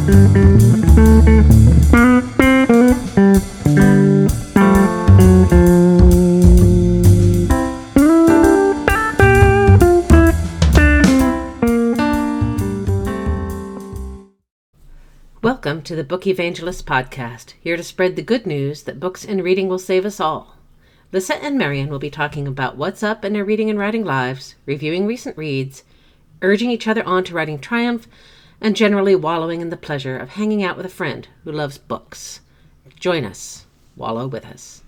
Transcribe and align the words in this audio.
Welcome 0.00 0.16
to 15.82 15.94
the 15.94 16.02
Book 16.02 16.26
Evangelist 16.26 16.86
Podcast, 16.86 17.52
here 17.60 17.76
to 17.76 17.82
spread 17.82 18.16
the 18.16 18.22
good 18.22 18.46
news 18.46 18.84
that 18.84 18.98
books 18.98 19.26
and 19.26 19.44
reading 19.44 19.68
will 19.68 19.78
save 19.78 20.06
us 20.06 20.18
all. 20.18 20.56
Lissa 21.12 21.34
and 21.44 21.58
Marian 21.58 21.90
will 21.90 21.98
be 21.98 22.08
talking 22.08 22.48
about 22.48 22.78
what's 22.78 23.02
up 23.02 23.22
in 23.22 23.34
their 23.34 23.44
reading 23.44 23.68
and 23.68 23.78
writing 23.78 24.06
lives, 24.06 24.54
reviewing 24.64 25.06
recent 25.06 25.36
reads, 25.36 25.82
urging 26.40 26.70
each 26.70 26.88
other 26.88 27.04
on 27.04 27.22
to 27.24 27.34
writing 27.34 27.58
triumph, 27.58 28.08
and 28.60 28.76
generally 28.76 29.16
wallowing 29.16 29.60
in 29.60 29.70
the 29.70 29.76
pleasure 29.76 30.16
of 30.16 30.30
hanging 30.30 30.62
out 30.62 30.76
with 30.76 30.86
a 30.86 30.90
friend 30.90 31.28
who 31.44 31.52
loves 31.52 31.78
books. 31.78 32.40
Join 32.98 33.24
us, 33.24 33.66
wallow 33.96 34.26
with 34.26 34.44
us. 34.44 34.82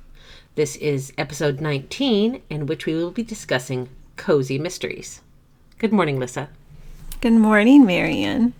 This 0.55 0.77
is 0.77 1.13
episode 1.17 1.61
19, 1.61 2.43
in 2.51 2.67
which 2.67 2.85
we 2.85 2.95
will 2.95 3.11
be 3.11 3.23
discussing 3.23 3.89
cozy 4.17 4.59
mysteries. 4.59 5.23
Good 5.79 5.93
morning, 5.93 6.19
Lissa. 6.19 6.51
Good 7.21 7.33
morning, 7.33 7.87
Marian. 7.87 8.53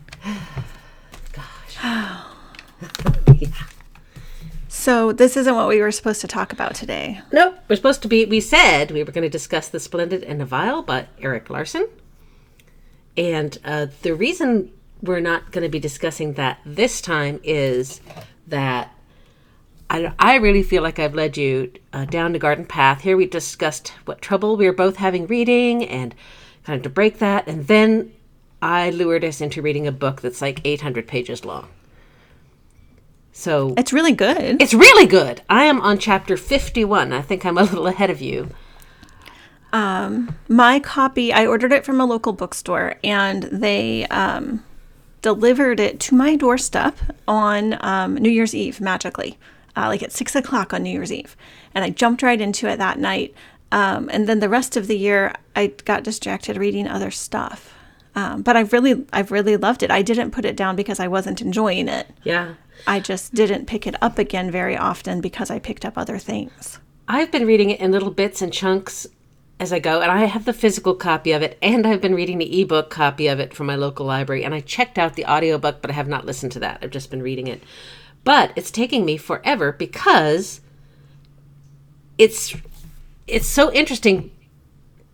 Gosh. 1.33 2.23
So 4.83 5.13
this 5.13 5.37
isn't 5.37 5.55
what 5.55 5.69
we 5.69 5.81
were 5.81 5.93
supposed 5.93 6.21
to 6.23 6.27
talk 6.27 6.53
about 6.53 6.75
today. 6.75 7.21
Nope, 7.31 7.55
we're 7.69 7.77
supposed 7.77 8.03
to 8.03 8.09
be. 8.09 8.25
We 8.25 8.41
said 8.41 8.91
we 8.91 9.05
were 9.05 9.13
going 9.13 9.23
to 9.23 9.29
discuss 9.29 9.69
The 9.69 9.79
Splendid 9.79 10.25
and 10.25 10.41
the 10.41 10.45
Vile 10.45 10.83
by 10.83 11.07
Erik 11.21 11.51
Larson. 11.51 11.87
And 13.17 13.57
uh, 13.65 13.87
the 14.03 14.13
reason 14.13 14.73
we're 15.03 15.21
not 15.21 15.51
going 15.51 15.63
to 15.63 15.69
be 15.69 15.81
discussing 15.81 16.35
that 16.35 16.61
this 16.65 17.01
time 17.01 17.41
is 17.43 18.01
that 18.47 18.95
I, 19.91 20.13
I 20.19 20.37
really 20.37 20.63
feel 20.63 20.83
like 20.83 20.99
I've 20.99 21.15
led 21.15 21.37
you 21.37 21.73
uh, 21.93 22.05
down 22.07 22.33
the 22.33 22.39
garden 22.39 22.65
path. 22.65 23.01
Here 23.03 23.17
we 23.17 23.27
discussed 23.27 23.89
what 24.05 24.23
trouble 24.23 24.57
we 24.57 24.67
were 24.67 24.73
both 24.73 24.97
having 24.97 25.27
reading 25.27 25.85
and 25.85 26.15
kind 26.65 26.77
of 26.79 26.83
to 26.85 26.89
break 26.89 27.19
that. 27.19 27.47
And 27.49 27.67
then 27.67 28.13
I 28.63 28.91
lured 28.91 29.25
us 29.25 29.41
into 29.41 29.61
reading 29.61 29.87
a 29.87 29.93
book 29.93 30.21
that's 30.23 30.41
like 30.41 30.61
800 30.65 31.07
pages 31.09 31.45
long. 31.45 31.69
So 33.33 33.75
It's 33.77 33.93
really 33.93 34.13
good. 34.13 34.61
it's 34.63 34.75
really 34.75 35.07
good. 35.07 35.43
I 35.49 35.65
am 35.65 35.81
on 35.81 35.99
chapter 35.99 36.37
51. 36.37 37.13
I 37.13 37.23
think 37.23 37.45
I'm 37.45 37.59
a 37.59 37.63
little 37.65 37.87
ahead 37.87 38.11
of 38.11 38.21
you. 38.21 38.51
Um, 39.73 40.37
My 40.49 40.79
copy, 40.81 41.33
I 41.33 41.47
ordered 41.47 41.73
it 41.73 41.85
from 41.85 42.01
a 42.01 42.05
local 42.07 42.33
bookstore 42.35 42.97
and 43.03 43.45
they 43.45 44.07
um, 44.09 44.63
delivered 45.23 45.81
it 45.81 46.01
to 46.01 46.15
my 46.15 46.37
doorstep 46.37 46.99
on 47.27 47.79
um, 47.85 48.15
New 48.17 48.31
Year's 48.31 48.55
Eve 48.55 48.81
magically, 48.81 49.39
uh, 49.77 49.87
like 49.87 50.03
at 50.03 50.13
six 50.13 50.35
o'clock 50.35 50.75
on 50.75 50.83
New 50.83 50.91
Year's 50.91 51.13
Eve. 51.13 51.37
And 51.75 51.85
I 51.85 51.91
jumped 51.91 52.23
right 52.23 52.41
into 52.41 52.69
it 52.69 52.79
that 52.79 52.99
night. 52.99 53.35
Um, 53.71 54.11
and 54.13 54.29
then 54.29 54.41
the 54.41 54.49
rest 54.49 54.77
of 54.77 54.87
the 54.87 54.99
year, 54.99 55.35
I 55.57 55.69
got 55.69 56.05
distracted 56.05 56.59
reading 56.59 56.87
other 56.87 57.11
stuff. 57.11 57.75
Um, 58.15 58.43
but 58.43 58.57
I've 58.57 58.73
really, 58.75 59.07
I've 59.13 59.31
really 59.31 59.57
loved 59.57 59.83
it. 59.83 59.91
I 59.91 60.03
didn't 60.03 60.33
put 60.33 60.45
it 60.45 60.57
down 60.57 60.77
because 60.77 61.01
I 61.01 61.09
wasn't 61.09 61.41
enjoying 61.41 61.89
it. 61.89 62.09
Yeah. 62.25 62.55
I 62.87 63.01
just 63.01 63.33
didn't 63.33 63.67
pick 63.67 63.87
it 63.87 63.95
up 64.03 64.19
again 64.19 64.51
very 64.51 64.77
often 64.77 65.21
because 65.21 65.51
I 65.51 65.59
picked 65.59 65.87
up 65.87 65.97
other 65.97 66.19
things. 66.19 66.79
I've 67.09 67.31
been 67.31 67.47
reading 67.47 67.71
it 67.71 67.81
in 67.81 67.93
little 67.93 68.11
bits 68.11 68.43
and 68.43 68.53
chunks 68.53 69.07
as 69.63 69.73
I 69.73 69.79
go, 69.79 70.01
and 70.01 70.11
I 70.11 70.25
have 70.25 70.45
the 70.45 70.53
physical 70.53 70.97
copy 70.97 71.31
of 71.31 71.41
it, 71.41 71.57
and 71.63 71.87
I've 71.87 72.01
been 72.01 72.17
reading 72.17 72.39
the 72.39 72.61
ebook 72.61 72.91
copy 72.91 73.29
of 73.29 73.39
it 73.39 73.55
from 73.55 73.69
my 73.69 73.77
local 73.77 74.05
library, 74.05 74.45
and 74.45 74.53
I 74.53 74.61
checked 74.61 74.99
out 74.99 75.15
the 75.15 75.25
audiobook, 75.25 75.81
but 75.81 75.89
I 75.89 75.95
have 75.95 76.09
not 76.09 76.27
listened 76.27 76.51
to 76.53 76.59
that. 76.59 76.81
I've 76.83 76.91
just 76.91 77.13
been 77.13 77.23
reading 77.23 77.47
it. 77.47 77.63
But 78.25 78.53
it's 78.57 78.73
taking 78.73 79.05
me 79.05 79.17
forever 79.17 79.71
because 79.71 80.61
it's 82.19 82.57
it's 83.29 83.47
so 83.47 83.73
interesting 83.73 84.33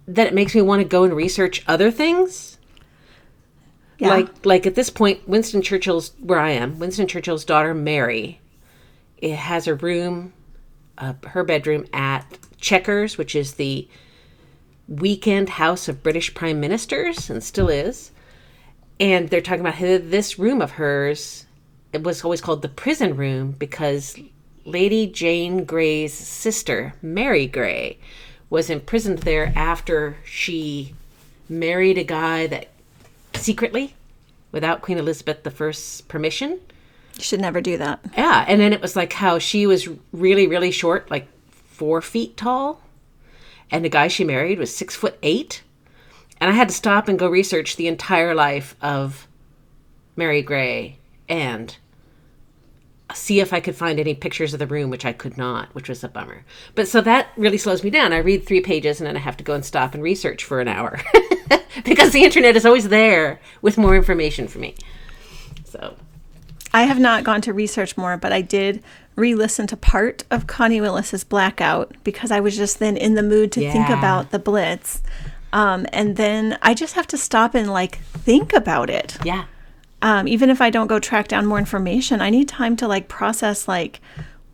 that 0.07 0.27
it 0.27 0.33
makes 0.33 0.55
me 0.55 0.63
want 0.63 0.81
to 0.81 0.89
go 0.89 1.05
and 1.05 1.15
research 1.15 1.63
other 1.69 1.91
things. 1.91 2.57
Yeah. 3.99 4.09
Like 4.09 4.47
like 4.47 4.67
at 4.67 4.75
this 4.75 4.89
point, 4.89 5.29
Winston 5.29 5.61
Churchill's 5.61 6.13
where 6.21 6.41
I 6.41 6.53
am. 6.53 6.79
Winston 6.79 7.07
Churchill's 7.07 7.45
daughter 7.45 7.75
Mary, 7.75 8.41
it 9.19 9.37
has 9.37 9.67
a 9.67 9.75
room, 9.75 10.33
uh, 10.97 11.13
her 11.27 11.45
bedroom 11.45 11.85
at 11.93 12.39
Chequers, 12.59 13.19
which 13.19 13.37
is 13.37 13.55
the 13.55 13.87
weekend 14.89 15.51
house 15.51 15.89
of 15.89 16.03
British 16.03 16.35
prime 16.35 16.61
ministers, 16.61 17.31
and 17.31 17.43
still 17.43 17.69
is. 17.69 18.11
And 18.99 19.29
they're 19.29 19.41
talking 19.41 19.61
about 19.61 19.75
how 19.75 19.99
this 19.99 20.39
room 20.39 20.61
of 20.61 20.73
hers. 20.73 21.47
It 21.93 22.03
was 22.03 22.25
always 22.25 22.41
called 22.41 22.63
the 22.63 22.69
prison 22.69 23.17
room 23.17 23.53
because 23.53 24.17
Lady 24.65 25.07
Jane 25.07 25.65
Grey's 25.65 26.13
sister, 26.13 26.95
Mary 27.01 27.47
Grey, 27.47 27.99
was 28.51 28.71
imprisoned 28.71 29.21
there 29.21 29.53
after 29.55 30.17
she 30.25 30.95
married 31.49 31.99
a 31.99 32.05
guy 32.05 32.47
that 32.47 32.69
secretly, 33.35 33.95
without 34.53 34.83
Queen 34.83 34.99
Elizabeth 34.99 35.47
I's 35.61 36.03
permission. 36.03 36.61
You 37.17 37.23
should 37.23 37.41
never 37.41 37.61
do 37.61 37.77
that. 37.79 38.01
Yeah, 38.17 38.45
and 38.47 38.61
then 38.61 38.73
it 38.73 38.81
was 38.81 38.97
like 38.97 39.13
how 39.13 39.39
she 39.39 39.67
was 39.67 39.89
really, 40.13 40.47
really 40.47 40.71
short, 40.71 41.11
like 41.11 41.29
four 41.51 42.01
feet 42.03 42.37
tall, 42.37 42.81
and 43.71 43.85
the 43.85 43.89
guy 43.89 44.09
she 44.09 44.25
married 44.25 44.59
was 44.59 44.75
six 44.75 44.95
foot 44.95 45.19
eight. 45.23 45.63
And 46.41 46.51
I 46.51 46.55
had 46.55 46.69
to 46.69 46.75
stop 46.75 47.09
and 47.09 47.19
go 47.19 47.29
research 47.29 47.77
the 47.77 47.89
entire 47.89 48.35
life 48.35 48.77
of 48.81 49.27
Mary 50.17 50.41
Grey 50.41 50.99
and 51.29 51.77
see 53.15 53.41
if 53.41 53.53
I 53.53 53.61
could 53.61 53.75
find 53.75 53.99
any 53.99 54.15
pictures 54.15 54.53
of 54.53 54.59
the 54.59 54.67
room, 54.67 54.91
which 54.91 55.05
I 55.05 55.13
could 55.13 55.39
not, 55.39 55.75
which 55.75 55.89
was 55.89 56.05
a 56.05 56.09
bummer. 56.09 56.45
But 56.75 56.89
so 56.89 57.01
that 57.01 57.29
really 57.37 57.59
slows 57.59 57.83
me 57.83 57.91
down. 57.91 58.13
I 58.13 58.19
read 58.19 58.47
three 58.47 58.61
pages 58.61 59.01
and 59.01 59.07
then 59.07 59.17
I 59.17 59.21
have 59.21 59.37
to 59.39 59.45
go 59.45 59.55
and 59.55 59.65
stop 59.65 59.95
and 59.95 60.03
research 60.03 60.45
for 60.45 60.61
an 60.61 60.69
hour 60.69 61.01
because 61.85 62.13
the 62.13 62.25
internet 62.25 62.57
is 62.57 62.67
always 62.67 62.89
there 62.89 63.41
with 63.63 63.79
more 63.79 63.97
information 63.97 64.47
for 64.47 64.59
me. 64.59 64.75
So 65.65 65.97
I 66.73 66.83
have 66.83 66.99
not 66.99 67.25
gone 67.25 67.41
to 67.43 67.53
research 67.53 67.97
more, 67.97 68.17
but 68.17 68.33
I 68.33 68.43
did 68.43 68.83
re-listen 69.19 69.67
to 69.67 69.77
part 69.77 70.25
of 70.31 70.47
Connie 70.47 70.81
Willis's 70.81 71.25
Blackout 71.25 71.97
because 72.05 72.31
I 72.31 72.41
was 72.41 72.57
just 72.57 72.79
then 72.79 72.97
in 72.97 73.15
the 73.15 73.23
mood 73.23 73.53
to 73.53 73.61
think 73.73 73.89
about 73.89 74.31
the 74.31 74.39
Blitz. 74.39 75.03
Um, 75.53 75.87
and 75.93 76.17
then 76.17 76.59
I 76.63 76.75
just 76.75 76.95
have 76.95 77.07
to 77.09 77.19
stop 77.19 77.55
and 77.55 77.71
like 77.71 77.99
think 77.99 78.53
about 78.53 78.89
it. 78.91 79.19
yeah. 79.25 79.45
Um, 80.01 80.29
even 80.29 80.49
if 80.49 80.61
I 80.61 80.71
don't 80.71 80.87
go 80.87 81.01
track 81.01 81.27
down 81.27 81.47
more 81.47 81.59
information, 81.59 82.21
I 82.21 82.31
need 82.31 82.49
time 82.49 82.77
to 82.77 82.87
like 82.87 83.09
process 83.09 83.67
like, 83.67 84.01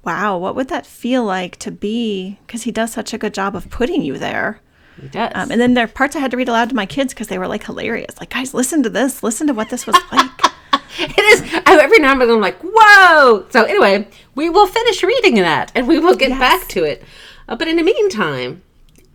wow, 0.03 0.39
what 0.39 0.55
would 0.57 0.69
that 0.69 0.87
feel 0.87 1.23
like 1.23 1.57
to 1.59 1.71
be? 1.71 2.39
Because 2.47 2.63
he 2.63 2.73
does 2.73 2.93
such 2.93 3.13
a 3.13 3.19
good 3.19 3.35
job 3.35 3.55
of 3.55 3.69
putting 3.69 4.01
you 4.03 4.17
there. 4.17 4.61
It 5.03 5.13
does. 5.13 5.33
Um, 5.35 5.51
and 5.51 5.61
then 5.61 5.75
there 5.75 5.85
are 5.85 5.89
parts 5.89 6.17
I 6.17 6.21
had 6.21 6.31
to 6.31 6.39
read 6.39 6.49
aloud 6.49 6.71
to 6.71 6.75
my 6.75 6.87
kids 6.87 7.13
because 7.13 7.29
they 7.29 7.39
were 7.39 7.49
like 7.49 7.65
hilarious. 7.65 8.19
Like, 8.19 8.31
guys, 8.31 8.55
listen 8.55 8.83
to 8.85 8.89
this. 8.89 9.23
Listen 9.23 9.47
to 9.49 9.53
what 9.53 9.69
this 9.69 9.87
was 9.87 9.97
like. 10.11 10.31
It 10.99 11.19
is. 11.19 11.43
I, 11.67 11.79
every 11.83 11.99
now 11.99 12.13
and 12.13 12.21
then 12.21 12.31
I'm 12.31 12.41
like, 12.41 12.59
whoa. 12.63 13.47
So 13.51 13.65
anyway, 13.65 14.07
we 14.35 14.49
will 14.51 14.67
finish 14.67 15.03
reading 15.03 15.35
that 15.37 15.73
and 15.75 15.89
we 15.89 15.99
will 15.99 16.15
get 16.17 16.31
Yes. 16.31 16.39
back 16.39 16.69
to 16.69 16.85
it. 16.85 17.03
Uh, 17.49 17.57
but 17.57 17.69
in 17.69 17.77
the 17.77 17.83
meantime, 17.83 18.63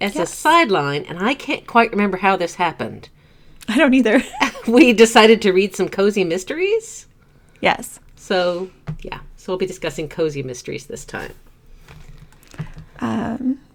as 0.01 0.15
a 0.15 0.25
sideline, 0.25 1.03
and 1.05 1.19
I 1.19 1.33
can't 1.33 1.65
quite 1.67 1.91
remember 1.91 2.17
how 2.17 2.35
this 2.35 2.55
happened, 2.55 3.09
I 3.67 3.77
don't 3.77 3.93
either. 3.93 4.21
we 4.67 4.93
decided 4.93 5.41
to 5.43 5.51
read 5.51 5.75
some 5.75 5.89
cozy 5.89 6.23
mysteries. 6.23 7.07
yes. 7.61 7.99
So 8.15 8.69
yeah, 9.01 9.19
so 9.37 9.51
we'll 9.53 9.57
be 9.57 9.65
discussing 9.65 10.07
cozy 10.09 10.43
mysteries 10.43 10.85
this 10.85 11.03
time. 11.05 11.33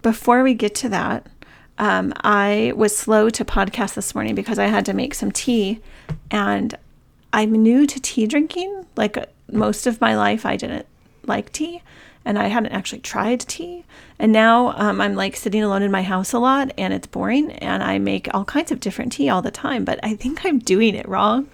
before 0.01 0.43
we 0.43 0.53
get 0.53 0.75
to 0.75 0.89
that, 0.89 1.27
um, 1.77 2.13
I 2.23 2.71
was 2.75 2.95
slow 2.95 3.29
to 3.31 3.43
podcast 3.43 3.95
this 3.95 4.15
morning 4.15 4.35
because 4.35 4.59
I 4.59 4.67
had 4.67 4.85
to 4.85 4.93
make 4.93 5.13
some 5.13 5.31
tea, 5.31 5.81
and 6.31 6.75
I'm 7.35 7.51
new 7.51 7.85
to 7.85 7.99
tea 7.99 8.27
drinking. 8.27 8.85
Like 8.95 9.17
most 9.51 9.85
of 9.87 9.99
my 9.99 10.15
life, 10.15 10.45
I 10.45 10.55
didn't 10.55 10.85
like 11.25 11.51
tea, 11.51 11.81
and 12.23 12.39
I 12.39 12.47
hadn't 12.47 12.71
actually 12.71 13.01
tried 13.01 13.41
tea. 13.41 13.83
And 14.17 14.31
now 14.31 14.73
um, 14.77 15.01
I'm 15.01 15.15
like 15.15 15.35
sitting 15.35 15.61
alone 15.61 15.81
in 15.81 15.91
my 15.91 16.01
house 16.01 16.31
a 16.31 16.39
lot, 16.39 16.71
and 16.77 16.93
it's 16.93 17.07
boring. 17.07 17.51
And 17.51 17.83
I 17.83 17.99
make 17.99 18.33
all 18.33 18.45
kinds 18.45 18.71
of 18.71 18.79
different 18.79 19.11
tea 19.11 19.27
all 19.29 19.41
the 19.41 19.51
time, 19.51 19.83
but 19.83 19.99
I 20.01 20.15
think 20.15 20.45
I'm 20.45 20.59
doing 20.59 20.95
it 20.95 21.05
wrong. 21.09 21.49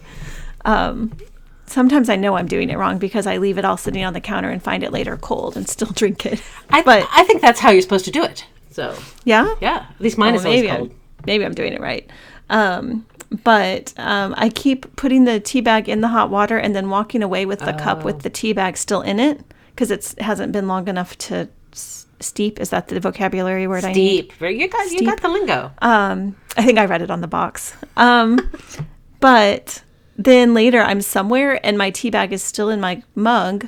Um, 0.66 1.18
sometimes 1.66 2.10
I 2.10 2.16
know 2.16 2.36
I'm 2.36 2.48
doing 2.48 2.70
it 2.70 2.78
wrong 2.78 3.00
because 3.00 3.26
I 3.26 3.38
leave 3.38 3.58
it 3.58 3.66
all 3.66 3.78
sitting 3.78 4.04
on 4.04 4.14
the 4.14 4.22
counter 4.22 4.50
and 4.50 4.62
find 4.62 4.84
it 4.84 4.92
later 4.92 5.18
cold 5.18 5.58
and 5.58 5.68
still 5.68 5.92
drink 5.96 6.28
it. 6.28 6.44
I, 6.70 6.84
but 6.84 7.08
I 7.12 7.24
think 7.24 7.42
that's 7.42 7.60
how 7.60 7.72
you're 7.72 7.82
supposed 7.82 8.06
to 8.06 8.12
do 8.12 8.24
it. 8.24 8.46
So 8.70 8.96
yeah, 9.26 9.56
yeah, 9.60 9.88
at 9.90 10.00
least 10.00 10.20
mine 10.20 10.34
Oh, 10.34 10.38
is 10.38 10.46
always 10.46 10.62
maybe 10.62 10.78
cold. 10.78 10.92
I'm, 10.92 10.98
maybe 11.26 11.44
I'm 11.44 11.56
doing 11.56 11.74
it 11.74 11.82
right. 11.82 12.08
Um, 12.52 13.06
but 13.44 13.94
um, 13.98 14.34
I 14.38 14.50
keep 14.50 14.96
putting 14.96 15.24
the 15.26 15.40
tea 15.40 15.62
bag 15.62 15.88
in 15.88 16.02
the 16.02 16.08
hot 16.10 16.30
water 16.30 16.58
and 16.58 16.76
then 16.76 16.90
walking 16.90 17.24
away 17.24 17.46
with 17.46 17.60
the 17.60 17.74
cup 17.74 18.00
Oh. 18.02 18.06
with 18.06 18.22
the 18.24 18.30
tea 18.30 18.54
bag 18.54 18.76
still 18.78 19.02
in 19.02 19.20
it 19.20 19.42
because 19.74 19.90
it 19.92 20.16
hasn't 20.20 20.52
been 20.52 20.68
long 20.68 20.88
enough 20.88 21.18
to 21.20 21.48
s- 21.72 22.08
steep. 22.20 22.60
Is 22.60 22.70
that 22.72 22.90
the 22.90 23.00
vocabulary 23.00 23.68
word 23.68 23.86
I 23.86 23.94
need? 23.94 24.34
You 24.42 24.68
got 24.68 24.92
you 24.92 25.06
got 25.06 25.22
the 25.22 25.30
lingo. 25.30 25.72
Um, 25.82 26.36
I 26.58 26.64
think 26.66 26.78
I 26.78 26.86
read 26.86 27.02
it 27.02 27.10
on 27.10 27.22
the 27.22 27.28
box. 27.28 27.74
Um, 27.96 28.52
but 29.22 29.84
then 30.18 30.54
later 30.54 30.82
I'm 30.82 31.02
somewhere 31.02 31.66
and 31.66 31.78
my 31.78 31.90
tea 31.90 32.10
bag 32.10 32.34
is 32.34 32.44
still 32.44 32.70
in 32.70 32.82
my 32.82 33.02
mug 33.16 33.68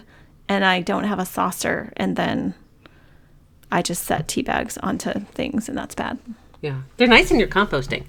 and 0.49 0.65
I 0.65 0.81
don't 0.81 1.05
have 1.05 1.19
a 1.19 1.25
saucer 1.25 1.93
and 1.95 2.15
then 2.17 2.53
I 3.71 3.81
just 3.81 4.03
set 4.03 4.27
tea 4.27 4.41
bags 4.43 4.77
onto 4.79 5.13
things 5.33 5.69
and 5.69 5.77
that's 5.77 5.95
bad. 5.95 6.19
Yeah. 6.63 6.83
They're 6.95 7.07
nice 7.07 7.29
in 7.29 7.39
your 7.39 7.49
composting. 7.49 8.05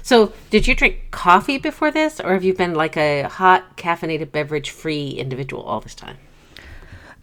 So, 0.00 0.32
did 0.50 0.68
you 0.68 0.76
drink 0.76 1.10
coffee 1.10 1.58
before 1.58 1.90
this, 1.90 2.20
or 2.20 2.32
have 2.34 2.44
you 2.44 2.54
been 2.54 2.72
like 2.72 2.96
a 2.96 3.22
hot 3.22 3.76
caffeinated 3.76 4.30
beverage 4.30 4.70
free 4.70 5.10
individual 5.10 5.64
all 5.64 5.80
this 5.80 5.96
time? 5.96 6.16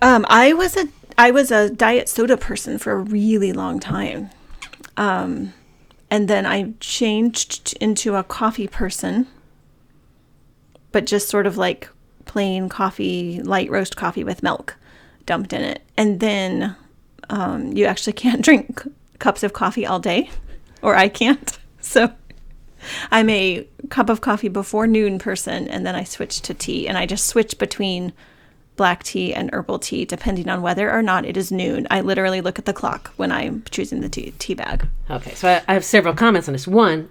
Um, 0.01 0.25
I 0.27 0.51
was 0.51 0.75
a 0.75 0.89
I 1.17 1.31
was 1.31 1.51
a 1.51 1.69
diet 1.69 2.09
soda 2.09 2.35
person 2.35 2.77
for 2.77 2.91
a 2.91 2.97
really 2.97 3.53
long 3.53 3.79
time, 3.79 4.29
um, 4.97 5.53
and 6.11 6.27
then 6.27 6.45
I 6.45 6.73
changed 6.81 7.77
into 7.79 8.15
a 8.15 8.23
coffee 8.23 8.67
person, 8.67 9.27
but 10.91 11.05
just 11.05 11.29
sort 11.29 11.47
of 11.47 11.55
like 11.57 11.87
plain 12.25 12.67
coffee, 12.67 13.41
light 13.41 13.71
roast 13.71 13.95
coffee 13.95 14.25
with 14.25 14.43
milk 14.43 14.75
dumped 15.25 15.53
in 15.53 15.61
it, 15.61 15.81
and 15.95 16.19
then 16.19 16.75
um, 17.29 17.71
you 17.71 17.85
actually 17.85 18.13
can't 18.25 18.41
drink 18.41 18.83
cups 19.19 19.43
of 19.43 19.53
coffee 19.53 19.85
all 19.85 19.99
day, 19.99 20.29
or 20.83 20.95
I 20.95 21.07
can't. 21.07 21.57
So 21.85 22.13
I'm 23.11 23.29
a 23.29 23.67
cup 23.89 24.09
of 24.09 24.21
coffee 24.21 24.47
before 24.47 24.87
noon 24.87 25.19
person, 25.19 25.67
and 25.67 25.85
then 25.85 25.95
I 25.95 26.05
switch 26.05 26.39
to 26.43 26.53
tea, 26.53 26.87
and 26.87 26.97
I 26.97 27.05
just 27.05 27.25
switch 27.25 27.57
between 27.57 28.13
black 28.77 29.03
tea 29.03 29.33
and 29.33 29.49
herbal 29.51 29.79
tea 29.79 30.05
depending 30.05 30.47
on 30.47 30.61
whether 30.61 30.89
or 30.89 31.01
not 31.01 31.25
it 31.25 31.35
is 31.35 31.51
noon. 31.51 31.85
I 31.91 31.99
literally 31.99 32.39
look 32.39 32.57
at 32.57 32.63
the 32.63 32.71
clock 32.71 33.11
when 33.17 33.33
I'm 33.33 33.63
choosing 33.69 33.99
the 33.99 34.07
tea, 34.07 34.33
tea 34.39 34.53
bag. 34.53 34.87
Okay, 35.09 35.33
so 35.35 35.49
I, 35.49 35.61
I 35.67 35.73
have 35.73 35.83
several 35.83 36.13
comments 36.13 36.47
on 36.47 36.53
this. 36.53 36.65
One, 36.65 37.09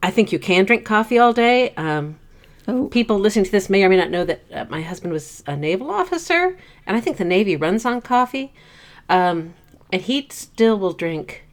I 0.00 0.12
think 0.12 0.30
you 0.30 0.38
can 0.38 0.64
drink 0.64 0.84
coffee 0.84 1.18
all 1.18 1.32
day. 1.32 1.74
Um, 1.74 2.20
Oh. 2.66 2.86
People 2.88 3.18
listening 3.18 3.44
to 3.44 3.50
this 3.50 3.68
may 3.68 3.84
or 3.84 3.88
may 3.88 3.96
not 3.96 4.10
know 4.10 4.24
that 4.24 4.40
uh, 4.52 4.64
my 4.70 4.80
husband 4.80 5.12
was 5.12 5.42
a 5.46 5.56
naval 5.56 5.90
officer, 5.90 6.56
and 6.86 6.96
I 6.96 7.00
think 7.00 7.18
the 7.18 7.24
Navy 7.24 7.56
runs 7.56 7.84
on 7.84 8.00
coffee. 8.00 8.54
Um, 9.08 9.54
and 9.92 10.00
he 10.00 10.26
still 10.30 10.78
will 10.78 10.94
drink 10.94 11.43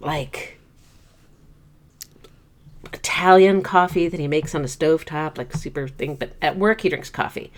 like 0.00 0.58
Italian 2.92 3.62
coffee 3.62 4.08
that 4.08 4.20
he 4.20 4.28
makes 4.28 4.54
on 4.54 4.62
a 4.62 4.68
stovetop, 4.68 5.38
like 5.38 5.52
super 5.52 5.88
thing. 5.88 6.16
But 6.16 6.32
at 6.42 6.58
work, 6.58 6.82
he 6.82 6.88
drinks 6.88 7.10
coffee. 7.10 7.52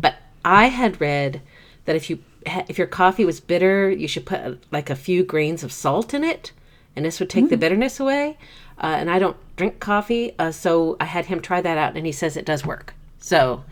But 0.00 0.16
I 0.44 0.66
had 0.66 1.00
read 1.00 1.40
that 1.84 1.96
if 1.96 2.10
you 2.10 2.18
if 2.46 2.76
your 2.76 2.86
coffee 2.86 3.24
was 3.24 3.40
bitter, 3.40 3.90
you 3.90 4.06
should 4.06 4.26
put 4.26 4.62
like 4.70 4.90
a 4.90 4.96
few 4.96 5.24
grains 5.24 5.62
of 5.62 5.72
salt 5.72 6.12
in 6.12 6.22
it, 6.24 6.52
and 6.94 7.04
this 7.04 7.18
would 7.20 7.30
take 7.30 7.48
the 7.48 7.56
bitterness 7.56 7.98
away. 8.00 8.36
Uh, 8.78 8.96
and 8.98 9.10
I 9.10 9.18
don't 9.18 9.36
drink 9.56 9.78
coffee, 9.78 10.34
uh, 10.38 10.50
so 10.50 10.96
I 10.98 11.04
had 11.04 11.26
him 11.26 11.40
try 11.40 11.60
that 11.60 11.78
out, 11.78 11.96
and 11.96 12.04
he 12.04 12.12
says 12.12 12.36
it 12.36 12.44
does 12.44 12.66
work. 12.66 12.92
So, 13.20 13.64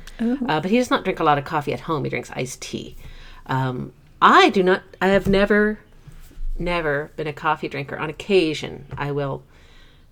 uh, 0.49 0.61
but 0.61 0.71
he 0.71 0.79
does 0.79 0.91
not 0.91 1.05
drink 1.05 1.19
a 1.21 1.25
lot 1.25 1.39
of 1.39 1.45
coffee 1.45 1.73
at 1.73 1.81
home. 1.81 2.05
He 2.05 2.11
drinks 2.11 2.31
iced 2.31 2.63
tea. 2.63 2.95
Um, 3.47 3.93
I 4.23 4.49
do 4.51 4.63
not. 4.63 4.83
I 5.01 5.09
have 5.09 5.27
never, 5.27 5.81
never 6.59 7.11
been 7.17 7.27
a 7.27 7.33
coffee 7.33 7.69
drinker. 7.69 7.97
On 7.99 8.11
occasion, 8.11 8.87
I 8.97 9.13
will 9.13 9.43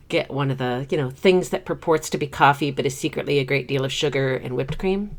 get 0.09 0.31
one 0.31 0.51
of 0.51 0.59
the 0.59 0.87
you 0.91 0.97
know 0.97 1.11
things 1.11 1.51
that 1.51 1.65
purports 1.65 2.11
to 2.11 2.19
be 2.19 2.27
coffee, 2.27 2.71
but 2.71 2.87
is 2.87 2.97
secretly 2.97 3.39
a 3.39 3.45
great 3.45 3.69
deal 3.69 3.85
of 3.85 3.93
sugar 3.93 4.35
and 4.35 4.55
whipped 4.57 4.79
cream. 4.79 5.17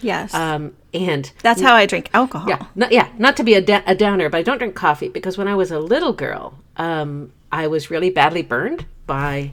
Yes. 0.00 0.34
Um, 0.34 0.74
and 0.92 1.30
That's 1.42 1.60
how 1.60 1.74
I 1.74 1.86
drink 1.86 2.10
alcohol. 2.12 2.48
yeah, 2.48 2.66
not, 2.74 2.90
yeah, 2.90 3.08
not 3.18 3.36
to 3.36 3.44
be 3.44 3.54
a, 3.54 3.60
da- 3.60 3.84
a 3.86 3.94
downer, 3.94 4.28
but 4.28 4.38
I 4.38 4.42
don't 4.42 4.58
drink 4.58 4.74
coffee 4.74 5.08
because 5.08 5.38
when 5.38 5.46
I 5.46 5.54
was 5.54 5.70
a 5.70 5.78
little 5.78 6.12
girl, 6.12 6.58
um, 6.76 7.32
I 7.52 7.68
was 7.68 7.88
really 7.88 8.10
badly 8.10 8.42
burned 8.42 8.84
by 9.06 9.52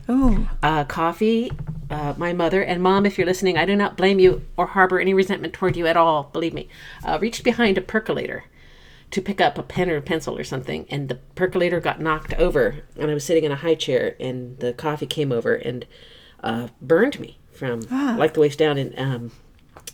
uh, 0.64 0.86
coffee. 0.86 1.52
Uh, 1.92 2.16
my 2.18 2.34
mother 2.34 2.64
and 2.64 2.82
mom, 2.82 3.06
if 3.06 3.18
you're 3.18 3.28
listening, 3.28 3.58
I 3.58 3.66
do 3.66 3.76
not 3.76 3.96
blame 3.96 4.20
you 4.20 4.42
or 4.58 4.66
harbor 4.68 5.00
any 5.00 5.14
resentment 5.14 5.54
toward 5.54 5.78
you 5.78 5.86
at 5.86 5.96
all. 5.96 6.24
Believe 6.34 6.54
me, 6.56 6.68
uh, 7.04 7.20
reached 7.22 7.44
behind 7.44 7.78
a 7.78 7.82
percolator 7.82 8.44
to 9.12 9.22
pick 9.22 9.42
up 9.42 9.58
a 9.58 9.64
pen 9.64 9.90
or 9.90 9.98
a 9.98 10.02
pencil 10.02 10.38
or 10.38 10.44
something, 10.44 10.86
and 10.90 11.10
the 11.10 11.16
percolator 11.36 11.80
got 11.80 12.00
knocked 12.00 12.34
over, 12.36 12.84
and 12.98 13.10
I 13.10 13.14
was 13.14 13.24
sitting 13.24 13.44
in 13.44 13.52
a 13.52 13.58
high 13.58 13.76
chair, 13.76 14.16
and 14.20 14.58
the 14.60 14.74
coffee 14.74 15.08
came 15.08 15.32
over 15.32 15.56
and 15.56 15.86
uh, 16.44 16.68
burned 16.82 17.20
me 17.20 17.40
from 17.52 17.82
like 18.18 18.34
the 18.34 18.40
waist 18.40 18.60
down, 18.60 18.78
and 18.78 18.98
um, 18.98 19.32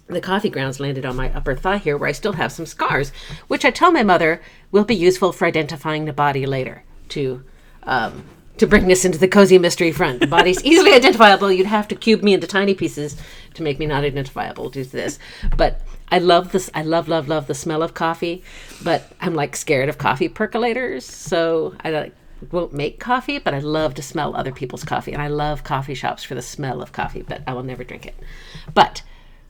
the 0.08 0.22
coffee 0.22 0.50
grounds 0.50 0.80
landed 0.80 1.06
on 1.06 1.16
my 1.16 1.34
upper 1.34 1.56
thigh 1.56 1.78
here, 1.78 1.98
where 1.98 2.10
I 2.10 2.14
still 2.14 2.34
have 2.34 2.52
some 2.52 2.66
scars, 2.66 3.12
which 3.48 3.66
I 3.66 3.72
tell 3.72 3.92
my 3.92 4.04
mother 4.04 4.42
will 4.72 4.84
be 4.84 4.96
useful 4.96 5.32
for 5.32 5.46
identifying 5.46 6.06
the 6.06 6.14
body 6.14 6.46
later 6.46 6.84
to. 7.10 7.44
Um, 7.84 8.26
to 8.58 8.66
bring 8.66 8.88
this 8.88 9.04
into 9.04 9.18
the 9.18 9.28
cozy 9.28 9.58
mystery 9.58 9.92
front. 9.92 10.22
The 10.22 10.28
body's 10.28 10.64
easily 10.64 10.94
identifiable. 10.94 11.52
You'd 11.52 11.68
have 11.68 11.90
to 11.90 11.96
cube 11.96 12.24
me 12.24 12.34
into 12.34 12.48
tiny 12.48 12.74
pieces 12.74 13.18
to 13.54 13.64
make 13.64 13.80
me 13.80 13.86
not 13.86 14.06
identifiable 14.06 14.70
due 14.70 14.86
to 14.86 14.92
this. 14.92 15.20
But 15.58 15.82
I 16.12 16.20
love 16.20 16.52
this. 16.52 16.70
I 16.74 16.84
love, 16.84 17.08
love, 17.08 17.28
love 17.28 17.48
the 17.48 17.56
smell 17.56 17.82
of 17.82 17.94
coffee. 17.94 18.44
But 18.84 19.12
I'm 19.20 19.36
like 19.36 19.56
scared 19.56 19.90
of 19.90 19.98
coffee 19.98 20.30
percolators, 20.30 21.04
so 21.04 21.76
I 21.84 21.92
like 21.92 22.16
won't 22.52 22.74
make 22.74 23.00
coffee. 23.00 23.40
But 23.40 23.54
I 23.54 23.60
love 23.60 23.94
to 23.96 24.02
smell 24.02 24.36
other 24.36 24.52
people's 24.52 24.84
coffee, 24.84 25.14
and 25.14 25.22
I 25.22 25.28
love 25.28 25.64
coffee 25.64 25.96
shops 25.96 26.24
for 26.24 26.36
the 26.36 26.42
smell 26.42 26.82
of 26.82 26.92
coffee. 26.92 27.22
But 27.22 27.42
I 27.48 27.54
will 27.54 27.64
never 27.64 27.84
drink 27.84 28.06
it. 28.06 28.16
But 28.74 29.02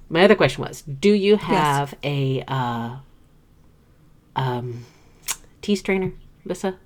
my 0.09 0.23
other 0.23 0.35
question 0.35 0.63
was: 0.63 0.81
Do 0.81 1.11
you 1.11 1.37
have 1.37 1.95
a 2.03 2.43
uh, 2.47 2.97
um, 4.35 4.85
tea 5.61 5.75
strainer, 5.75 6.13
Lissa? 6.45 6.77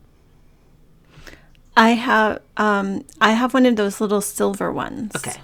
I 1.79 1.91
have 1.91 2.41
um 2.57 3.05
I 3.21 3.31
have 3.31 3.53
one 3.53 3.65
of 3.65 3.77
those 3.77 4.01
little 4.01 4.19
silver 4.19 4.69
ones. 4.71 5.15
Okay. 5.15 5.39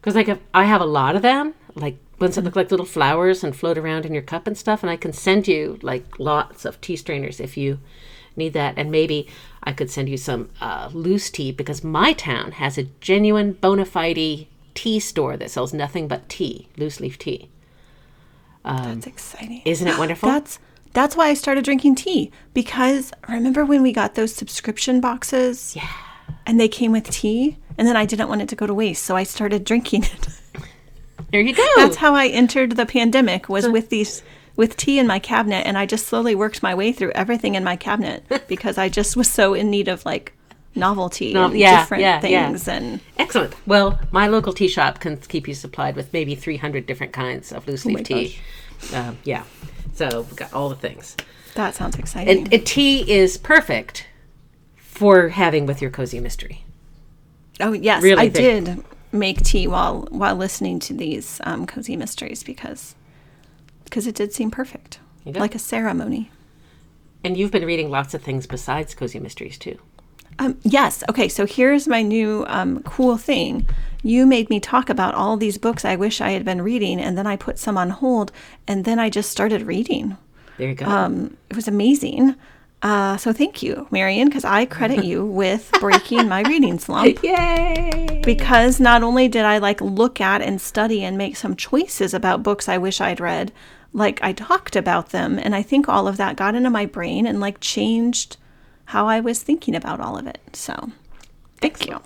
Because 0.00 0.14
like 0.14 0.40
I 0.54 0.64
have 0.64 0.80
a 0.80 0.86
lot 0.86 1.14
of 1.14 1.20
them, 1.20 1.54
like 1.74 1.98
ones 2.20 2.34
that 2.34 2.44
look 2.44 2.56
like 2.56 2.70
little 2.70 2.86
flowers 2.86 3.44
and 3.44 3.56
float 3.56 3.78
around 3.78 4.04
in 4.04 4.12
your 4.12 4.22
cup 4.22 4.46
and 4.46 4.56
stuff, 4.56 4.82
and 4.82 4.90
I 4.90 4.96
can 4.96 5.12
send 5.12 5.48
you 5.48 5.78
like 5.82 6.18
lots 6.18 6.64
of 6.64 6.80
tea 6.80 6.96
strainers 6.96 7.40
if 7.40 7.56
you 7.56 7.78
need 8.36 8.52
that, 8.52 8.74
and 8.76 8.90
maybe 8.90 9.28
I 9.62 9.72
could 9.72 9.90
send 9.90 10.08
you 10.08 10.16
some 10.16 10.50
uh, 10.60 10.90
loose 10.92 11.30
tea 11.30 11.52
because 11.52 11.82
my 11.82 12.12
town 12.12 12.52
has 12.52 12.78
a 12.78 12.84
genuine 13.00 13.52
bona 13.52 13.84
fide 13.84 14.46
tea 14.74 15.00
store 15.00 15.36
that 15.36 15.50
sells 15.50 15.74
nothing 15.74 16.08
but 16.08 16.28
tea, 16.28 16.68
loose 16.76 17.00
leaf 17.00 17.18
tea. 17.18 17.48
That's 18.64 19.06
exciting. 19.06 19.62
Isn't 19.64 19.88
it 19.88 19.98
wonderful? 19.98 20.28
That's 20.30 20.58
that's 20.94 21.16
why 21.16 21.28
I 21.28 21.34
started 21.34 21.64
drinking 21.64 21.96
tea 21.96 22.32
because 22.54 23.12
remember 23.28 23.64
when 23.64 23.82
we 23.82 23.92
got 23.92 24.14
those 24.14 24.34
subscription 24.34 25.00
boxes? 25.00 25.76
Yeah. 25.76 25.88
And 26.46 26.58
they 26.58 26.66
came 26.66 26.92
with 26.92 27.10
tea, 27.10 27.58
and 27.76 27.86
then 27.86 27.96
I 27.96 28.06
didn't 28.06 28.28
want 28.28 28.40
it 28.40 28.48
to 28.48 28.56
go 28.56 28.66
to 28.66 28.72
waste, 28.72 29.04
so 29.04 29.14
I 29.14 29.22
started 29.22 29.64
drinking 29.64 30.04
it. 30.04 30.28
there 31.30 31.40
you 31.40 31.54
go. 31.54 31.66
That's 31.76 31.96
how 31.96 32.14
I 32.14 32.28
entered 32.28 32.72
the 32.72 32.86
pandemic 32.86 33.48
was 33.48 33.68
with 33.68 33.88
these 33.90 34.22
with 34.56 34.76
tea 34.76 34.98
in 34.98 35.06
my 35.06 35.18
cabinet 35.20 35.66
and 35.66 35.78
I 35.78 35.86
just 35.86 36.06
slowly 36.06 36.34
worked 36.34 36.62
my 36.64 36.74
way 36.74 36.90
through 36.90 37.12
everything 37.12 37.54
in 37.54 37.62
my 37.62 37.76
cabinet 37.76 38.24
because 38.48 38.76
I 38.76 38.88
just 38.88 39.16
was 39.16 39.30
so 39.30 39.54
in 39.54 39.70
need 39.70 39.86
of 39.86 40.04
like 40.04 40.32
novelty 40.74 41.32
No- 41.32 41.52
yeah, 41.52 41.80
different 41.82 42.02
yeah, 42.02 42.20
yeah. 42.26 42.48
things 42.48 42.66
and 42.66 43.00
Excellent. 43.18 43.54
Well, 43.66 44.00
my 44.10 44.26
local 44.26 44.52
tea 44.52 44.66
shop 44.68 44.98
can 45.00 45.16
keep 45.16 45.46
you 45.46 45.54
supplied 45.54 45.94
with 45.94 46.12
maybe 46.12 46.34
300 46.34 46.86
different 46.86 47.12
kinds 47.12 47.52
of 47.52 47.66
loose 47.68 47.84
leaf 47.84 47.96
my 47.96 48.02
tea. 48.02 48.38
Um, 48.92 49.18
yeah. 49.24 49.44
So 49.94 50.22
we've 50.22 50.36
got 50.36 50.52
all 50.52 50.68
the 50.68 50.76
things. 50.76 51.16
that 51.54 51.74
sounds 51.74 51.96
exciting. 51.96 52.38
And, 52.38 52.52
and 52.52 52.66
tea 52.66 53.08
is 53.10 53.36
perfect 53.36 54.06
for 54.76 55.28
having 55.28 55.66
with 55.66 55.80
your 55.80 55.90
cozy 55.92 56.18
mystery. 56.20 56.64
oh 57.60 57.72
yes, 57.72 58.02
really 58.02 58.22
I 58.22 58.28
did 58.28 58.82
make 59.12 59.42
tea 59.42 59.66
while 59.66 60.06
while 60.10 60.36
listening 60.36 60.78
to 60.80 60.94
these 60.94 61.40
um, 61.44 61.66
cozy 61.66 61.96
mysteries 61.96 62.42
because 62.42 62.94
because 63.84 64.06
it 64.06 64.14
did 64.14 64.32
seem 64.32 64.50
perfect. 64.50 65.00
Go. 65.24 65.40
Like 65.40 65.54
a 65.54 65.58
ceremony. 65.58 66.30
And 67.24 67.36
you've 67.36 67.50
been 67.50 67.64
reading 67.64 67.90
lots 67.90 68.14
of 68.14 68.22
things 68.22 68.46
besides 68.46 68.94
cozy 68.94 69.18
mysteries 69.18 69.58
too. 69.58 69.78
Um, 70.38 70.58
yes. 70.62 71.02
Okay. 71.08 71.28
So 71.28 71.46
here's 71.46 71.88
my 71.88 72.02
new 72.02 72.44
um, 72.48 72.82
cool 72.84 73.16
thing. 73.16 73.66
You 74.02 74.26
made 74.26 74.48
me 74.48 74.60
talk 74.60 74.88
about 74.88 75.14
all 75.14 75.36
these 75.36 75.58
books 75.58 75.84
I 75.84 75.96
wish 75.96 76.20
I 76.20 76.30
had 76.30 76.44
been 76.44 76.62
reading, 76.62 77.00
and 77.00 77.18
then 77.18 77.26
I 77.26 77.36
put 77.36 77.58
some 77.58 77.76
on 77.76 77.90
hold, 77.90 78.30
and 78.68 78.84
then 78.84 78.98
I 78.98 79.10
just 79.10 79.30
started 79.30 79.62
reading. 79.62 80.16
There 80.56 80.68
you 80.68 80.74
go. 80.74 80.86
Um, 80.86 81.36
it 81.50 81.56
was 81.56 81.66
amazing. 81.66 82.36
Uh, 82.80 83.16
so 83.16 83.32
thank 83.32 83.62
you, 83.62 83.88
Marian, 83.90 84.28
because 84.28 84.44
I 84.44 84.64
credit 84.64 85.04
you 85.04 85.24
with 85.42 85.70
breaking 85.80 86.28
my 86.28 86.42
reading 86.42 86.78
slump. 86.78 87.20
Yay! 87.22 88.22
Because 88.24 88.78
not 88.78 89.02
only 89.02 89.26
did 89.28 89.44
I 89.44 89.58
like 89.58 89.80
look 89.80 90.20
at 90.20 90.42
and 90.42 90.60
study 90.60 91.02
and 91.02 91.18
make 91.18 91.36
some 91.36 91.56
choices 91.56 92.14
about 92.14 92.42
books 92.42 92.68
I 92.68 92.78
wish 92.78 93.00
I'd 93.00 93.20
read, 93.20 93.52
like 93.92 94.22
I 94.22 94.32
talked 94.32 94.76
about 94.76 95.10
them, 95.10 95.38
and 95.38 95.54
I 95.54 95.62
think 95.62 95.88
all 95.88 96.06
of 96.06 96.18
that 96.18 96.36
got 96.36 96.54
into 96.54 96.70
my 96.70 96.86
brain 96.86 97.26
and 97.26 97.40
like 97.40 97.58
changed 97.60 98.36
how 98.86 99.06
I 99.06 99.20
was 99.20 99.42
thinking 99.42 99.74
about 99.74 100.00
all 100.00 100.16
of 100.16 100.26
it. 100.26 100.40
So, 100.54 100.92
thank 101.60 101.86
you. 101.86 102.00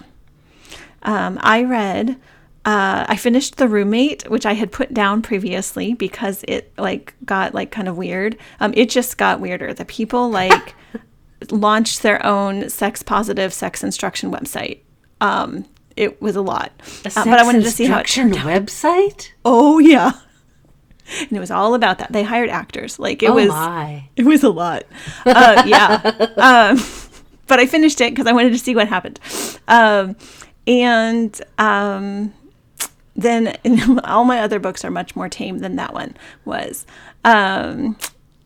Um, 1.03 1.39
I 1.43 1.65
read. 1.65 2.17
Uh, 2.65 3.05
I 3.09 3.17
finished 3.17 3.57
The 3.57 3.67
Roommate, 3.67 4.31
which 4.31 4.47
I 4.47 4.53
had 4.53 4.71
put 4.71 4.95
down 4.95 5.21
previously 5.21 5.95
because 5.95 6.45
it 6.47 6.73
like 6.79 7.15
got 7.25 7.55
like 7.55 7.71
kind 7.73 7.89
of 7.89 7.97
weird. 7.97 8.37
Um, 8.61 8.73
it 8.77 8.89
just 8.89 9.19
got 9.19 9.41
weirder. 9.41 9.75
The 9.75 9.85
people 9.85 10.31
like 10.41 10.75
launched 11.51 12.03
their 12.03 12.25
own 12.25 12.69
sex 12.71 13.03
positive 13.03 13.53
sex 13.53 13.83
instruction 13.83 14.31
website. 14.31 14.79
Um, 15.21 15.65
it 15.97 16.23
was 16.23 16.37
a 16.37 16.43
lot. 16.43 16.73
A 17.05 17.09
Uh, 17.17 17.25
but 17.25 17.39
I 17.39 17.45
wanted 17.45 17.65
to 17.65 17.71
see 17.71 17.87
how 17.87 17.97
it 17.99 18.01
instruction 18.01 18.33
turned 18.33 18.47
out. 18.47 18.67
website. 18.67 19.33
Oh 19.45 19.79
yeah. 19.79 20.13
And 21.21 21.33
it 21.33 21.41
was 21.41 21.51
all 21.51 21.75
about 21.75 21.99
that. 21.99 22.13
They 22.13 22.23
hired 22.23 22.49
actors. 22.49 22.99
Like 22.99 23.23
it 23.23 23.31
oh 23.31 23.35
was 23.35 23.49
my! 23.49 24.09
it 24.17 24.25
was 24.25 24.45
a 24.45 24.51
lot. 24.51 24.85
Uh, 25.27 25.65
yeah. 25.67 25.95
um, 26.37 26.81
but 27.49 27.59
I 27.59 27.67
finished 27.67 28.01
it 28.01 28.13
because 28.13 28.27
I 28.27 28.33
wanted 28.33 28.51
to 28.51 28.59
see 28.59 28.75
what 28.75 28.89
happened. 28.89 29.19
Um, 29.69 30.17
and 30.67 31.39
um, 31.59 32.33
then 33.15 33.57
all 34.05 34.25
my 34.25 34.41
other 34.41 34.59
books 34.59 34.85
are 34.85 34.91
much 34.91 35.15
more 35.17 35.29
tame 35.29 35.59
than 35.59 35.77
that 35.77 35.95
one 35.95 36.17
was. 36.45 36.87
Um, 37.25 37.97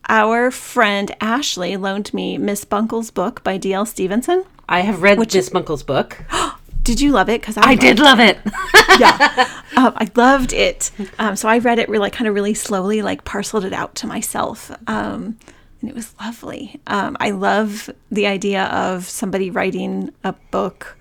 our 0.09 0.51
friend 0.51 1.15
Ashley 1.21 1.77
loaned 1.77 2.15
me 2.15 2.39
Miss 2.39 2.65
Buncle's 2.65 3.11
book 3.11 3.43
by 3.43 3.57
D.L. 3.57 3.87
Stevenson. 3.87 4.45
I 4.69 4.81
have 4.81 5.03
read 5.03 5.19
which 5.19 5.35
Miss 5.35 5.49
Buncle's 5.49 5.83
book. 5.83 6.25
Did 6.83 7.01
you 7.01 7.11
love 7.11 7.29
it? 7.29 7.41
Because 7.41 7.57
I 7.57 7.75
did 7.75 7.99
love 7.99 8.21
it. 8.21 8.39
yeah, 9.01 9.61
um, 9.77 9.93
I 9.97 10.09
loved 10.15 10.53
it. 10.53 10.93
Um, 11.19 11.35
so 11.35 11.49
I 11.49 11.59
read 11.59 11.81
it 11.81 11.89
really, 11.89 12.11
kind 12.11 12.29
of 12.29 12.35
really 12.35 12.55
slowly, 12.55 13.03
like 13.03 13.25
parceled 13.25 13.65
it 13.65 13.73
out 13.73 13.97
to 13.97 14.07
myself, 14.07 14.71
um, 14.87 15.37
and 15.81 15.91
it 15.91 15.97
was 15.97 16.15
lovely. 16.21 16.81
Um, 16.87 17.17
I 17.19 17.33
love 17.33 17.91
the 18.13 18.29
idea 18.29 18.67
of 18.67 19.09
somebody 19.09 19.51
writing 19.51 20.13
a 20.23 20.35
book 20.53 20.97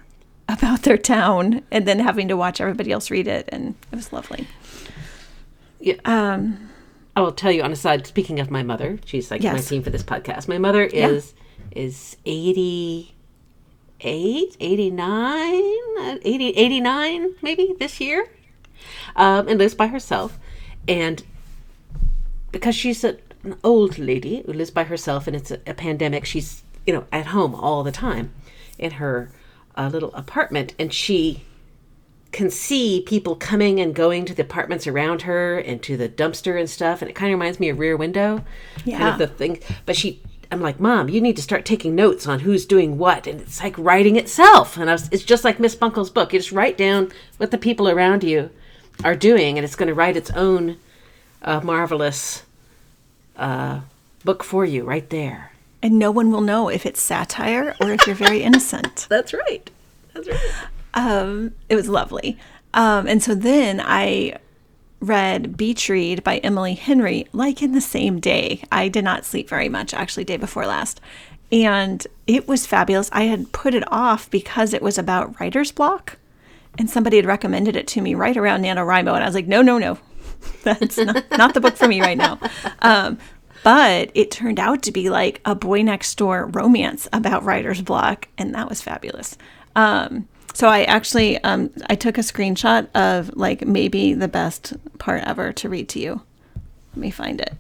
about 0.48 0.84
their 0.84 0.98
town 0.98 1.64
and 1.72 1.88
then 1.88 2.00
having 2.00 2.28
to 2.28 2.38
watch 2.38 2.62
everybody 2.62 2.92
else 2.92 3.10
read 3.10 3.28
it, 3.28 3.50
and 3.52 3.74
it 3.92 3.96
was 3.96 4.14
lovely. 4.14 4.48
Yeah. 5.80 5.96
Um, 6.06 6.70
I 7.16 7.22
will 7.22 7.32
tell 7.32 7.52
you 7.52 7.64
on 7.64 7.72
a 7.72 7.76
side. 7.76 8.06
Speaking 8.06 8.40
of 8.40 8.52
my 8.52 8.62
mother, 8.64 9.00
she's 9.06 9.32
like 9.32 9.42
my 9.42 9.58
team 9.60 9.82
for 9.84 9.90
this 9.90 10.04
podcast. 10.04 10.48
My 10.48 10.58
mother 10.58 10.84
is 10.84 11.34
is 11.72 12.18
88, 12.26 14.58
89, 14.60 15.64
uh, 16.00 16.18
80, 16.22 16.50
89 16.50 17.36
maybe 17.42 17.76
this 17.80 18.02
year, 18.02 18.28
um, 19.16 19.48
and 19.48 19.60
lives 19.60 19.76
by 19.76 19.88
herself. 19.88 20.38
And 20.88 21.24
because 22.52 22.76
she's 22.76 23.04
a, 23.04 23.18
an 23.44 23.56
old 23.64 23.98
lady 23.98 24.44
who 24.46 24.54
lives 24.54 24.72
by 24.72 24.84
herself, 24.84 25.28
and 25.28 25.36
it's 25.36 25.52
a, 25.52 25.60
a 25.66 25.74
pandemic, 25.74 26.26
she's 26.26 26.64
you 26.86 26.94
know 26.94 27.06
at 27.12 27.28
home 27.28 27.56
all 27.56 27.84
the 27.84 27.92
time 27.92 28.34
in 28.78 28.92
her 28.92 29.32
uh, 29.78 29.90
little 29.92 30.14
apartment, 30.16 30.74
and 30.80 30.94
she 30.94 31.42
can 32.32 32.50
see 32.50 33.02
people 33.08 33.36
coming 33.36 33.80
and 33.80 33.96
going 33.96 34.26
to 34.26 34.34
the 34.34 34.42
apartments 34.42 34.86
around 34.88 35.22
her 35.22 35.58
and 35.58 35.82
to 35.82 35.96
the 35.96 36.10
dumpster 36.10 36.60
and 36.60 36.70
stuff 36.70 37.02
and 37.02 37.10
it 37.10 37.14
kind 37.14 37.32
of 37.32 37.40
reminds 37.40 37.62
me 37.62 37.70
of 37.70 37.80
rear 37.80 37.96
window 37.96 38.38
kind 38.38 38.86
Yeah. 38.86 39.14
of 39.14 39.20
the 39.20 39.28
thing. 39.28 39.60
But 39.86 39.96
she 39.96 40.20
i'm 40.52 40.60
like 40.62 40.80
mom 40.80 41.08
you 41.10 41.20
need 41.22 41.36
to 41.38 41.42
start 41.42 41.64
taking 41.66 41.96
notes 41.96 42.28
on 42.28 42.40
who's 42.42 42.66
doing 42.68 42.98
what 43.00 43.26
and 43.26 43.40
it's 43.42 43.64
like 43.64 43.76
writing 43.78 44.16
itself 44.18 44.76
and 44.78 44.90
I 44.90 44.94
was, 44.94 45.08
it's 45.14 45.24
just 45.24 45.44
like 45.46 45.62
miss 45.62 45.76
buncle's 45.76 46.10
book. 46.10 46.34
You 46.34 46.40
just 46.40 46.52
write 46.52 46.78
down 46.78 47.10
what 47.38 47.52
the 47.52 47.58
people 47.58 47.88
around 47.88 48.22
you 48.24 48.50
are 49.06 49.16
doing 49.16 49.58
and 49.58 49.64
it's 49.64 49.76
going 49.78 49.88
to 49.88 49.94
write 49.96 50.18
its 50.18 50.32
own 50.32 50.76
uh, 51.42 51.62
marvelous 51.62 52.44
uh, 53.38 53.80
book 54.26 54.44
for 54.44 54.66
you 54.66 54.84
right 54.84 55.10
there 55.10 55.52
and 55.82 56.00
no 56.00 56.12
one 56.12 56.32
will 56.32 56.42
know 56.42 56.70
if 56.70 56.86
it's 56.86 57.02
satire 57.02 57.76
or 57.82 57.92
if 57.92 58.06
you're 58.08 58.16
very 58.16 58.42
innocent. 58.42 59.08
that's 59.10 59.34
right 59.34 59.70
that's 60.14 60.28
right 60.28 60.40
um, 60.96 61.54
it 61.70 61.76
was 61.76 61.90
lovely. 61.90 62.38
Um, 62.74 63.08
and 63.08 63.22
so 63.22 63.36
then 63.36 63.82
I 63.84 64.38
read 65.00 65.56
Beach 65.56 65.88
Read 65.90 66.24
by 66.24 66.38
Emily 66.38 66.74
Henry, 66.74 67.28
like 67.32 67.62
in 67.62 67.74
the 67.74 67.82
same 67.82 68.20
day. 68.20 68.64
I 68.72 68.88
did 68.88 69.04
not 69.04 69.26
sleep 69.26 69.48
very 69.48 69.70
much, 69.70 69.94
actually, 69.94 70.24
day 70.24 70.38
before 70.38 70.66
last. 70.66 71.00
And 71.52 72.06
it 72.26 72.48
was 72.48 72.66
fabulous. 72.66 73.10
I 73.12 73.24
had 73.24 73.52
put 73.52 73.76
it 73.76 73.84
off 73.92 74.32
because 74.32 74.74
it 74.74 74.82
was 74.82 74.98
about 74.98 75.40
writer's 75.40 75.72
block. 75.72 76.18
And 76.78 76.90
somebody 76.90 77.18
had 77.18 77.26
recommended 77.26 77.76
it 77.76 77.88
to 77.90 78.02
me 78.02 78.16
right 78.16 78.36
around 78.36 78.64
NaNoWriMo. 78.64 79.14
And 79.14 79.24
I 79.24 79.26
was 79.26 79.36
like, 79.36 79.48
no, 79.48 79.62
no, 79.62 79.78
no. 79.78 79.98
That's 80.64 80.98
not, 80.98 81.24
not 81.32 81.54
the 81.54 81.62
book 81.62 81.78
for 81.78 81.88
me 81.88 82.02
right 82.02 82.18
now. 82.18 82.40
Um, 82.80 83.18
but 83.66 84.12
it 84.14 84.30
turned 84.30 84.60
out 84.60 84.84
to 84.84 84.92
be 84.92 85.10
like 85.10 85.42
a 85.44 85.56
boy 85.56 85.82
next 85.82 86.14
door 86.20 86.46
romance 86.54 87.08
about 87.12 87.44
writer's 87.44 87.82
block. 87.82 88.28
And 88.38 88.54
that 88.54 88.70
was 88.70 88.80
fabulous. 88.80 89.40
Um, 89.76 90.28
so 90.54 90.68
I 90.68 90.84
actually 90.84 91.44
um, 91.44 91.72
I 91.90 91.96
took 91.96 92.20
a 92.20 92.22
screenshot 92.22 92.88
of 92.94 93.36
like 93.36 93.66
maybe 93.66 94.14
the 94.14 94.28
best 94.28 94.74
part 95.00 95.24
ever 95.24 95.52
to 95.54 95.68
read 95.68 95.90
to 95.90 96.00
you. 96.00 96.22
Let 96.94 96.98
me 96.98 97.10
find 97.10 97.42
it 97.42 97.56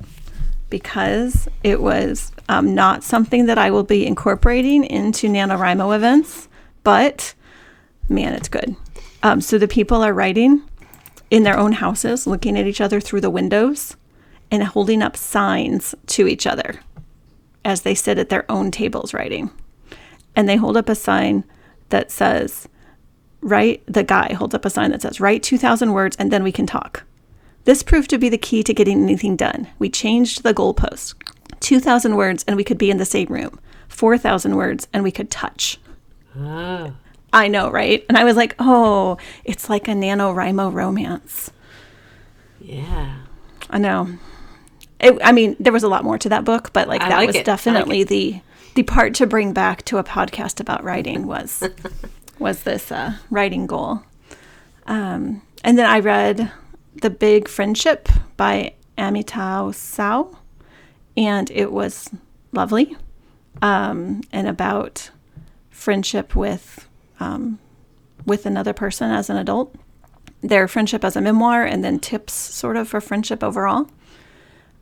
because 0.69 1.47
it 1.63 1.81
was 1.81 2.31
um, 2.49 2.75
not 2.75 3.03
something 3.03 3.47
that 3.47 3.57
I 3.57 3.71
will 3.71 3.83
be 3.83 4.05
incorporating 4.05 4.83
into 4.83 5.27
NaNoWriMo 5.27 5.95
events, 5.95 6.47
but 6.83 7.33
man, 8.09 8.33
it's 8.33 8.47
good. 8.47 8.75
Um, 9.23 9.41
so 9.41 9.57
the 9.57 9.67
people 9.67 10.03
are 10.03 10.13
writing 10.13 10.61
in 11.31 11.41
their 11.41 11.57
own 11.57 11.71
houses, 11.71 12.27
looking 12.27 12.59
at 12.59 12.67
each 12.67 12.79
other 12.79 13.01
through 13.01 13.21
the 13.21 13.31
windows 13.31 13.95
and 14.51 14.63
holding 14.63 15.01
up 15.01 15.17
signs 15.17 15.95
to 16.07 16.27
each 16.27 16.47
other 16.47 16.79
as 17.63 17.81
they 17.81 17.95
sit 17.95 18.17
at 18.17 18.29
their 18.29 18.49
own 18.49 18.71
tables 18.71 19.13
writing. 19.13 19.51
And 20.35 20.47
they 20.47 20.55
hold 20.55 20.77
up 20.77 20.89
a 20.89 20.95
sign 20.95 21.43
that 21.89 22.11
says, 22.11 22.67
write, 23.41 23.83
the 23.87 24.03
guy 24.03 24.33
holds 24.33 24.53
up 24.53 24.65
a 24.65 24.69
sign 24.69 24.91
that 24.91 25.01
says, 25.01 25.19
write 25.19 25.43
2,000 25.43 25.93
words 25.93 26.15
and 26.17 26.31
then 26.31 26.43
we 26.43 26.51
can 26.51 26.65
talk. 26.67 27.03
This 27.63 27.81
proved 27.81 28.11
to 28.11 28.19
be 28.19 28.29
the 28.29 28.37
key 28.37 28.61
to 28.63 28.73
getting 28.73 29.03
anything 29.03 29.35
done. 29.35 29.67
We 29.79 29.89
changed 29.89 30.43
the 30.43 30.53
goalpost. 30.53 31.15
2,000 31.61 32.15
words 32.15 32.45
and 32.47 32.55
we 32.55 32.63
could 32.63 32.77
be 32.77 32.91
in 32.91 32.97
the 32.97 33.05
same 33.05 33.27
room. 33.27 33.59
4,000 33.87 34.55
words 34.55 34.87
and 34.93 35.03
we 35.03 35.11
could 35.11 35.31
touch. 35.31 35.79
oh 36.37 36.93
I 37.33 37.49
know, 37.49 37.69
right? 37.69 38.05
And 38.07 38.17
I 38.17 38.23
was 38.23 38.37
like, 38.37 38.55
oh, 38.59 39.17
it's 39.43 39.69
like 39.69 39.87
a 39.87 39.91
NaNoWriMo 39.91 40.71
romance. 40.71 41.51
yeah 42.61 43.17
I 43.69 43.77
know. 43.79 44.09
It, 44.99 45.17
I 45.23 45.31
mean, 45.31 45.55
there 45.59 45.73
was 45.73 45.83
a 45.83 45.87
lot 45.87 46.03
more 46.03 46.17
to 46.17 46.29
that 46.29 46.45
book, 46.45 46.71
but 46.73 46.87
like 46.87 47.01
I 47.01 47.09
that 47.09 47.17
like 47.17 47.27
was 47.27 47.35
it. 47.35 47.39
I 47.39 47.41
like 47.41 47.45
definitely 47.45 48.03
the 48.03 48.41
the 48.75 48.83
part 48.83 49.13
to 49.15 49.27
bring 49.27 49.53
back 49.53 49.83
to 49.85 49.97
a 49.97 50.03
podcast 50.03 50.59
about 50.59 50.83
writing 50.83 51.27
was 51.27 51.63
was 52.39 52.63
this 52.63 52.91
uh, 52.91 53.15
writing 53.29 53.67
goal. 53.67 54.03
Um, 54.87 55.41
and 55.63 55.77
then 55.77 55.85
I 55.85 55.99
read 55.99 56.51
The 57.01 57.09
Big 57.09 57.47
Friendship 57.47 58.07
by 58.37 58.73
Aminatou 58.97 59.73
Sow, 59.73 60.37
and 61.17 61.49
it 61.51 61.71
was 61.71 62.09
lovely, 62.51 62.95
um, 63.61 64.21
and 64.31 64.47
about 64.47 65.09
friendship 65.69 66.35
with 66.35 66.87
um, 67.19 67.59
with 68.25 68.45
another 68.45 68.73
person 68.73 69.11
as 69.11 69.29
an 69.29 69.37
adult 69.37 69.75
their 70.41 70.67
friendship 70.67 71.03
as 71.03 71.15
a 71.15 71.21
memoir 71.21 71.63
and 71.63 71.83
then 71.83 71.99
tips 71.99 72.33
sort 72.33 72.77
of 72.77 72.87
for 72.87 73.01
friendship 73.01 73.43
overall. 73.43 73.89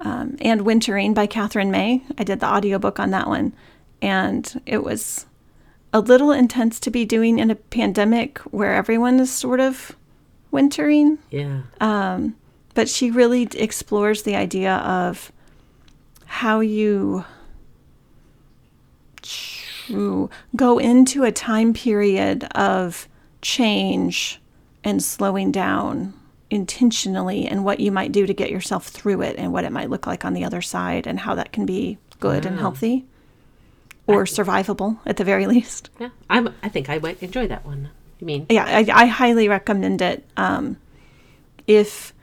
Um, 0.03 0.38
and 0.41 0.62
Wintering 0.62 1.13
by 1.13 1.25
Katherine 1.27 1.72
May. 1.72 2.03
I 2.17 2.24
did 2.24 2.41
the 2.41 2.45
audiobook 2.48 3.00
on 3.00 3.12
that 3.12 3.27
one. 3.27 3.53
And 4.01 4.62
it 4.65 4.83
was 4.83 5.25
a 5.93 6.01
little 6.01 6.31
intense 6.31 6.79
to 6.81 6.91
be 6.91 7.05
doing 7.05 7.39
in 7.39 7.50
a 7.50 7.55
pandemic 7.55 8.39
where 8.39 8.74
everyone 8.74 9.19
is 9.19 9.31
sort 9.31 9.60
of 9.60 9.95
wintering. 10.51 11.19
yeah 11.31 11.62
Um, 11.79 12.36
but 12.74 12.89
she 12.89 13.12
really 13.12 13.43
explores 13.55 14.24
the 14.24 14.36
idea 14.36 14.75
of 14.75 15.31
how 16.25 16.60
you 16.60 17.24
go 20.55 20.79
into 20.79 21.24
a 21.24 21.31
time 21.31 21.74
period 21.74 22.45
of 22.55 23.07
change 23.41 24.41
and 24.83 25.01
slowing 25.01 25.51
down 25.51 26.13
intentionally 26.50 27.48
and 27.48 27.66
what 27.66 27.80
you 27.80 27.92
might 27.92 28.12
do 28.12 28.26
to 28.26 28.34
get 28.34 28.52
yourself 28.52 28.88
through 28.88 29.22
it 29.22 29.36
and 29.38 29.52
what 29.52 29.64
it 29.64 29.72
might 29.72 29.90
look 29.90 30.06
like 30.06 30.24
on 30.26 30.34
the 30.34 30.44
other 30.44 30.62
side 30.62 31.08
and 31.08 31.22
how 31.22 31.36
that 31.36 31.52
can 31.52 31.66
be 31.66 31.98
good 32.20 32.46
and 32.46 32.60
healthy 32.60 33.06
or 34.08 34.24
survivable 34.24 35.00
at 35.06 35.18
the 35.18 35.24
very 35.24 35.46
least. 35.56 35.90
Yeah, 36.00 36.10
I'm. 36.30 36.54
I 36.62 36.70
think 36.70 36.90
I 36.90 37.00
might 37.00 37.22
enjoy 37.24 37.48
that 37.48 37.66
one. 37.66 37.90
You 38.20 38.28
mean? 38.28 38.46
Yeah, 38.50 38.66
I, 38.66 38.86
I 38.92 39.06
highly 39.06 39.50
recommend 39.50 40.02
it. 40.02 40.26
Um, 40.38 40.78
if 41.68 42.14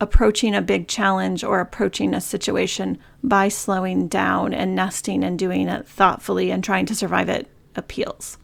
approaching 0.00 0.54
a 0.54 0.62
big 0.62 0.86
challenge 0.86 1.42
or 1.42 1.60
approaching 1.60 2.14
a 2.14 2.20
situation 2.20 2.98
by 3.22 3.48
slowing 3.48 4.06
down 4.06 4.54
and 4.54 4.74
nesting 4.74 5.24
and 5.24 5.38
doing 5.38 5.68
it 5.68 5.88
thoughtfully 5.88 6.50
and 6.50 6.62
trying 6.62 6.86
to 6.86 6.94
survive 6.94 7.28
it 7.28 7.48
appeals. 7.74 8.38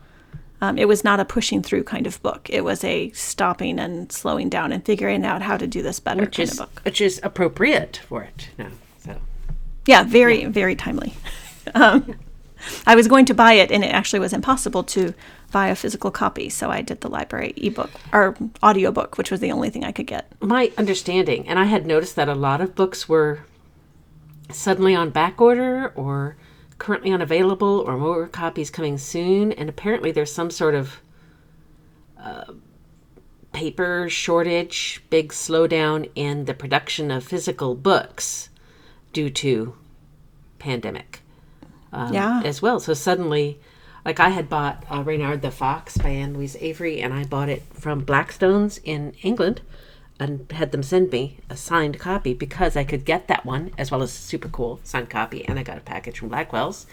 Um, 0.65 0.79
it 0.79 0.89
was 0.89 1.05
not 1.05 1.21
a 1.21 1.25
pushing 1.27 1.63
through 1.63 1.85
kind 1.85 2.07
of 2.07 2.23
book. 2.23 2.49
It 2.51 2.65
was 2.65 2.83
a 2.85 3.11
stopping 3.11 3.79
and 3.79 4.11
slowing 4.11 4.49
down 4.49 4.73
and 4.73 4.85
figuring 4.85 5.25
out 5.25 5.43
how 5.43 5.59
to 5.59 5.67
do 5.67 5.83
this 5.83 6.01
better 6.01 6.23
Which 6.23 6.37
kind 6.39 6.49
is 6.49 6.59
of 6.59 6.75
book. 6.75 6.83
which 6.85 7.01
is 7.01 7.21
appropriate 7.23 8.01
for 8.09 8.23
it. 8.23 8.49
No, 8.57 8.69
so 8.99 9.21
Yeah, 9.87 10.05
very, 10.05 10.47
very 10.47 10.75
timely. 10.75 11.13
um, 11.75 12.15
I 12.87 12.95
was 12.95 13.09
going 13.09 13.27
to 13.27 13.35
buy 13.35 13.55
it, 13.55 13.71
and 13.71 13.85
it 13.85 13.89
actually 13.89 14.21
was 14.21 14.33
impossible 14.33 14.85
to 14.85 15.13
buy 15.53 15.69
a 15.69 15.75
physical 15.75 16.11
copy, 16.11 16.49
so 16.49 16.71
I 16.71 16.81
did 16.81 17.03
the 17.03 17.09
library 17.11 17.53
ebook 17.59 17.91
or 18.11 18.35
audiobook, 18.63 19.19
which 19.19 19.31
was 19.31 19.41
the 19.41 19.53
only 19.53 19.69
thing 19.69 19.85
I 19.85 19.93
could 19.93 20.07
get. 20.07 20.33
my 20.41 20.73
understanding, 20.79 21.47
and 21.47 21.59
I 21.59 21.65
had 21.65 21.87
noticed 21.87 22.17
that 22.17 22.29
a 22.29 22.35
lot 22.35 22.63
of 22.63 22.75
books 22.75 23.07
were 23.07 23.41
suddenly 24.51 24.95
on 24.95 25.11
back 25.11 25.41
order 25.43 25.93
or 25.95 26.37
currently 26.85 27.11
unavailable 27.13 27.83
or 27.87 27.97
more 27.97 28.27
copies 28.29 28.69
coming 28.69 28.99
soon 28.99 29.53
and 29.53 29.71
apparently 29.71 30.13
there's 30.13 30.31
some 30.31 30.51
sort 30.51 30.75
of 30.75 31.01
uh, 32.23 32.45
paper 33.55 34.07
shortage, 34.11 35.03
big 35.09 35.31
slowdown 35.33 36.11
in 36.15 36.45
the 36.45 36.53
production 36.53 37.11
of 37.11 37.25
physical 37.25 37.75
books 37.75 38.51
due 39.15 39.31
to 39.31 39.75
pandemic 40.59 41.23
um, 41.91 42.13
Yeah. 42.13 42.43
as 42.45 42.61
well. 42.61 42.79
So 42.81 42.93
suddenly, 42.93 43.59
like 44.05 44.21
I 44.21 44.29
had 44.29 44.51
bought 44.51 44.85
uh, 44.91 45.03
Reynard 45.03 45.41
the 45.41 45.51
Fox 45.51 45.97
by 45.97 46.11
Anne 46.11 46.35
Louise 46.35 46.57
Avery, 46.61 47.01
and 47.01 47.15
I 47.15 47.25
bought 47.25 47.49
it 47.49 47.63
from 47.73 48.01
Blackstone's 48.01 48.79
in 48.85 49.15
England 49.23 49.63
and 50.21 50.51
had 50.53 50.73
them 50.73 50.83
send 50.83 51.11
me 51.11 51.39
a 51.51 51.57
signed 51.57 51.99
copy 51.99 52.35
because 52.35 52.77
I 52.77 52.85
could 52.85 53.05
get 53.05 53.29
that 53.29 53.45
one 53.45 53.73
as 53.77 53.91
well 53.91 54.03
as 54.03 54.11
a 54.11 54.19
super 54.19 54.49
cool 54.49 54.81
signed 54.85 55.11
copy, 55.11 55.47
and 55.47 55.59
I 55.59 55.63
got 55.63 55.79
a 55.79 55.83
package 55.83 56.19
from 56.19 56.29
Blackwell's. 56.29 56.87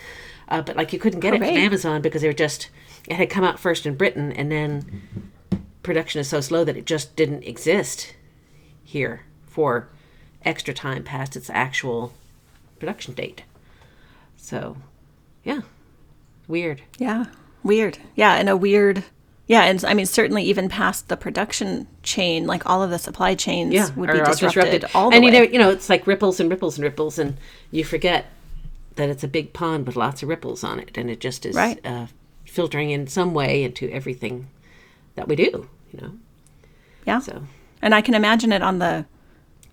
Uh, 0.48 0.62
but 0.62 0.76
like 0.76 0.92
you 0.92 1.00
couldn't 1.00 1.20
get 1.22 1.34
it 1.34 1.38
from 1.38 1.48
Amazon 1.48 2.02
because 2.02 2.22
they 2.22 2.28
were 2.28 2.34
just 2.34 2.70
it 3.08 3.16
had 3.16 3.30
come 3.30 3.44
out 3.44 3.60
first 3.60 3.86
in 3.86 3.96
Britain, 3.96 4.32
and 4.32 4.52
then 4.52 5.02
production 5.84 6.20
is 6.20 6.28
so 6.28 6.42
slow 6.42 6.64
that 6.64 6.78
it 6.78 6.86
just 6.86 7.16
didn't 7.16 7.44
exist 7.44 8.16
here 8.84 9.26
for 9.46 9.90
extra 10.44 10.74
time 10.74 11.04
past 11.04 11.36
its 11.36 11.50
actual 11.50 12.14
production 12.80 13.14
date. 13.14 13.44
So, 14.38 14.78
yeah, 15.44 15.62
weird. 16.48 16.82
Yeah. 16.98 17.26
Weird. 17.64 18.00
Yeah. 18.16 18.36
And 18.36 18.50
a 18.50 18.58
weird. 18.58 19.04
Yeah. 19.52 19.64
And 19.64 19.84
I 19.84 19.94
mean, 19.94 20.06
certainly 20.06 20.44
even 20.44 20.70
past 20.70 21.10
the 21.10 21.18
production 21.18 21.86
chain, 22.04 22.48
like 22.48 22.66
all 22.70 22.82
of 22.82 22.90
the 22.90 22.98
supply 22.98 23.36
chains 23.36 23.74
Yeah, 23.74 23.90
would 23.96 24.10
be 24.12 24.20
all 24.22 24.34
disrupted, 24.34 24.86
all 24.96 25.10
the 25.10 25.18
and 25.18 25.26
you 25.26 25.32
know, 25.32 25.42
you 25.42 25.60
know, 25.60 25.70
it's 25.70 25.90
like 25.90 26.08
ripples 26.08 26.40
and 26.40 26.50
ripples 26.50 26.78
and 26.78 26.84
ripples, 26.86 27.20
and 27.20 27.36
you 27.70 27.84
forget 27.84 28.28
that 28.96 29.10
it's 29.10 29.24
a 29.24 29.28
big 29.28 29.52
pond 29.52 29.86
with 29.88 29.96
lots 29.98 30.24
of 30.24 30.30
ripples 30.30 30.64
on 30.64 30.80
it, 30.80 30.98
and 30.98 31.10
it 31.10 31.20
just 31.20 31.46
is 31.46 31.54
Right. 31.56 31.80
uh, 31.86 32.08
filtering 32.46 32.92
in 32.92 33.08
some 33.08 33.34
way 33.34 33.64
into 33.64 33.90
everything 33.90 34.48
that 35.16 35.28
we 35.28 35.36
do. 35.36 35.68
You 35.94 36.00
know, 36.02 36.12
yeah. 37.06 37.20
so 37.20 37.44
And 37.82 37.94
I 37.94 38.00
can 38.02 38.14
imagine 38.14 38.54
it 38.54 38.62
on 38.62 38.80
the 38.80 39.06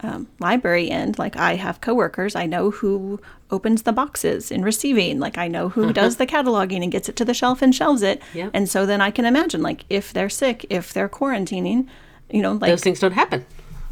um, 0.00 0.28
library 0.38 0.90
end. 0.90 1.18
Like 1.18 1.36
I 1.36 1.56
have 1.56 1.80
coworkers, 1.80 2.36
I 2.36 2.46
know 2.46 2.70
who 2.70 3.20
opens 3.50 3.82
the 3.82 3.92
boxes 3.92 4.50
in 4.50 4.62
receiving. 4.62 5.18
Like 5.18 5.38
I 5.38 5.48
know 5.48 5.68
who 5.70 5.92
does 5.92 6.16
the 6.16 6.26
cataloging 6.26 6.82
and 6.82 6.92
gets 6.92 7.08
it 7.08 7.16
to 7.16 7.24
the 7.24 7.34
shelf 7.34 7.62
and 7.62 7.74
shelves 7.74 8.02
it. 8.02 8.22
Yep. 8.34 8.50
And 8.54 8.68
so 8.68 8.86
then 8.86 9.00
I 9.00 9.10
can 9.10 9.24
imagine, 9.24 9.62
like 9.62 9.84
if 9.90 10.12
they're 10.12 10.28
sick, 10.28 10.66
if 10.70 10.92
they're 10.92 11.08
quarantining, 11.08 11.88
you 12.30 12.42
know, 12.42 12.52
like 12.52 12.70
those 12.70 12.82
things 12.82 13.00
don't 13.00 13.12
happen. 13.12 13.44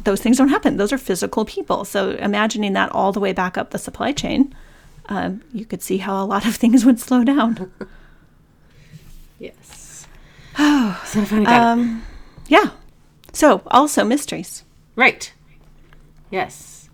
those 0.03 0.21
things 0.21 0.37
don't 0.37 0.49
happen. 0.49 0.77
Those 0.77 0.93
are 0.93 0.97
physical 0.97 1.43
people. 1.43 1.85
So 1.85 2.11
imagining 2.11 2.73
that 2.73 2.91
all 2.91 3.11
the 3.11 3.19
way 3.19 3.33
back 3.33 3.57
up 3.57 3.71
the 3.71 3.79
supply 3.79 4.11
chain, 4.11 4.55
um, 5.07 5.41
you 5.51 5.65
could 5.65 5.81
see 5.81 5.97
how 5.97 6.23
a 6.23 6.25
lot 6.25 6.45
of 6.45 6.55
things 6.61 6.85
would 6.85 6.99
slow 6.99 7.23
down. 7.23 7.71
Yes. 9.39 10.07
Oh, 10.57 11.01
so 11.05 11.21
I 11.21 11.25
finally 11.25 11.45
got 11.45 11.53
it. 11.53 11.81
Um, 11.81 12.03
yeah. 12.47 12.71
So 13.33 13.61
also 13.67 14.03
mysteries. 14.03 14.63
Right. 14.95 15.31
Yes. 16.29 16.89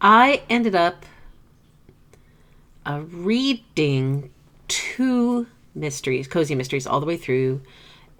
I 0.00 0.42
ended 0.48 0.74
up 0.74 1.04
uh, 2.86 3.02
reading 3.10 4.30
two 4.68 5.46
mysteries, 5.74 6.28
cozy 6.28 6.54
mysteries, 6.54 6.86
all 6.86 7.00
the 7.00 7.06
way 7.06 7.16
through, 7.16 7.60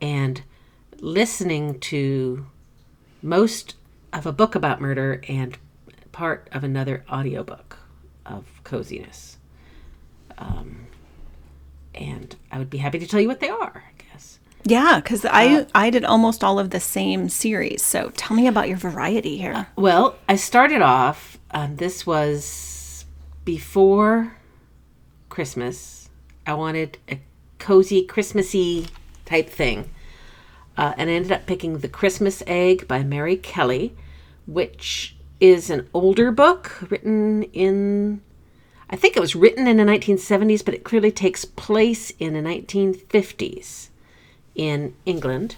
and 0.00 0.42
listening 1.00 1.78
to 1.80 2.46
most 3.22 3.76
of 4.12 4.26
a 4.26 4.32
book 4.32 4.54
about 4.54 4.80
murder 4.80 5.22
and 5.28 5.56
part 6.12 6.48
of 6.52 6.64
another 6.64 7.04
audiobook 7.10 7.78
of 8.26 8.44
coziness. 8.64 9.38
Um, 10.36 10.86
and 11.94 12.34
I 12.50 12.58
would 12.58 12.70
be 12.70 12.78
happy 12.78 12.98
to 12.98 13.06
tell 13.06 13.20
you 13.20 13.28
what 13.28 13.40
they 13.40 13.48
are. 13.48 13.84
Yeah, 14.68 15.00
because 15.00 15.24
I 15.24 15.66
I 15.74 15.88
did 15.88 16.04
almost 16.04 16.44
all 16.44 16.58
of 16.58 16.70
the 16.70 16.80
same 16.80 17.30
series. 17.30 17.82
So 17.82 18.10
tell 18.16 18.36
me 18.36 18.46
about 18.46 18.68
your 18.68 18.76
variety 18.76 19.38
here. 19.38 19.66
Well, 19.76 20.16
I 20.28 20.36
started 20.36 20.82
off, 20.82 21.38
um, 21.52 21.76
this 21.76 22.06
was 22.06 23.06
before 23.46 24.36
Christmas. 25.30 26.10
I 26.46 26.52
wanted 26.52 26.98
a 27.10 27.18
cozy, 27.58 28.04
Christmassy 28.04 28.88
type 29.24 29.48
thing. 29.48 29.88
Uh, 30.76 30.92
and 30.98 31.08
I 31.08 31.14
ended 31.14 31.32
up 31.32 31.46
picking 31.46 31.78
The 31.78 31.88
Christmas 31.88 32.42
Egg 32.46 32.86
by 32.86 33.02
Mary 33.02 33.36
Kelly, 33.36 33.96
which 34.46 35.16
is 35.40 35.70
an 35.70 35.88
older 35.94 36.30
book 36.30 36.90
written 36.90 37.42
in, 37.54 38.20
I 38.90 38.96
think 38.96 39.16
it 39.16 39.20
was 39.20 39.34
written 39.34 39.66
in 39.66 39.78
the 39.78 39.84
1970s, 39.84 40.64
but 40.64 40.74
it 40.74 40.84
clearly 40.84 41.10
takes 41.10 41.44
place 41.44 42.10
in 42.18 42.34
the 42.34 42.40
1950s 42.40 43.87
in 44.58 44.94
England, 45.06 45.56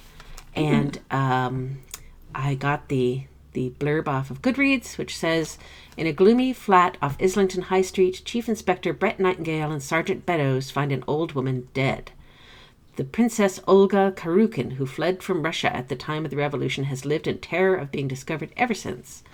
and 0.54 1.00
um, 1.10 1.78
I 2.32 2.54
got 2.54 2.88
the 2.88 3.24
the 3.52 3.72
blurb 3.80 4.06
off 4.06 4.30
of 4.30 4.42
Goodreads, 4.42 4.96
which 4.96 5.16
says, 5.16 5.58
"In 5.96 6.06
a 6.06 6.12
gloomy 6.12 6.52
flat 6.52 6.96
off 7.02 7.20
Islington 7.20 7.62
High 7.62 7.82
Street, 7.82 8.22
Chief 8.24 8.48
Inspector 8.48 8.92
Brett 8.92 9.18
Nightingale 9.18 9.72
and 9.72 9.82
Sergeant 9.82 10.24
Beddoes 10.24 10.70
find 10.70 10.92
an 10.92 11.02
old 11.08 11.32
woman 11.32 11.66
dead. 11.74 12.12
The 12.96 13.04
Princess 13.04 13.60
Olga 13.66 14.12
Karukin, 14.14 14.72
who 14.72 14.86
fled 14.86 15.22
from 15.22 15.42
Russia 15.42 15.74
at 15.74 15.88
the 15.88 15.96
time 15.96 16.24
of 16.24 16.30
the 16.30 16.36
revolution, 16.36 16.84
has 16.84 17.04
lived 17.04 17.26
in 17.26 17.38
terror 17.38 17.74
of 17.74 17.90
being 17.90 18.06
discovered 18.06 18.52
ever 18.56 18.74
since. 18.74 19.24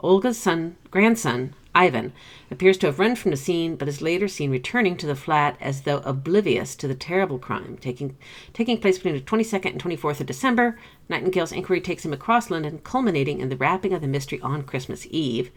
Olga's 0.00 0.38
son, 0.38 0.76
grandson, 0.90 1.54
Ivan, 1.74 2.12
appears 2.50 2.76
to 2.78 2.86
have 2.86 2.98
run 2.98 3.16
from 3.16 3.30
the 3.30 3.36
scene, 3.36 3.76
but 3.76 3.88
is 3.88 4.02
later 4.02 4.28
seen 4.28 4.50
returning 4.50 4.96
to 4.98 5.06
the 5.06 5.16
flat 5.16 5.56
as 5.58 5.82
though 5.82 5.98
oblivious 5.98 6.76
to 6.76 6.86
the 6.86 6.94
terrible 6.94 7.38
crime 7.38 7.78
taking 7.80 8.16
taking 8.52 8.78
place 8.78 8.98
between 8.98 9.14
the 9.14 9.20
22nd 9.20 9.72
and 9.72 9.82
24th 9.82 10.20
of 10.20 10.26
December. 10.26 10.78
Nightingale's 11.08 11.52
inquiry 11.52 11.80
takes 11.80 12.04
him 12.04 12.12
across 12.12 12.50
London, 12.50 12.80
culminating 12.84 13.40
in 13.40 13.48
the 13.48 13.56
wrapping 13.56 13.94
of 13.94 14.02
the 14.02 14.06
mystery 14.06 14.40
on 14.42 14.64
Christmas 14.64 15.06
Eve. 15.10 15.50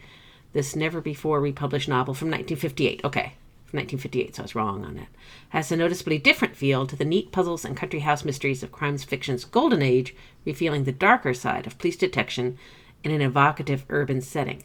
This 0.54 0.74
never 0.74 1.02
before 1.02 1.38
republished 1.38 1.88
novel 1.88 2.14
from 2.14 2.28
1958. 2.28 3.04
Okay, 3.04 3.34
from 3.66 3.80
1958, 3.80 4.36
so 4.36 4.42
I 4.42 4.44
was 4.44 4.54
wrong 4.54 4.86
on 4.86 4.94
that. 4.94 5.08
Has 5.50 5.70
a 5.70 5.76
noticeably 5.76 6.16
different 6.16 6.56
feel 6.56 6.86
to 6.86 6.96
the 6.96 7.04
neat 7.04 7.30
puzzles 7.30 7.64
and 7.64 7.76
country 7.76 8.00
house 8.00 8.24
mysteries 8.24 8.62
of 8.62 8.72
crime 8.72 8.96
fiction's 8.96 9.44
golden 9.44 9.82
age, 9.82 10.14
revealing 10.46 10.84
the 10.84 10.92
darker 10.92 11.34
side 11.34 11.66
of 11.66 11.76
police 11.76 11.96
detection 11.96 12.56
in 13.04 13.10
an 13.10 13.20
evocative 13.20 13.84
urban 13.90 14.22
setting. 14.22 14.64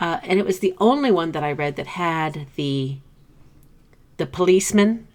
Uh, 0.00 0.20
and 0.22 0.38
it 0.38 0.46
was 0.46 0.60
the 0.60 0.74
only 0.78 1.10
one 1.10 1.32
that 1.32 1.42
I 1.42 1.52
read 1.52 1.76
that 1.76 1.86
had 1.86 2.46
the 2.56 2.98
the 4.16 4.26
policeman 4.26 5.06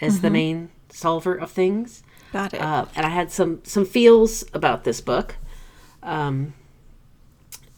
as 0.00 0.20
the 0.20 0.30
main 0.30 0.70
solver 0.90 1.34
of 1.34 1.50
things. 1.50 2.02
Got 2.32 2.54
it. 2.54 2.60
Uh, 2.60 2.86
and 2.94 3.06
I 3.06 3.08
had 3.08 3.32
some 3.32 3.60
some 3.64 3.84
feels 3.84 4.44
about 4.52 4.84
this 4.84 5.00
book, 5.00 5.36
um, 6.02 6.54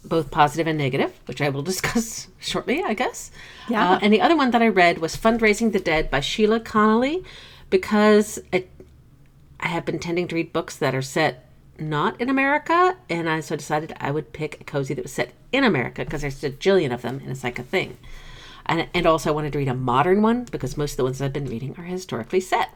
both 0.04 0.30
positive 0.30 0.66
and 0.66 0.78
negative, 0.78 1.18
which 1.26 1.40
I 1.40 1.48
will 1.48 1.62
discuss 1.72 2.28
shortly, 2.38 2.82
I 2.82 2.94
guess. 2.94 3.30
Yeah. 3.68 3.92
Uh, 3.92 3.98
and 4.02 4.12
the 4.12 4.20
other 4.20 4.36
one 4.36 4.50
that 4.50 4.62
I 4.62 4.68
read 4.68 4.98
was 4.98 5.16
"Fundraising 5.16 5.72
the 5.72 5.80
Dead" 5.80 6.10
by 6.10 6.20
Sheila 6.20 6.60
Connolly, 6.60 7.24
because 7.70 8.38
it, 8.52 8.70
I 9.60 9.68
have 9.68 9.84
been 9.84 9.98
tending 9.98 10.28
to 10.28 10.34
read 10.34 10.52
books 10.52 10.76
that 10.76 10.94
are 10.94 11.02
set 11.02 11.49
not 11.80 12.20
in 12.20 12.28
America, 12.28 12.96
and 13.08 13.28
I 13.28 13.40
so 13.40 13.56
decided 13.56 13.94
I 13.98 14.10
would 14.10 14.32
pick 14.32 14.60
a 14.60 14.64
cozy 14.64 14.94
that 14.94 15.02
was 15.02 15.12
set 15.12 15.32
in 15.52 15.64
America 15.64 16.04
because 16.04 16.22
there's 16.22 16.44
a 16.44 16.50
jillion 16.50 16.92
of 16.92 17.02
them, 17.02 17.18
and 17.18 17.30
it's 17.30 17.44
like 17.44 17.58
a 17.58 17.62
thing. 17.62 17.96
And, 18.66 18.88
and 18.94 19.06
also, 19.06 19.30
I 19.30 19.32
wanted 19.32 19.52
to 19.52 19.58
read 19.58 19.68
a 19.68 19.74
modern 19.74 20.22
one 20.22 20.44
because 20.44 20.76
most 20.76 20.92
of 20.92 20.96
the 20.98 21.04
ones 21.04 21.20
I've 21.20 21.32
been 21.32 21.46
reading 21.46 21.74
are 21.78 21.84
historically 21.84 22.40
set. 22.40 22.70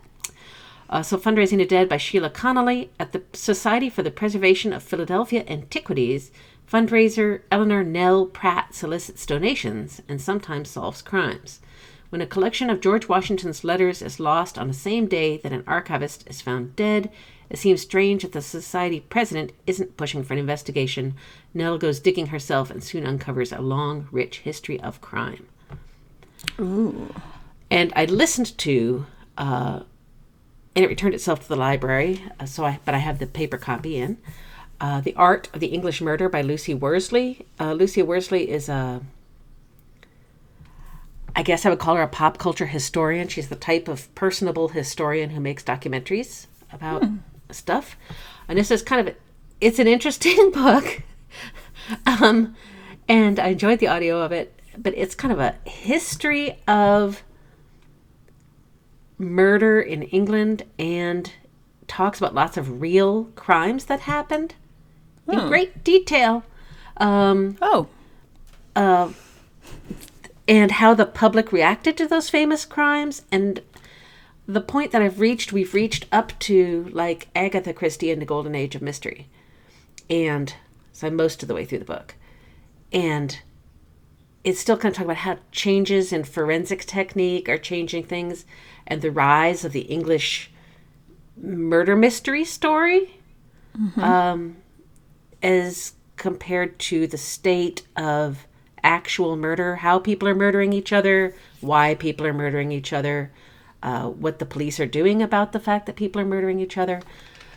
Uh, 0.88 1.02
so, 1.02 1.16
Fundraising 1.16 1.58
the 1.58 1.66
Dead 1.66 1.88
by 1.88 1.96
Sheila 1.96 2.30
Connolly 2.30 2.90
at 2.98 3.12
the 3.12 3.22
Society 3.32 3.88
for 3.88 4.02
the 4.02 4.10
Preservation 4.10 4.72
of 4.72 4.82
Philadelphia 4.82 5.44
Antiquities. 5.46 6.30
Fundraiser 6.70 7.42
Eleanor 7.50 7.84
Nell 7.84 8.26
Pratt 8.26 8.74
solicits 8.74 9.26
donations 9.26 10.00
and 10.08 10.20
sometimes 10.20 10.70
solves 10.70 11.02
crimes. 11.02 11.60
When 12.08 12.20
a 12.20 12.26
collection 12.26 12.70
of 12.70 12.80
George 12.80 13.08
Washington's 13.08 13.64
letters 13.64 14.00
is 14.00 14.20
lost 14.20 14.56
on 14.56 14.68
the 14.68 14.74
same 14.74 15.06
day 15.06 15.36
that 15.38 15.52
an 15.52 15.64
archivist 15.66 16.24
is 16.28 16.40
found 16.40 16.76
dead, 16.76 17.10
it 17.50 17.58
seems 17.58 17.82
strange 17.82 18.22
that 18.22 18.32
the 18.32 18.42
society 18.42 19.00
president 19.00 19.52
isn't 19.66 19.96
pushing 19.96 20.24
for 20.24 20.32
an 20.32 20.38
investigation. 20.38 21.14
Nell 21.52 21.78
goes 21.78 22.00
digging 22.00 22.28
herself 22.28 22.70
and 22.70 22.82
soon 22.82 23.06
uncovers 23.06 23.52
a 23.52 23.60
long, 23.60 24.08
rich 24.10 24.38
history 24.40 24.80
of 24.80 25.00
crime. 25.00 25.46
Ooh. 26.60 27.14
And 27.70 27.92
I 27.96 28.04
listened 28.06 28.56
to, 28.58 29.06
uh, 29.38 29.80
and 30.74 30.84
it 30.84 30.88
returned 30.88 31.14
itself 31.14 31.40
to 31.42 31.48
the 31.48 31.56
library. 31.56 32.22
Uh, 32.38 32.46
so 32.46 32.64
I, 32.64 32.78
but 32.84 32.94
I 32.94 32.98
have 32.98 33.18
the 33.18 33.26
paper 33.26 33.58
copy 33.58 33.96
in. 33.96 34.18
Uh, 34.80 35.00
the 35.00 35.14
Art 35.14 35.48
of 35.54 35.60
the 35.60 35.68
English 35.68 36.00
Murder 36.00 36.28
by 36.28 36.42
Lucy 36.42 36.74
Worsley. 36.74 37.46
Uh, 37.60 37.72
Lucy 37.72 38.02
Worsley 38.02 38.50
is 38.50 38.68
a, 38.68 39.00
I 41.36 41.42
guess 41.42 41.64
I 41.64 41.70
would 41.70 41.78
call 41.78 41.96
her 41.96 42.02
a 42.02 42.08
pop 42.08 42.38
culture 42.38 42.66
historian. 42.66 43.28
She's 43.28 43.48
the 43.48 43.56
type 43.56 43.88
of 43.88 44.12
personable 44.14 44.68
historian 44.68 45.30
who 45.30 45.40
makes 45.40 45.62
documentaries 45.62 46.46
about 46.72 47.04
stuff. 47.50 47.96
And 48.48 48.58
this 48.58 48.70
is 48.70 48.82
kind 48.82 49.08
of, 49.08 49.14
it's 49.60 49.78
an 49.78 49.86
interesting 49.88 50.50
book. 50.54 51.02
um, 52.06 52.54
and 53.08 53.38
I 53.38 53.48
enjoyed 53.48 53.78
the 53.78 53.88
audio 53.88 54.20
of 54.20 54.32
it, 54.32 54.58
but 54.76 54.94
it's 54.96 55.14
kind 55.14 55.32
of 55.32 55.38
a 55.40 55.56
history 55.68 56.58
of 56.66 57.22
murder 59.18 59.80
in 59.80 60.02
England 60.04 60.64
and 60.78 61.32
talks 61.86 62.18
about 62.18 62.34
lots 62.34 62.56
of 62.56 62.80
real 62.80 63.24
crimes 63.36 63.84
that 63.86 64.00
happened 64.00 64.54
in 65.28 65.38
great 65.48 65.84
detail. 65.84 66.44
Um, 66.96 67.56
Oh, 67.62 67.88
Uh, 68.76 69.10
and 70.48 70.72
how 70.72 70.92
the 70.94 71.06
public 71.06 71.52
reacted 71.52 71.96
to 71.96 72.06
those 72.06 72.28
famous 72.28 72.64
crimes 72.64 73.22
and 73.32 73.60
the 74.46 74.60
point 74.60 74.92
that 74.92 75.02
I've 75.02 75.20
reached, 75.20 75.52
we've 75.52 75.74
reached 75.74 76.06
up 76.12 76.38
to 76.40 76.88
like 76.92 77.28
Agatha 77.34 77.72
Christie 77.72 78.10
in 78.10 78.18
the 78.18 78.26
golden 78.26 78.54
age 78.54 78.74
of 78.74 78.82
mystery. 78.82 79.28
And 80.10 80.54
so 80.92 81.06
I'm 81.06 81.16
most 81.16 81.42
of 81.42 81.48
the 81.48 81.54
way 81.54 81.64
through 81.64 81.78
the 81.78 81.84
book. 81.84 82.14
And 82.92 83.40
it's 84.44 84.60
still 84.60 84.76
kind 84.76 84.92
of 84.92 84.96
talking 84.96 85.10
about 85.10 85.16
how 85.18 85.38
changes 85.50 86.12
in 86.12 86.24
forensic 86.24 86.84
technique 86.84 87.48
are 87.48 87.58
changing 87.58 88.04
things 88.04 88.44
and 88.86 89.00
the 89.00 89.10
rise 89.10 89.64
of 89.64 89.72
the 89.72 89.80
English 89.82 90.50
murder 91.36 91.96
mystery 91.96 92.44
story 92.44 93.18
um, 93.96 94.56
as 95.42 95.94
compared 96.16 96.78
to 96.78 97.06
the 97.06 97.18
state 97.18 97.86
of 97.96 98.46
actual 98.82 99.34
murder, 99.36 99.76
how 99.76 99.98
people 99.98 100.28
are 100.28 100.34
murdering 100.34 100.72
each 100.72 100.92
other, 100.92 101.34
why 101.60 101.94
people 101.94 102.26
are 102.26 102.34
murdering 102.34 102.70
each 102.70 102.92
other, 102.92 103.32
uh, 103.84 104.08
what 104.08 104.38
the 104.38 104.46
police 104.46 104.80
are 104.80 104.86
doing 104.86 105.22
about 105.22 105.52
the 105.52 105.60
fact 105.60 105.86
that 105.86 105.94
people 105.94 106.20
are 106.20 106.24
murdering 106.24 106.58
each 106.58 106.78
other. 106.78 107.02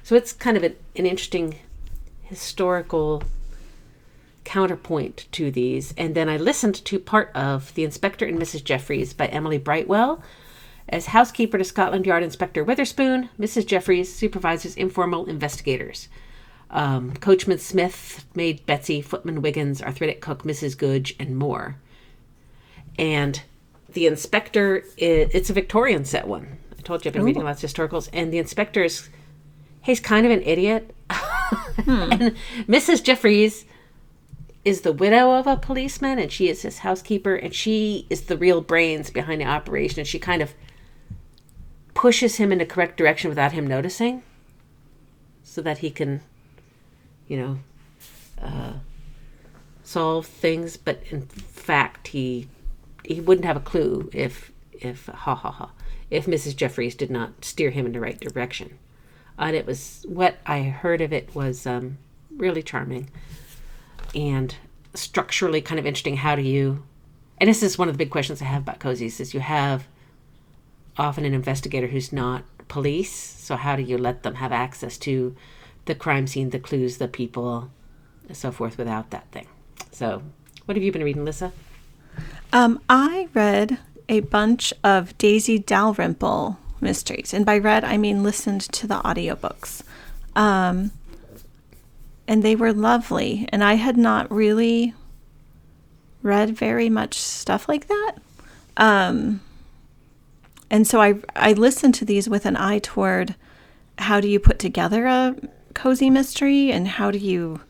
So 0.04 0.16
it's 0.16 0.34
kind 0.34 0.58
of 0.58 0.64
an, 0.64 0.76
an 0.96 1.06
interesting 1.06 1.56
historical 2.22 3.24
counterpoint 4.44 5.28
to 5.32 5.50
these. 5.50 5.94
And 5.98 6.16
then 6.16 6.30
I 6.30 6.38
listened 6.38 6.76
to 6.86 7.00
part 7.00 7.32
of 7.34 7.74
The 7.74 7.86
Inspector 7.86 8.26
and 8.26 8.38
Mrs. 8.38 8.64
Jeffries 8.64 9.14
by 9.14 9.28
Emily 9.28 9.58
Brightwell. 9.58 10.22
As 10.90 11.08
housekeeper 11.08 11.58
to 11.58 11.64
Scotland 11.64 12.06
Yard 12.06 12.24
Inspector 12.24 12.62
Witherspoon, 12.64 13.30
Mrs. 13.40 13.66
Jeffries 13.66 14.14
supervises 14.14 14.76
informal 14.76 15.26
investigators. 15.26 16.08
Um, 16.70 17.14
Coachman 17.14 17.60
Smith, 17.60 18.26
maid 18.36 18.66
Betsy, 18.66 19.02
footman 19.02 19.42
Wiggins, 19.42 19.82
arthritic 19.82 20.22
cook 20.22 20.44
Mrs. 20.44 20.78
Goodge, 20.78 21.16
and 21.20 21.38
more. 21.38 21.78
And 23.00 23.42
the 23.94 24.06
inspector, 24.06 24.84
i 25.02 25.30
it's 25.34 25.50
a 25.50 25.54
Victorian 25.54 26.06
set 26.06 26.28
one. 26.28 26.58
I 26.78 26.82
told 26.82 27.04
you 27.04 27.10
I've 27.10 27.14
been 27.14 27.24
reading 27.24 27.44
lots 27.44 27.64
of 27.64 27.70
historicals, 27.70 28.10
and 28.14 28.32
the 28.32 28.38
inspector 28.38 28.84
is 28.84 29.10
he's 29.82 30.00
kind 30.00 30.26
of 30.26 30.32
an 30.32 30.42
idiot. 30.44 30.94
and 31.10 32.36
Mrs. 32.68 33.04
Jeffries 33.04 33.66
is 34.66 34.82
the 34.82 34.92
widow 34.92 35.32
of 35.32 35.48
a 35.48 35.56
policeman, 35.56 36.20
and 36.20 36.32
she 36.32 36.50
is 36.50 36.62
his 36.62 36.80
housekeeper, 36.80 37.36
and 37.36 37.56
she 37.56 38.06
is 38.10 38.24
the 38.24 38.38
real 38.38 38.62
brains 38.62 39.10
behind 39.10 39.42
the 39.42 39.46
operation. 39.46 40.00
And 40.00 40.08
she 40.08 40.20
kind 40.20 40.42
of 40.42 40.54
pushes 41.94 42.36
him 42.36 42.52
in 42.52 42.58
the 42.58 42.66
correct 42.66 42.98
direction 42.98 43.30
without 43.30 43.54
him 43.54 43.66
noticing, 43.66 44.24
so 45.44 45.62
that 45.62 45.80
he 45.80 45.90
can, 45.90 46.22
you 47.28 47.38
know, 47.38 47.60
uh, 48.42 48.74
solve 49.84 50.26
things. 50.26 50.76
But 50.76 51.02
in 51.10 51.22
fact, 51.22 52.10
he 52.10 52.50
he 53.08 53.22
wouldn't 53.22 53.46
have 53.46 53.58
a 53.58 53.62
clue 53.62 54.10
if 54.14 54.52
if 54.74 55.08
ha 55.08 55.34
ha 55.34 55.52
ha 55.52 55.72
if 56.10 56.26
Mrs. 56.26 56.56
Jeffries 56.56 56.96
did 56.96 57.10
not 57.10 57.44
steer 57.44 57.70
him 57.70 57.86
in 57.86 57.92
the 57.92 58.00
right 58.00 58.20
direction. 58.20 58.78
And 59.38 59.56
it 59.56 59.66
was 59.66 60.06
what 60.08 60.38
I 60.46 60.64
heard 60.64 61.02
of 61.02 61.12
it 61.14 61.34
was 61.36 61.68
um, 61.68 61.98
really 62.36 62.64
charming 62.64 63.10
and 64.16 64.56
structurally 64.94 65.62
kind 65.62 65.80
of 65.80 65.86
interesting. 65.86 66.18
How 66.18 66.36
do 66.36 66.42
you? 66.42 66.84
And 67.38 67.50
this 67.50 67.62
is 67.62 67.78
one 67.78 67.88
of 67.88 67.94
the 67.94 68.04
big 68.04 68.10
questions 68.10 68.42
I 68.42 68.46
have 68.46 68.64
about 68.64 68.80
cozies: 68.80 69.20
is 69.20 69.34
you 69.34 69.40
have 69.40 69.88
often 70.98 71.26
an 71.26 71.34
investigator 71.34 71.88
who's 71.88 72.12
not 72.12 72.44
police, 72.68 73.14
so 73.14 73.56
how 73.56 73.76
do 73.76 73.84
you 73.84 73.98
let 73.98 74.24
them 74.24 74.36
have 74.36 74.52
access 74.52 74.98
to 74.98 75.36
the 75.86 75.96
crime 75.96 76.28
scene, 76.28 76.50
the 76.50 76.60
clues, 76.60 76.98
the 76.98 77.08
people, 77.08 77.70
and 78.28 78.36
so 78.36 78.52
forth 78.52 78.78
without 78.78 79.12
that 79.12 79.32
thing? 79.32 79.48
So, 79.92 80.24
what 80.66 80.76
have 80.76 80.84
you 80.84 80.92
been 80.92 81.04
reading, 81.04 81.26
Lissa? 81.26 81.54
Um, 82.54 82.80
I 82.90 83.28
read 83.34 83.78
a 84.10 84.22
bunch 84.22 84.74
of 84.84 85.18
Daisy 85.18 85.60
Dalrymple 85.60 86.58
mysteries, 86.80 87.34
and 87.34 87.46
by 87.46 87.58
read 87.58 87.84
I 87.84 87.98
mean 87.98 88.24
listened 88.24 88.62
to 88.62 88.88
the 88.88 88.96
audiobooks. 88.96 89.84
Um, 90.36 90.92
and 92.28 92.44
they 92.44 92.56
were 92.56 92.74
lovely, 92.74 93.48
and 93.52 93.64
I 93.64 93.76
had 93.76 93.98
not 93.98 94.32
really 94.32 94.94
read 96.22 96.56
very 96.56 96.90
much 96.90 97.18
stuff 97.18 97.68
like 97.70 97.88
that. 97.88 98.14
Um, 98.76 99.42
and 100.70 100.86
so 100.86 101.02
I 101.02 101.16
I 101.36 101.54
listened 101.54 101.96
to 101.96 102.06
these 102.06 102.30
with 102.30 102.46
an 102.46 102.58
eye 102.58 102.80
toward 102.80 103.36
how 103.98 104.20
do 104.20 104.28
you 104.28 104.40
put 104.40 104.60
together 104.60 105.08
a 105.08 105.36
cozy 105.74 106.10
mystery 106.10 106.72
and 106.72 106.88
how 106.88 107.12
do 107.12 107.18
you 107.18 107.62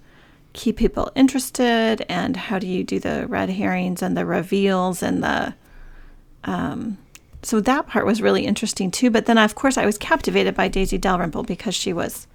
keep 0.58 0.76
people 0.76 1.12
interested? 1.16 2.04
And 2.10 2.36
how 2.36 2.60
do 2.60 2.68
you 2.68 2.84
do 2.84 3.00
the 3.00 3.26
red 3.28 3.50
herrings 3.50 4.02
and 4.02 4.18
the 4.18 4.26
reveals 4.26 5.02
and 5.02 5.24
the 5.24 5.54
um, 6.44 6.98
so 7.44 7.62
that 7.62 7.88
part 7.88 8.06
was 8.06 8.22
really 8.22 8.46
interesting 8.46 8.92
too. 8.92 9.10
But 9.10 9.28
then 9.28 9.38
of 9.38 9.56
course 9.56 9.78
i 9.78 9.86
was 9.86 9.98
captivated 9.98 10.56
by 10.56 10.68
daisy 10.68 10.98
dalrymple 10.98 11.44
because 11.44 11.76
she 11.76 11.94
was 11.94 12.28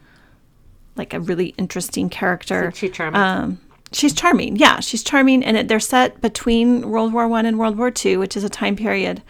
like 0.97 1.13
a 1.13 1.21
really 1.21 1.49
interesting 1.59 2.09
character. 2.09 2.73
She 2.75 2.89
charming? 2.89 3.21
um, 3.21 3.61
she's 3.91 4.15
charming. 4.15 4.57
Yeah 4.57 4.81
she's 4.81 5.03
charming. 5.03 5.45
And 5.45 5.57
it, 5.57 5.69
they're 5.69 5.81
set 5.81 6.21
between 6.21 6.89
world 6.89 7.13
war 7.13 7.27
one 7.29 7.45
and 7.45 7.59
world 7.59 7.77
war 7.77 7.91
two 7.91 8.19
which 8.21 8.37
is 8.37 8.45
a 8.45 8.49
time 8.49 8.77
period 8.77 9.21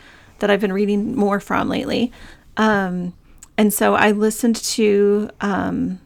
that 0.40 0.50
i've 0.50 0.60
been 0.60 0.72
reading 0.72 1.16
more 1.16 1.40
from 1.40 1.68
lately. 1.68 2.12
Um, 2.58 3.14
and 3.56 3.72
so 3.72 3.94
i 3.94 4.10
listened 4.10 4.56
to 4.56 5.30
um, 5.40 5.98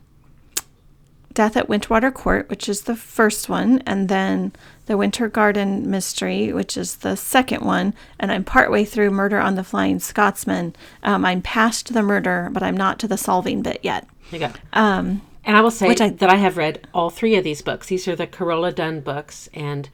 Death 1.37 1.57
at 1.57 1.69
Wentwater 1.69 2.13
Court, 2.13 2.49
which 2.51 2.69
is 2.69 2.83
the 2.83 2.97
first 2.97 3.49
one, 3.49 3.81
and 3.87 4.09
then 4.09 4.53
The 4.87 4.97
Winter 4.97 5.29
Garden 5.29 5.89
Mystery, 5.89 6.53
which 6.53 6.77
is 6.77 6.97
the 6.97 7.15
second 7.15 7.63
one. 7.65 7.95
And 8.19 8.33
I'm 8.33 8.43
partway 8.43 8.85
through 8.85 9.11
Murder 9.11 9.39
on 9.39 9.55
the 9.55 9.63
Flying 9.63 10.01
Scotsman. 10.01 10.75
Um, 11.05 11.25
I'm 11.25 11.43
past 11.43 11.93
the 11.93 12.03
murder, 12.03 12.49
but 12.53 12.63
I'm 12.63 12.77
not 12.77 12.99
to 13.01 13.07
the 13.09 13.19
solving 13.19 13.63
bit 13.63 13.81
yet. 13.83 14.09
You 14.33 14.41
go. 14.41 14.51
Um, 14.73 15.23
and 15.45 15.57
I 15.57 15.61
will 15.61 15.71
say 15.71 15.87
which 15.87 16.01
I- 16.01 16.09
that 16.09 16.31
I 16.31 16.37
have 16.37 16.57
read 16.57 16.89
all 16.93 17.11
three 17.11 17.37
of 17.37 17.45
these 17.45 17.63
books. 17.63 17.87
These 17.87 18.09
are 18.09 18.17
the 18.17 18.27
Carola 18.27 18.73
Dunn 18.73 19.01
books, 19.01 19.49
and 19.55 19.89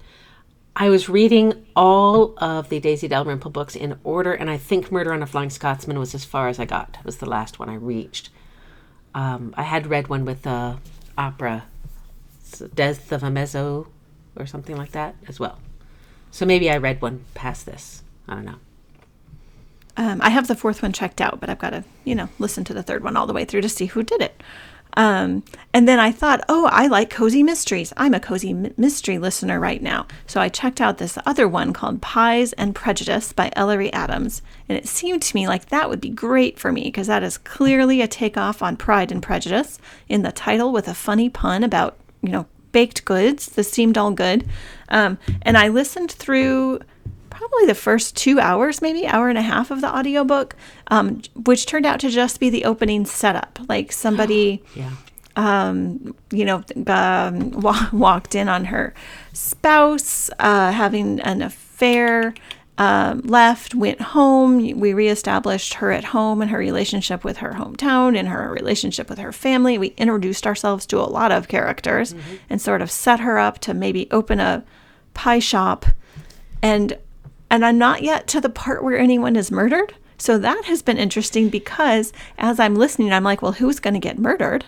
I 0.77 0.89
was 0.89 1.09
reading 1.09 1.67
all 1.77 2.35
of 2.39 2.69
the 2.71 2.81
Daisy 2.81 3.09
Dalrymple 3.09 3.51
books 3.51 3.75
in 3.77 3.99
order, 4.05 4.33
and 4.33 4.49
I 4.49 4.57
think 4.57 4.91
Murder 4.91 5.13
on 5.13 5.23
a 5.23 5.27
Flying 5.27 5.51
Scotsman 5.51 5.99
was 5.99 6.15
as 6.15 6.25
far 6.25 6.49
as 6.49 6.59
I 6.59 6.65
got. 6.65 6.97
It 7.01 7.05
was 7.05 7.19
the 7.19 7.29
last 7.29 7.59
one 7.59 7.69
I 7.69 7.75
reached. 7.75 8.31
Um, 9.15 9.53
I 9.59 9.65
had 9.65 9.89
read 9.89 10.09
one 10.09 10.25
with 10.25 10.43
the 10.43 10.79
opera, 11.17 11.65
Death 12.75 13.13
of 13.13 13.23
a 13.23 13.31
Mezzo, 13.31 13.89
or 14.37 14.47
something 14.47 14.77
like 14.77 14.93
that 14.93 15.15
as 15.29 15.41
well. 15.41 15.59
So 16.31 16.47
maybe 16.47 16.71
I 16.71 16.77
read 16.77 17.03
one 17.03 17.25
past 17.35 17.67
this. 17.67 18.03
I 18.29 18.35
don't 18.35 18.45
know. 18.45 18.59
Um, 19.97 20.21
I 20.23 20.31
have 20.31 20.49
the 20.49 20.55
fourth 20.55 20.83
one 20.83 20.93
checked 20.93 21.21
out, 21.21 21.39
but 21.41 21.51
I've 21.51 21.59
got 21.59 21.71
to, 21.71 21.85
you 22.05 22.15
know, 22.15 22.29
listen 22.39 22.65
to 22.65 22.75
the 22.75 22.83
third 22.83 23.05
one 23.05 23.17
all 23.17 23.27
the 23.27 23.35
way 23.35 23.45
through 23.45 23.61
to 23.61 23.69
see 23.69 23.87
who 23.87 24.03
did 24.03 24.23
it. 24.23 24.43
Um, 24.95 25.43
and 25.73 25.89
then 25.89 25.99
I 25.99 26.13
thought, 26.13 26.45
oh, 26.49 26.69
I 26.71 26.87
like 26.87 27.11
cozy 27.11 27.43
mysteries. 27.43 27.93
I'm 27.97 28.15
a 28.15 28.21
cozy 28.21 28.51
m- 28.51 28.75
mystery 28.77 29.19
listener 29.19 29.59
right 29.59 29.83
now. 29.83 30.07
So 30.27 30.41
I 30.41 30.49
checked 30.49 30.81
out 30.81 30.99
this 30.99 31.19
other 31.25 31.49
one 31.49 31.73
called 31.73 32.03
Pies 32.03 32.53
and 32.55 32.75
Prejudice 32.75 33.33
by 33.33 33.51
Ellery 33.57 33.93
Adams. 33.93 34.43
And 34.69 34.77
it 34.77 34.87
seemed 34.87 35.23
to 35.23 35.37
me 35.37 35.49
like 35.49 35.67
that 35.67 35.89
would 35.89 36.01
be 36.01 36.11
great 36.11 36.59
for 36.59 36.73
me 36.73 36.85
because 36.85 37.07
that 37.07 37.23
is 37.23 37.39
clearly 37.39 38.01
a 38.01 38.09
takeoff 38.09 38.63
on 38.63 38.77
Pride 38.77 39.11
and 39.11 39.23
Prejudice 39.23 39.79
in 40.09 40.23
the 40.23 40.33
title 40.33 40.73
with 40.73 40.89
a 40.89 40.95
funny 40.95 41.31
pun 41.31 41.65
about, 41.65 41.97
you 42.21 42.31
know, 42.31 42.47
baked 42.73 43.05
goods. 43.05 43.47
This 43.47 43.71
seemed 43.71 43.97
all 43.97 44.11
good. 44.11 44.47
Um, 44.89 45.19
and 45.43 45.57
I 45.57 45.69
listened 45.69 46.11
through 46.11 46.81
probably 47.53 47.67
the 47.67 47.75
first 47.75 48.17
two 48.17 48.41
hours, 48.41 48.81
maybe 48.81 49.07
hour 49.07 49.29
and 49.29 49.37
a 49.39 49.43
half 49.43 49.71
of 49.71 49.81
the 49.83 49.95
audiobook, 49.95 50.57
um, 50.89 51.21
which 51.45 51.67
turned 51.67 51.85
out 51.87 52.01
to 52.01 52.09
just 52.11 52.41
be 52.41 52.49
the 52.51 52.65
opening 52.65 53.05
setup. 53.05 53.59
Like 53.69 53.93
somebody, 53.93 54.63
Yeah. 54.75 54.91
you 56.31 56.45
know, 56.45 56.63
um, 56.87 57.51
wa- 57.53 57.89
walked 57.93 58.35
in 58.35 58.49
on 58.49 58.67
her 58.67 58.95
spouse 59.33 60.31
uh, 60.39 60.73
having 60.73 61.21
an 61.21 61.43
affair, 61.43 62.35
um, 62.79 63.21
left, 63.21 63.75
went 63.75 64.01
home. 64.01 64.79
We 64.81 64.95
reestablished 64.95 65.75
her 65.75 65.93
at 65.93 66.05
home 66.05 66.41
and 66.41 66.51
her 66.51 66.59
relationship 66.59 67.23
with 67.23 67.39
her 67.39 67.53
hometown 67.53 68.17
and 68.19 68.29
her 68.29 68.51
relationship 68.51 69.11
with 69.11 69.19
her 69.19 69.31
family. 69.33 69.77
We 69.77 69.89
introduced 69.99 70.47
ourselves 70.47 70.87
to 70.87 70.99
a 70.99 71.05
lot 71.05 71.33
of 71.33 71.49
characters 71.49 72.15
and 72.49 72.61
sort 72.63 72.81
of 72.81 72.91
set 72.91 73.21
her 73.21 73.39
up 73.39 73.59
to 73.61 73.75
maybe 73.75 74.09
open 74.11 74.41
a 74.41 74.65
pie 75.13 75.39
shop 75.39 75.85
and 76.63 76.97
and 77.53 77.65
I'm 77.65 77.79
not 77.79 78.03
yet 78.03 78.27
to 78.29 78.41
the 78.41 78.49
part 78.51 78.83
where 78.83 78.99
anyone 78.99 79.37
is 79.37 79.51
murdered. 79.53 79.95
So 80.19 80.39
that 80.39 80.65
has 80.67 80.83
been 80.83 80.99
interesting 80.99 81.49
because 81.49 82.13
as 82.39 82.59
I'm 82.59 82.75
listening, 82.77 83.13
I'm 83.13 83.25
like, 83.25 83.43
well, 83.43 83.53
who's 83.53 83.79
going 83.81 83.95
to 83.95 84.01
get 84.01 84.19
murdered? 84.19 84.65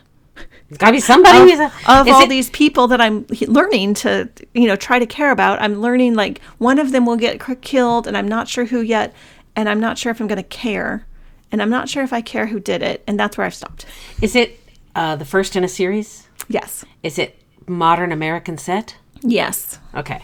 It's 0.68 0.78
got 0.78 0.86
to 0.88 0.92
be 0.92 1.00
somebody. 1.00 1.38
Of, 1.38 1.48
who's 1.48 1.58
a- 1.60 2.00
of 2.00 2.08
all 2.08 2.22
it- 2.24 2.28
these 2.28 2.50
people 2.50 2.88
that 2.88 3.00
I'm 3.00 3.24
learning 3.46 3.94
to, 3.94 4.28
you 4.52 4.66
know, 4.66 4.74
try 4.76 4.98
to 4.98 5.06
care 5.06 5.30
about, 5.30 5.62
I'm 5.62 5.80
learning 5.80 6.14
like 6.14 6.40
one 6.58 6.78
of 6.80 6.90
them 6.92 7.06
will 7.06 7.16
get 7.16 7.40
killed, 7.62 8.06
and 8.06 8.16
I'm 8.16 8.26
not 8.28 8.48
sure 8.48 8.64
who 8.66 8.80
yet, 8.80 9.14
and 9.56 9.68
I'm 9.68 9.78
not 9.80 9.96
sure 9.96 10.10
if 10.10 10.20
I'm 10.20 10.26
going 10.26 10.36
to 10.42 10.42
care, 10.42 11.06
and 11.52 11.62
I'm 11.62 11.70
not 11.70 11.88
sure 11.88 12.02
if 12.02 12.12
I 12.12 12.20
care 12.20 12.46
who 12.46 12.58
did 12.58 12.82
it, 12.82 13.04
and 13.06 13.18
that's 13.18 13.38
where 13.38 13.46
I've 13.46 13.54
stopped. 13.54 13.86
Is 14.20 14.34
it 14.34 14.58
uh, 14.96 15.14
the 15.16 15.24
first 15.24 15.54
in 15.54 15.62
a 15.62 15.68
series? 15.68 16.26
Yes. 16.48 16.84
Is 17.04 17.18
it 17.18 17.40
modern 17.68 18.10
American 18.10 18.58
set? 18.58 18.96
Yes. 19.22 19.78
Okay. 19.94 20.20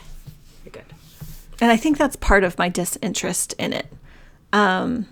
And 1.61 1.71
I 1.71 1.77
think 1.77 1.99
that's 1.99 2.17
part 2.17 2.45
of 2.45 2.59
my 2.59 2.69
disinterest 2.69 3.53
in 3.59 3.73
it. 3.73 3.87
Um, 4.53 5.07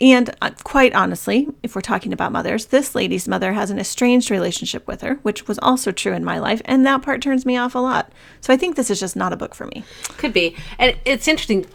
and 0.00 0.30
uh, 0.40 0.50
quite 0.62 0.94
honestly, 0.94 1.48
if 1.62 1.74
we're 1.74 1.80
talking 1.80 2.12
about 2.12 2.30
mothers, 2.30 2.66
this 2.66 2.94
lady's 2.94 3.26
mother 3.26 3.52
has 3.52 3.70
an 3.70 3.80
estranged 3.80 4.30
relationship 4.30 4.86
with 4.86 5.00
her, 5.00 5.14
which 5.22 5.48
was 5.48 5.58
also 5.58 5.90
true 5.90 6.12
in 6.12 6.24
my 6.24 6.38
life. 6.38 6.62
And 6.64 6.86
that 6.86 7.02
part 7.02 7.20
turns 7.20 7.44
me 7.44 7.56
off 7.56 7.74
a 7.74 7.80
lot. 7.80 8.12
So 8.40 8.52
I 8.52 8.56
think 8.56 8.76
this 8.76 8.90
is 8.90 9.00
just 9.00 9.16
not 9.16 9.32
a 9.32 9.36
book 9.36 9.54
for 9.54 9.66
me. 9.66 9.82
Could 10.16 10.32
be. 10.32 10.54
And 10.78 10.96
it's 11.04 11.26
interesting 11.26 11.66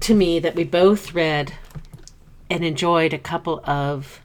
to 0.00 0.14
me 0.14 0.38
that 0.40 0.54
we 0.54 0.64
both 0.64 1.14
read 1.14 1.54
and 2.50 2.62
enjoyed 2.62 3.14
a 3.14 3.18
couple 3.18 3.62
of 3.64 4.20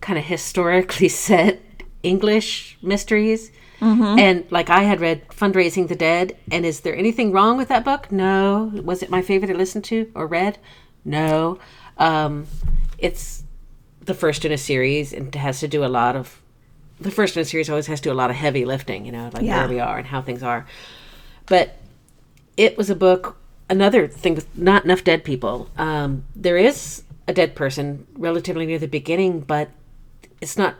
kind 0.00 0.18
of 0.18 0.24
historically 0.24 1.08
set 1.08 1.60
English 2.02 2.78
mysteries. 2.80 3.52
And 3.80 4.44
like 4.50 4.68
I 4.70 4.82
had 4.82 5.00
read 5.00 5.26
Fundraising 5.28 5.88
the 5.88 5.96
Dead. 5.96 6.36
And 6.50 6.66
is 6.66 6.80
there 6.80 6.94
anything 6.96 7.32
wrong 7.32 7.56
with 7.56 7.68
that 7.68 7.84
book? 7.84 8.10
No. 8.12 8.70
Was 8.84 9.02
it 9.02 9.10
my 9.10 9.22
favorite 9.22 9.48
to 9.48 9.54
listen 9.56 9.82
to 9.82 10.10
or 10.14 10.26
read? 10.26 10.58
No. 11.04 11.58
Um, 11.98 12.46
it's 12.98 13.44
the 14.04 14.14
first 14.14 14.44
in 14.44 14.52
a 14.52 14.58
series 14.58 15.12
and 15.12 15.28
it 15.34 15.38
has 15.38 15.60
to 15.60 15.68
do 15.68 15.84
a 15.84 15.88
lot 15.88 16.16
of. 16.16 16.40
The 17.00 17.10
first 17.10 17.36
in 17.36 17.42
a 17.42 17.44
series 17.46 17.70
always 17.70 17.86
has 17.86 18.00
to 18.00 18.10
do 18.10 18.12
a 18.12 18.14
lot 18.14 18.28
of 18.30 18.36
heavy 18.36 18.64
lifting, 18.66 19.06
you 19.06 19.12
know, 19.12 19.30
like 19.32 19.42
Yeah. 19.44 19.60
where 19.60 19.68
we 19.68 19.80
are 19.80 19.96
and 19.98 20.06
how 20.06 20.20
things 20.20 20.42
are. 20.42 20.66
But 21.46 21.76
it 22.56 22.76
was 22.76 22.90
a 22.90 22.94
book 22.94 23.36
another 23.70 24.08
thing 24.08 24.34
with 24.34 24.46
not 24.58 24.84
enough 24.84 25.04
dead 25.04 25.22
people 25.22 25.70
um, 25.78 26.24
there 26.34 26.56
is 26.56 27.04
a 27.28 27.32
dead 27.32 27.54
person 27.54 28.04
relatively 28.18 28.66
near 28.66 28.80
the 28.80 28.88
beginning 28.88 29.38
but 29.40 29.70
it's 30.40 30.58
not 30.58 30.74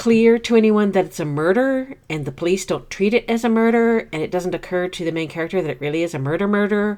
clear 0.00 0.38
to 0.38 0.56
anyone 0.56 0.92
that 0.92 1.04
it's 1.04 1.20
a 1.20 1.24
murder 1.26 1.94
and 2.08 2.24
the 2.24 2.32
police 2.32 2.64
don't 2.64 2.88
treat 2.88 3.12
it 3.12 3.22
as 3.28 3.44
a 3.44 3.50
murder 3.50 4.08
and 4.14 4.22
it 4.22 4.30
doesn't 4.30 4.54
occur 4.54 4.88
to 4.88 5.04
the 5.04 5.12
main 5.12 5.28
character 5.28 5.60
that 5.60 5.70
it 5.70 5.78
really 5.78 6.02
is 6.02 6.14
a 6.14 6.18
murder 6.18 6.48
murder 6.48 6.96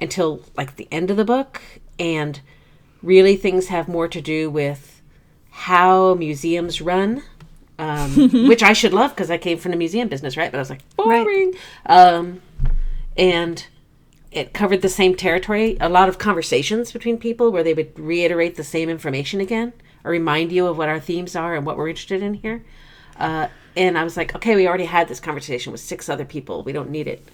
until 0.00 0.40
like 0.56 0.76
the 0.76 0.86
end 0.92 1.10
of 1.10 1.16
the 1.16 1.24
book. 1.24 1.60
And 1.98 2.40
really 3.02 3.34
things 3.34 3.66
have 3.66 3.88
more 3.88 4.06
to 4.06 4.20
do 4.20 4.48
with 4.48 5.02
how 5.50 6.14
museums 6.14 6.80
run 6.80 7.24
um, 7.80 8.30
which 8.48 8.62
i 8.62 8.72
should 8.74 8.92
love 8.94 9.10
because 9.10 9.30
i 9.30 9.36
came 9.36 9.58
from 9.58 9.72
the 9.72 9.76
museum 9.76 10.06
business 10.06 10.36
right? 10.36 10.52
But 10.52 10.58
i 10.58 10.60
was 10.60 10.70
like 10.70 10.82
Right. 10.98 11.24
boring. 11.24 11.54
Um, 11.86 12.42
and 13.16 13.66
it 14.30 14.52
covered 14.52 14.82
the 14.82 14.88
same 14.88 15.16
territory. 15.16 15.76
A 15.80 15.88
lot 15.88 16.08
of 16.08 16.18
conversations 16.18 16.92
between 16.92 17.18
people 17.18 17.50
where 17.50 17.64
they 17.64 17.74
would 17.74 17.98
reiterate 17.98 18.54
the 18.54 18.62
same 18.62 18.88
information 18.88 19.40
again 19.40 19.72
or 20.04 20.10
remind 20.10 20.52
you 20.52 20.66
of 20.66 20.78
what 20.78 20.88
our 20.88 21.00
themes 21.00 21.34
are 21.36 21.54
and 21.54 21.64
what 21.66 21.76
we're 21.76 21.88
interested 21.88 22.22
in 22.22 22.34
here. 22.34 22.64
Uh, 23.18 23.48
and 23.76 23.96
i 23.96 24.02
was 24.02 24.16
like 24.16 24.34
okay 24.34 24.56
we 24.56 24.66
already 24.66 24.84
had 24.86 25.06
this 25.06 25.20
conversation 25.20 25.70
with 25.72 25.80
six 25.80 26.08
other 26.08 26.24
people. 26.24 26.62
We 26.62 26.72
don't 26.72 26.90
need 26.90 27.06
it 27.06 27.24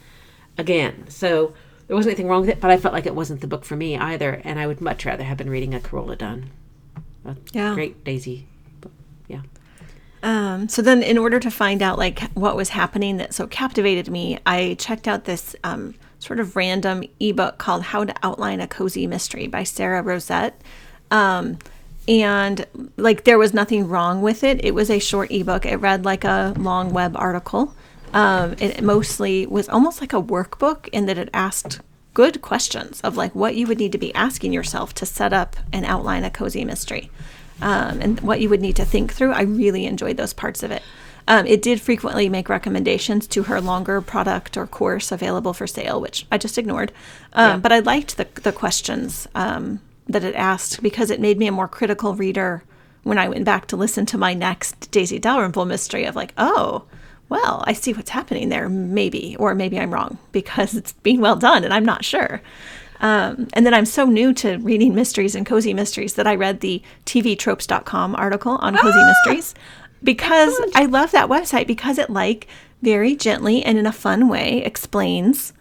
again. 0.59 1.07
So 1.09 1.55
there 1.87 1.97
wasn't 1.97 2.13
anything 2.13 2.29
wrong 2.29 2.41
with 2.43 2.51
it 2.51 2.61
but 2.61 2.71
i 2.71 2.77
felt 2.77 2.93
like 2.93 3.07
it 3.07 3.15
wasn't 3.15 3.41
the 3.41 3.47
book 3.47 3.65
for 3.65 3.77
me 3.77 3.97
either. 3.97 4.41
And 4.45 4.59
i 4.59 4.67
would 4.67 4.81
much 4.81 5.05
rather 5.07 5.25
have 5.25 5.39
been 5.39 5.49
reading 5.51 5.75
a 5.75 5.81
carola 5.81 6.17
dunn 6.17 6.51
a 7.25 7.37
Yeah. 7.53 7.75
great 7.75 8.05
daisy 8.05 8.47
book. 8.81 8.93
Yeah. 9.29 9.41
Um, 10.23 10.69
so 10.69 10.83
then, 10.83 11.03
in 11.03 11.19
order 11.19 11.39
to 11.39 11.51
find 11.51 11.83
out 11.83 11.99
like 11.99 12.21
what 12.35 12.57
was 12.57 12.71
happening 12.71 13.17
that 13.19 13.33
so 13.35 13.47
captivated 13.47 14.11
me, 14.11 14.39
I 14.47 14.75
checked 14.79 15.07
out 15.07 15.25
this 15.25 15.55
um, 15.63 15.95
sort 16.19 16.41
of 16.41 16.57
random 16.57 17.05
ebook 17.21 17.59
called 17.59 17.83
"How 17.83 18.05
to 18.05 18.15
Outline 18.23 18.61
a 18.61 18.67
Cozy 18.67 19.07
Mystery" 19.07 19.47
by 19.47 19.63
Sara 19.63 20.03
Rosett. 20.03 20.53
Um, 21.11 21.59
and 22.09 22.67
like 22.97 23.25
there 23.25 23.39
was 23.39 23.53
nothing 23.53 23.89
wrong 23.89 24.23
with 24.23 24.45
it. 24.45 24.65
It 24.65 24.75
was 24.75 24.91
a 24.91 24.99
short 24.99 25.31
ebook. 25.31 25.67
It 25.67 25.77
read 25.77 26.05
like 26.05 26.25
a 26.25 26.55
long 26.57 26.93
web 26.93 27.17
article. 27.17 27.75
Um, 28.13 28.55
it 28.59 28.83
mostly 28.83 29.47
was 29.47 29.69
almost 29.69 30.01
like 30.01 30.13
a 30.13 30.23
workbook 30.23 30.89
in 30.89 31.07
that 31.07 31.19
it 31.19 31.29
asked 31.35 31.81
good 32.15 32.41
questions 32.41 33.01
of 33.03 33.17
like 33.17 33.35
what 33.35 33.57
you 33.57 33.67
would 33.67 33.79
need 33.79 33.93
to 33.93 33.99
be 33.99 34.15
asking 34.15 34.53
yourself 34.53 34.95
to 34.95 35.05
set 35.05 35.33
up 35.33 35.57
and 35.73 35.85
outline 35.85 36.25
a 36.25 36.31
cozy 36.31 36.65
mystery 36.65 37.11
um, 37.61 38.01
and 38.01 38.21
what 38.21 38.41
you 38.41 38.49
would 38.49 38.63
need 38.63 38.77
to 38.77 38.85
think 38.85 39.13
through. 39.13 39.33
I 39.33 39.43
really 39.43 39.85
enjoyed 39.85 40.17
those 40.17 40.33
parts 40.33 40.63
of 40.63 40.71
it. 40.71 40.83
Um, 41.29 41.45
it 41.47 41.61
did 41.61 41.81
frequently 41.81 42.29
make 42.29 42.49
recommendations 42.49 43.27
to 43.29 43.43
her 43.45 43.61
longer 43.61 44.01
product 44.01 44.57
or 44.57 44.67
course 44.67 45.11
available 45.11 45.53
for 45.53 45.67
sale, 45.67 46.01
which 46.01 46.25
I 46.31 46.39
just 46.39 46.57
ignored. 46.57 46.93
Um, 47.33 47.61
But 47.61 47.73
I 47.73 47.81
liked 47.81 48.17
the, 48.17 48.29
the 48.43 48.53
questions 48.53 49.27
um, 49.35 49.81
that 50.09 50.25
it 50.25 50.35
asked 50.35 50.83
because 50.83 51.11
it 51.11 51.21
made 51.21 51.39
me 51.39 51.47
a 51.47 51.53
more 51.53 51.69
critical 51.69 52.15
reader 52.15 52.63
when 53.03 53.19
I 53.19 53.29
went 53.29 53.45
back 53.45 53.67
to 53.69 53.77
listen 53.77 54.07
to 54.07 54.19
my 54.19 54.35
next 54.35 54.91
Daisy 54.91 55.19
Dalrymple 55.19 55.65
mystery 55.65 56.05
of 56.05 56.17
like, 56.17 56.33
oh, 56.39 56.85
well, 57.29 57.65
I 57.67 57.73
see 57.73 57.93
what's 57.93 58.11
happening 58.11 58.49
there, 58.49 58.69
maybe, 58.69 59.37
or 59.39 59.55
maybe 59.55 59.79
I'm 59.79 59.93
wrong 59.93 60.19
because 60.33 60.75
it's 60.75 60.93
being 60.93 61.21
well 61.21 61.37
done 61.37 61.65
and 61.65 61.75
I'm 61.75 61.85
not 61.85 62.05
sure. 62.05 62.41
Um, 63.01 63.49
and 63.53 63.67
then 63.67 63.75
I'm 63.75 63.85
so 63.85 64.07
new 64.07 64.33
to 64.35 64.57
reading 64.59 64.95
mysteries 64.95 65.35
and 65.35 65.45
cozy 65.45 65.75
mysteries 65.75 66.15
that 66.15 66.27
I 66.27 66.35
read 66.35 66.61
the 66.61 66.83
TVTropes.com 67.05 68.15
article 68.15 68.57
on 68.57 68.77
cozy 68.77 69.05
mysteries 69.05 69.55
because 70.03 70.59
I 70.75 70.87
love 70.87 71.11
that 71.11 71.29
website 71.29 71.67
because 71.67 71.99
it 71.99 72.11
like 72.11 72.47
very 72.83 73.15
gently 73.15 73.65
and 73.65 73.79
in 73.79 73.87
a 73.87 73.93
fun 73.93 74.29
way 74.29 74.63
explains, 74.65 75.53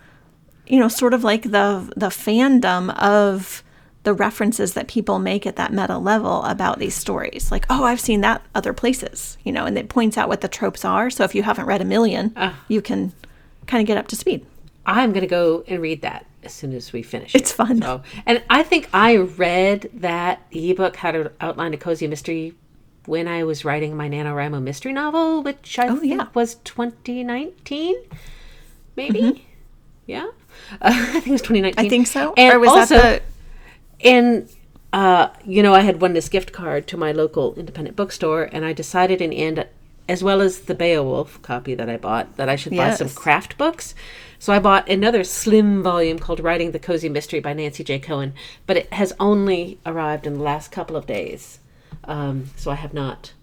you 0.68 0.80
know, 0.80 0.88
sort 0.88 1.14
of 1.14 1.24
like 1.24 1.44
the 1.44 1.92
the 1.96 2.08
fandom 2.08 2.96
of 2.98 3.64
the 4.06 4.14
references 4.14 4.74
that 4.74 4.88
people 4.88 5.20
make 5.20 5.46
at 5.46 5.58
that 5.58 5.74
meta 5.74 5.98
level 5.98 6.44
about 6.44 6.80
these 6.80 6.96
stories. 6.96 7.52
Like, 7.52 7.66
oh, 7.70 7.84
I've 7.84 8.00
seen 8.00 8.22
that 8.22 8.42
other 8.56 8.72
places, 8.72 9.38
you 9.44 9.52
know, 9.52 9.66
and 9.66 9.78
it 9.78 9.90
points 9.90 10.18
out 10.18 10.30
what 10.30 10.42
the 10.42 10.48
tropes 10.48 10.86
are. 10.86 11.10
So 11.10 11.24
if 11.26 11.36
you 11.36 11.44
haven't 11.44 11.66
read 11.66 11.82
a 11.82 11.86
million, 11.86 12.34
you 12.70 12.82
can 12.82 13.12
kind 13.68 13.82
of 13.82 13.88
get 13.88 13.98
up 13.98 14.08
to 14.10 14.16
speed. 14.16 14.46
I'm 14.86 15.12
going 15.12 15.22
to 15.22 15.28
go 15.28 15.64
and 15.68 15.82
read 15.82 16.04
that 16.04 16.26
as 16.44 16.54
soon 16.54 16.74
as 16.74 16.94
we 16.94 17.02
finish. 17.02 17.34
It's 17.36 17.52
fun. 17.52 17.82
So, 17.82 18.04
and 18.28 18.44
I 18.50 18.62
think 18.62 18.88
I 18.94 19.18
read 19.18 19.90
that 19.96 20.44
ebook, 20.52 20.96
How 20.96 21.12
to 21.12 21.32
Outline 21.42 21.74
a 21.74 21.78
Cozy 21.78 22.08
Mystery, 22.08 22.54
when 23.08 23.28
I 23.28 23.44
was 23.44 23.66
writing 23.66 23.98
my 23.98 24.08
NaNoWriMo 24.10 24.62
mystery 24.62 24.94
novel, 24.94 25.42
which 25.42 25.80
I 25.80 25.88
think 25.88 26.00
Oh, 26.00 26.04
yeah. 26.04 26.28
was 26.36 26.56
2019, 26.64 27.96
maybe? 28.96 29.48
Yeah. 30.06 30.28
Uh, 30.74 30.78
I 30.82 31.20
think 31.20 31.28
it 31.28 31.32
was 31.32 31.42
2019. 31.42 31.72
Mm-hmm. 31.74 31.80
I 31.86 31.90
think 31.90 32.08
so. 32.08 32.34
And 32.38 32.54
or 32.54 32.60
was 32.60 32.70
also, 32.70 32.98
that 32.98 33.24
and 34.06 34.48
uh, 34.96 35.30
you 35.44 35.62
know, 35.62 35.74
I 35.74 35.82
had 35.82 36.00
won 36.00 36.14
this 36.14 36.30
gift 36.30 36.54
card 36.54 36.88
to 36.88 36.96
my 36.96 37.12
local 37.12 37.54
independent 37.56 37.98
bookstore, 37.98 38.44
and 38.54 38.64
I 38.64 38.72
decided 38.72 39.22
in 39.22 39.34
end, 39.34 39.68
as 40.08 40.24
well 40.24 40.40
as 40.40 40.62
the 40.62 40.74
Beowulf 40.74 41.42
copy 41.42 41.76
that 41.76 41.90
I 41.90 41.98
bought, 41.98 42.38
that 42.38 42.48
I 42.48 42.56
should 42.56 42.78
buy 42.78 42.94
some 42.94 43.10
craft 43.10 43.58
books. 43.58 43.94
So 44.40 44.54
I 44.54 44.60
bought 44.60 44.88
another 44.88 45.26
slim 45.26 45.84
volume 45.84 46.18
called 46.18 46.40
Writing 46.40 46.72
the 46.72 46.80
Cozy 46.80 47.10
Mystery 47.10 47.42
by 47.42 47.52
Nancy 47.52 47.84
J. 47.84 48.00
Cohen, 48.00 48.34
but 48.66 48.78
it 48.78 48.94
has 48.94 49.12
only 49.20 49.80
arrived 49.86 50.26
in 50.26 50.36
the 50.36 50.44
last 50.44 50.72
couple 50.72 50.96
of 50.96 51.06
days. 51.06 51.60
Um, 52.06 52.52
so 52.56 52.72
I 52.72 52.76
have 52.76 52.94
not 52.94 53.34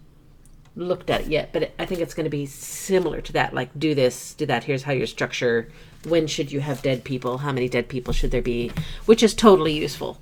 looked 0.74 1.10
at 1.10 1.20
it 1.22 1.26
yet, 1.26 1.52
but 1.52 1.64
it, 1.64 1.74
I 1.78 1.84
think 1.84 2.00
it's 2.00 2.14
going 2.14 2.24
to 2.24 2.30
be 2.30 2.46
similar 2.46 3.20
to 3.20 3.32
that. 3.34 3.52
Like, 3.52 3.78
do 3.78 3.94
this, 3.94 4.32
do 4.32 4.46
that. 4.46 4.64
Here's 4.64 4.84
how 4.84 4.92
your 4.92 5.06
structure. 5.06 5.68
When 6.08 6.26
should 6.26 6.50
you 6.50 6.60
have 6.60 6.80
dead 6.80 7.04
people? 7.04 7.38
How 7.38 7.52
many 7.52 7.68
dead 7.68 7.88
people 7.88 8.14
should 8.14 8.30
there 8.30 8.40
be? 8.40 8.72
Which 9.04 9.22
is 9.22 9.34
totally 9.34 9.74
useful 9.74 10.18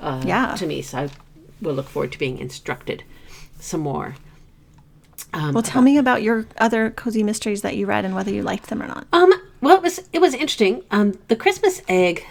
uh, 0.00 0.22
Yeah. 0.26 0.54
to 0.56 0.66
me. 0.66 0.82
So 0.82 0.98
I 0.98 1.10
will 1.60 1.74
look 1.74 1.88
forward 1.88 2.12
to 2.12 2.18
being 2.18 2.38
instructed 2.38 3.04
some 3.60 3.80
more. 3.80 4.16
well, 5.32 5.62
tell 5.62 5.82
me 5.82 5.98
about 5.98 6.22
your 6.22 6.46
other 6.58 6.90
cozy 6.90 7.22
mysteries 7.22 7.62
that 7.62 7.76
you 7.76 7.86
read 7.86 8.04
and 8.04 8.14
whether 8.14 8.30
you 8.32 8.42
liked 8.42 8.68
them 8.68 8.82
or 8.82 8.86
not. 8.86 9.06
Um, 9.12 9.32
well, 9.60 9.76
it 9.76 9.82
was 9.82 10.00
it 10.12 10.20
was 10.20 10.34
interesting. 10.34 10.82
Um, 10.90 11.18
the 11.28 11.36
Christmas 11.36 11.80
egg 11.88 12.24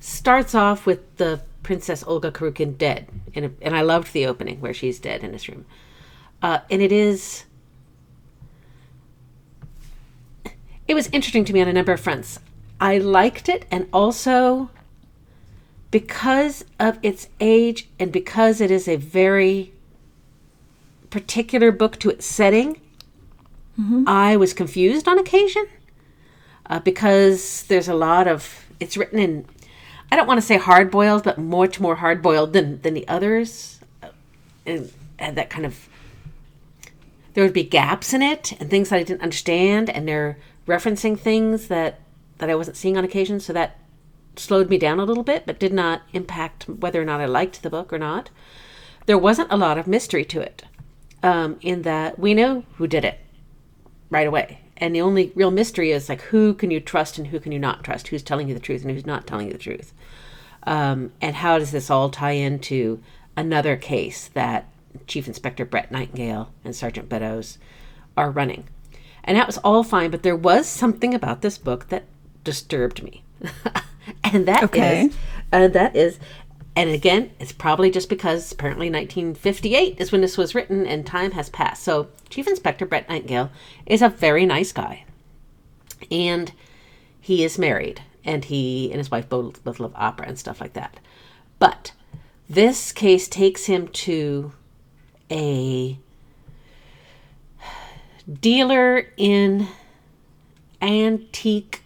starts 0.00 0.54
off 0.54 0.86
with 0.86 1.16
the 1.18 1.40
Princess 1.62 2.02
Olga 2.06 2.30
Kurukin 2.32 2.78
dead, 2.78 3.08
and 3.34 3.54
and 3.60 3.76
I 3.76 3.82
loved 3.82 4.12
the 4.12 4.26
opening 4.26 4.60
where 4.60 4.72
she's 4.74 4.98
dead 4.98 5.22
in 5.22 5.32
this 5.32 5.48
room, 5.48 5.66
uh, 6.42 6.60
and 6.70 6.80
it 6.82 6.92
is. 6.92 7.44
It 10.86 10.94
was 10.94 11.08
interesting 11.08 11.44
to 11.44 11.52
me 11.52 11.60
on 11.60 11.68
a 11.68 11.72
number 11.72 11.92
of 11.92 12.00
fronts. 12.00 12.38
I 12.80 12.98
liked 12.98 13.48
it, 13.48 13.66
and 13.70 13.86
also 13.92 14.70
because 15.90 16.64
of 16.78 16.98
its 17.02 17.28
age 17.40 17.88
and 17.98 18.12
because 18.12 18.60
it 18.60 18.70
is 18.70 18.86
a 18.88 18.96
very 18.96 19.72
particular 21.10 21.72
book 21.72 21.98
to 22.00 22.10
its 22.10 22.26
setting, 22.26 22.80
I 24.06 24.36
was 24.36 24.52
confused 24.52 25.06
on 25.06 25.18
occasion 25.18 25.66
uh, 26.66 26.80
because 26.80 27.62
there's 27.68 27.88
a 27.88 27.94
lot 27.94 28.26
of 28.26 28.66
it's 28.80 28.96
written 28.96 29.18
in. 29.18 29.46
I 30.10 30.16
don't 30.16 30.26
want 30.26 30.38
to 30.38 30.46
say 30.46 30.56
hard 30.56 30.90
boiled, 30.90 31.22
but 31.22 31.38
much 31.38 31.78
more 31.80 31.96
hard 31.96 32.20
boiled 32.20 32.52
than 32.52 32.80
than 32.82 32.94
the 32.94 33.06
others, 33.06 33.80
uh, 34.02 34.08
and, 34.66 34.92
and 35.18 35.36
that 35.36 35.48
kind 35.48 35.64
of 35.64 35.88
there 37.34 37.44
would 37.44 37.52
be 37.52 37.62
gaps 37.62 38.12
in 38.12 38.20
it 38.20 38.52
and 38.60 38.68
things 38.68 38.88
that 38.88 38.96
I 38.96 39.04
didn't 39.04 39.22
understand, 39.22 39.88
and 39.90 40.08
they're 40.08 40.38
referencing 40.66 41.18
things 41.18 41.68
that 41.68 42.00
that 42.38 42.50
I 42.50 42.54
wasn't 42.56 42.76
seeing 42.76 42.98
on 42.98 43.04
occasion, 43.04 43.38
so 43.38 43.52
that 43.52 43.78
slowed 44.38 44.70
me 44.70 44.78
down 44.78 45.00
a 45.00 45.04
little 45.04 45.22
bit, 45.22 45.44
but 45.46 45.58
did 45.58 45.72
not 45.72 46.02
impact 46.12 46.68
whether 46.68 47.00
or 47.00 47.04
not 47.04 47.20
I 47.20 47.26
liked 47.26 47.62
the 47.62 47.70
book 47.70 47.92
or 47.92 47.98
not. 47.98 48.30
There 49.06 49.18
wasn't 49.18 49.52
a 49.52 49.56
lot 49.56 49.78
of 49.78 49.86
mystery 49.86 50.24
to 50.26 50.40
it, 50.40 50.64
um, 51.22 51.56
in 51.60 51.82
that 51.82 52.18
we 52.18 52.34
know 52.34 52.64
who 52.76 52.86
did 52.86 53.04
it 53.04 53.20
right 54.10 54.26
away. 54.26 54.60
And 54.76 54.94
the 54.94 55.00
only 55.00 55.32
real 55.34 55.50
mystery 55.50 55.90
is 55.90 56.08
like 56.08 56.22
who 56.22 56.54
can 56.54 56.70
you 56.70 56.80
trust 56.80 57.18
and 57.18 57.28
who 57.28 57.40
can 57.40 57.52
you 57.52 57.58
not 57.58 57.82
trust? 57.82 58.08
Who's 58.08 58.22
telling 58.22 58.48
you 58.48 58.54
the 58.54 58.60
truth 58.60 58.82
and 58.82 58.90
who's 58.90 59.06
not 59.06 59.26
telling 59.26 59.46
you 59.46 59.52
the 59.52 59.58
truth? 59.58 59.92
Um, 60.64 61.12
and 61.20 61.36
how 61.36 61.58
does 61.58 61.72
this 61.72 61.90
all 61.90 62.10
tie 62.10 62.32
into 62.32 63.02
another 63.36 63.76
case 63.76 64.28
that 64.28 64.66
Chief 65.06 65.26
Inspector 65.26 65.64
Brett 65.64 65.90
Nightingale 65.90 66.52
and 66.64 66.76
Sergeant 66.76 67.08
Beddoes 67.08 67.58
are 68.16 68.30
running? 68.30 68.68
And 69.24 69.36
that 69.36 69.46
was 69.46 69.58
all 69.58 69.82
fine, 69.82 70.10
but 70.10 70.22
there 70.22 70.36
was 70.36 70.66
something 70.66 71.12
about 71.12 71.42
this 71.42 71.58
book 71.58 71.88
that 71.88 72.04
disturbed 72.44 73.02
me. 73.02 73.24
and 74.24 74.46
that 74.46 74.62
Okay. 74.64 75.06
is, 75.06 75.16
uh, 75.52 75.68
that 75.68 75.96
is, 75.96 76.18
and 76.76 76.90
again, 76.90 77.30
it's 77.38 77.52
probably 77.52 77.90
just 77.90 78.08
because 78.08 78.52
apparently 78.52 78.88
1958 78.90 80.00
is 80.00 80.12
when 80.12 80.20
this 80.20 80.38
was 80.38 80.54
written 80.54 80.86
and 80.86 81.06
time 81.06 81.32
has 81.32 81.48
passed. 81.50 81.82
So 81.82 82.08
Chief 82.30 82.46
Inspector 82.46 82.84
Brett 82.86 83.08
Nightingale 83.08 83.50
is 83.86 84.02
a 84.02 84.08
very 84.08 84.46
nice 84.46 84.72
guy. 84.72 85.04
And 86.10 86.52
he 87.20 87.42
is 87.44 87.58
married 87.58 88.02
and 88.24 88.44
he 88.44 88.90
and 88.90 88.98
his 88.98 89.10
wife 89.10 89.28
both, 89.28 89.62
both 89.64 89.80
love 89.80 89.92
opera 89.96 90.26
and 90.28 90.38
stuff 90.38 90.60
like 90.60 90.74
that. 90.74 90.98
But 91.58 91.92
this 92.48 92.92
case 92.92 93.28
takes 93.28 93.66
him 93.66 93.88
to 93.88 94.52
a 95.30 95.98
dealer 98.40 99.08
in 99.16 99.68
antique 100.80 101.82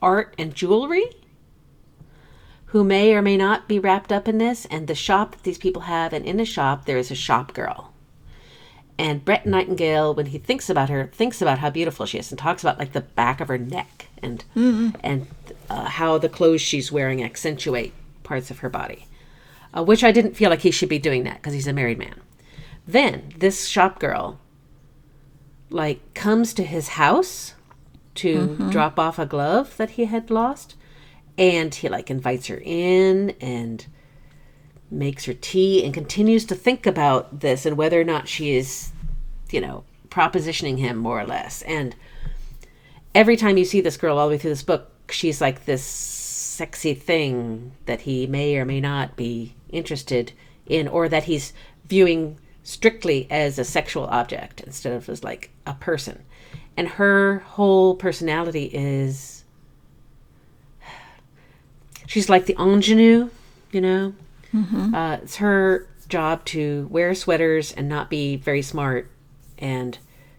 art 0.00 0.34
and 0.38 0.54
jewelry 0.54 1.04
who 2.74 2.82
may 2.82 3.14
or 3.14 3.22
may 3.22 3.36
not 3.36 3.68
be 3.68 3.78
wrapped 3.78 4.10
up 4.10 4.26
in 4.26 4.38
this 4.38 4.66
and 4.66 4.88
the 4.88 4.96
shop 4.96 5.30
that 5.30 5.44
these 5.44 5.58
people 5.58 5.82
have 5.82 6.12
and 6.12 6.26
in 6.26 6.38
the 6.38 6.44
shop 6.44 6.86
there 6.86 6.98
is 6.98 7.08
a 7.08 7.14
shop 7.14 7.54
girl. 7.54 7.92
And 8.98 9.24
Brett 9.24 9.46
Nightingale, 9.46 10.12
when 10.12 10.26
he 10.26 10.38
thinks 10.38 10.68
about 10.68 10.90
her, 10.90 11.08
thinks 11.14 11.40
about 11.40 11.60
how 11.60 11.70
beautiful 11.70 12.04
she 12.04 12.18
is 12.18 12.32
and 12.32 12.38
talks 12.38 12.64
about 12.64 12.80
like 12.80 12.92
the 12.92 13.02
back 13.02 13.40
of 13.40 13.46
her 13.46 13.58
neck 13.58 14.08
and 14.20 14.44
and 15.04 15.28
uh, 15.70 15.84
how 15.84 16.18
the 16.18 16.28
clothes 16.28 16.62
she's 16.62 16.90
wearing 16.90 17.22
accentuate 17.22 17.92
parts 18.24 18.50
of 18.50 18.58
her 18.58 18.68
body, 18.68 19.06
uh, 19.72 19.84
which 19.84 20.02
I 20.02 20.10
didn't 20.10 20.34
feel 20.34 20.50
like 20.50 20.62
he 20.62 20.72
should 20.72 20.88
be 20.88 20.98
doing 20.98 21.22
that 21.22 21.36
because 21.36 21.54
he's 21.54 21.68
a 21.68 21.72
married 21.72 21.98
man. 21.98 22.22
Then 22.88 23.34
this 23.38 23.68
shop 23.68 24.00
girl, 24.00 24.40
like, 25.70 26.12
comes 26.14 26.52
to 26.54 26.64
his 26.64 26.88
house 26.88 27.54
to 28.16 28.68
drop 28.70 28.98
off 28.98 29.16
a 29.20 29.26
glove 29.26 29.76
that 29.76 29.90
he 29.90 30.06
had 30.06 30.28
lost, 30.28 30.74
and 31.36 31.74
he 31.74 31.88
like 31.88 32.10
invites 32.10 32.46
her 32.46 32.60
in 32.64 33.30
and 33.40 33.86
makes 34.90 35.24
her 35.24 35.34
tea 35.34 35.84
and 35.84 35.92
continues 35.92 36.44
to 36.46 36.54
think 36.54 36.86
about 36.86 37.40
this 37.40 37.66
and 37.66 37.76
whether 37.76 38.00
or 38.00 38.04
not 38.04 38.28
she 38.28 38.54
is, 38.56 38.92
you 39.50 39.60
know, 39.60 39.84
propositioning 40.08 40.78
him 40.78 40.96
more 40.96 41.20
or 41.20 41.26
less. 41.26 41.62
And 41.62 41.96
every 43.14 43.36
time 43.36 43.56
you 43.56 43.64
see 43.64 43.80
this 43.80 43.96
girl 43.96 44.18
all 44.18 44.28
the 44.28 44.34
way 44.34 44.38
through 44.38 44.50
this 44.50 44.62
book, 44.62 44.92
she's 45.10 45.40
like 45.40 45.64
this 45.64 45.82
sexy 45.82 46.94
thing 46.94 47.72
that 47.86 48.02
he 48.02 48.26
may 48.26 48.56
or 48.56 48.64
may 48.64 48.80
not 48.80 49.16
be 49.16 49.54
interested 49.70 50.32
in 50.66 50.86
or 50.86 51.08
that 51.08 51.24
he's 51.24 51.52
viewing 51.86 52.38
strictly 52.62 53.26
as 53.30 53.58
a 53.58 53.64
sexual 53.64 54.04
object 54.04 54.60
instead 54.60 54.92
of 54.92 55.08
as 55.08 55.24
like 55.24 55.50
a 55.66 55.74
person. 55.74 56.22
And 56.76 56.88
her 56.88 57.40
whole 57.40 57.96
personality 57.96 58.64
is 58.72 59.33
she's 62.06 62.28
like 62.28 62.46
the 62.46 62.56
ingenue, 62.58 63.30
you 63.72 63.80
know? 63.80 64.14
Uh, 64.94 65.18
it's 65.22 65.36
her 65.36 65.86
job 66.08 66.44
to 66.44 66.86
wear 66.90 67.14
sweaters 67.14 67.72
and 67.72 67.88
not 67.88 68.08
be 68.08 68.36
very 68.36 68.62
smart 68.62 69.10
and 69.58 69.98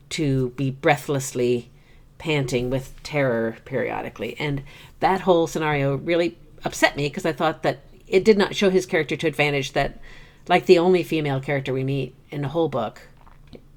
to 0.10 0.52
be 0.52 0.72
breathlessly 0.72 1.70
panting 2.18 2.70
with 2.70 2.94
terror 3.04 3.58
periodically. 3.66 4.36
And 4.40 4.64
that 5.00 5.22
whole 5.22 5.48
scenario 5.48 5.96
really 5.98 6.38
upset 6.64 6.96
me 6.96 7.10
because 7.10 7.26
I 7.26 7.34
thought 7.34 7.64
that 7.64 7.80
it 8.08 8.24
did 8.24 8.38
not 8.38 8.56
show 8.56 8.70
his 8.70 8.86
character 8.86 9.16
to 9.18 9.28
advantage 9.28 9.74
that, 9.74 10.00
like 10.48 10.66
the 10.66 10.80
only 10.80 11.04
female 11.04 11.42
character 11.42 11.74
we 11.74 11.84
meet 11.84 12.16
in 12.32 12.42
the 12.42 12.48
whole 12.48 12.70
book, 12.70 13.02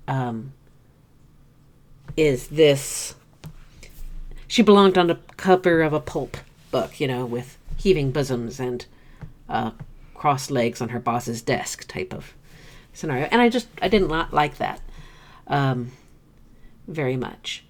um, 0.07 0.53
is 2.17 2.49
this. 2.49 3.15
She 4.47 4.63
belonged 4.63 4.97
on 4.97 5.09
the 5.09 5.19
cover 5.37 5.83
of 5.83 5.93
a 5.93 6.01
pulp 6.01 6.37
book, 6.71 7.01
you 7.01 7.09
know, 7.09 7.27
with 7.27 7.58
heaving 7.79 8.11
bosoms 8.11 8.61
and 8.61 8.85
uh, 9.49 9.71
crossed 10.15 10.51
legs 10.51 10.83
on 10.83 10.91
her 10.91 10.99
boss's 10.99 11.41
desk 11.41 11.89
type 11.89 12.13
of 12.13 12.35
scenario. 12.93 13.29
And 13.31 13.41
I 13.41 13.49
just, 13.49 13.69
I 13.81 13.89
didn't 13.89 14.09
li- 14.09 14.27
like 14.31 14.59
that 14.59 14.81
um, 15.47 15.93
very 16.87 17.17
much. 17.17 17.65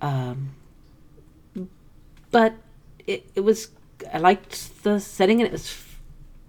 Um, 0.00 0.50
but 2.30 2.54
it, 3.06 3.30
it 3.34 3.40
was, 3.40 3.68
I 4.12 4.18
liked 4.18 4.82
the 4.82 4.98
setting 4.98 5.40
and 5.40 5.46
it 5.46 5.52
was 5.52 5.82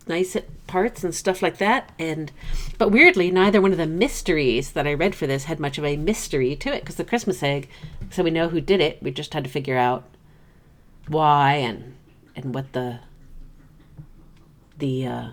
nice 0.07 0.35
at 0.35 0.67
parts 0.67 1.03
and 1.03 1.13
stuff 1.13 1.41
like 1.41 1.57
that. 1.59 1.91
And, 1.99 2.31
but 2.77 2.89
weirdly, 2.89 3.31
neither 3.31 3.61
one 3.61 3.71
of 3.71 3.77
the 3.77 3.85
mysteries 3.85 4.71
that 4.71 4.87
I 4.87 4.93
read 4.93 5.15
for 5.15 5.27
this 5.27 5.45
had 5.45 5.59
much 5.59 5.77
of 5.77 5.85
a 5.85 5.95
mystery 5.95 6.55
to 6.57 6.73
it 6.73 6.81
because 6.81 6.95
the 6.95 7.03
Christmas 7.03 7.43
egg, 7.43 7.69
so 8.09 8.23
we 8.23 8.31
know 8.31 8.49
who 8.49 8.59
did 8.59 8.81
it. 8.81 9.01
We 9.01 9.11
just 9.11 9.33
had 9.33 9.43
to 9.43 9.49
figure 9.49 9.77
out 9.77 10.03
why 11.07 11.55
and, 11.55 11.95
and 12.35 12.53
what 12.53 12.73
the, 12.73 12.99
the, 14.77 15.05
uh, 15.07 15.27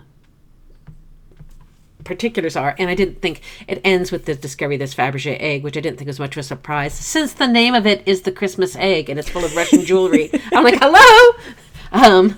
particulars 2.03 2.55
are, 2.55 2.75
and 2.79 2.89
I 2.89 2.95
didn't 2.95 3.21
think 3.21 3.41
it 3.67 3.79
ends 3.83 4.11
with 4.11 4.25
the 4.25 4.33
discovery 4.33 4.75
of 4.75 4.79
this 4.79 4.95
Fabergé 4.95 5.37
egg, 5.39 5.63
which 5.63 5.77
I 5.77 5.81
didn't 5.81 5.97
think 5.97 6.07
was 6.07 6.19
much 6.19 6.35
of 6.35 6.39
a 6.39 6.43
surprise, 6.43 6.93
since 6.93 7.33
the 7.33 7.47
name 7.47 7.75
of 7.75 7.85
it 7.85 8.01
is 8.07 8.23
the 8.23 8.31
Christmas 8.31 8.75
egg 8.75 9.09
and 9.09 9.19
it's 9.19 9.29
full 9.29 9.45
of 9.45 9.55
Russian 9.55 9.85
jewelry. 9.85 10.31
I'm 10.53 10.63
like, 10.63 10.79
hello, 10.81 11.37
um, 11.91 12.37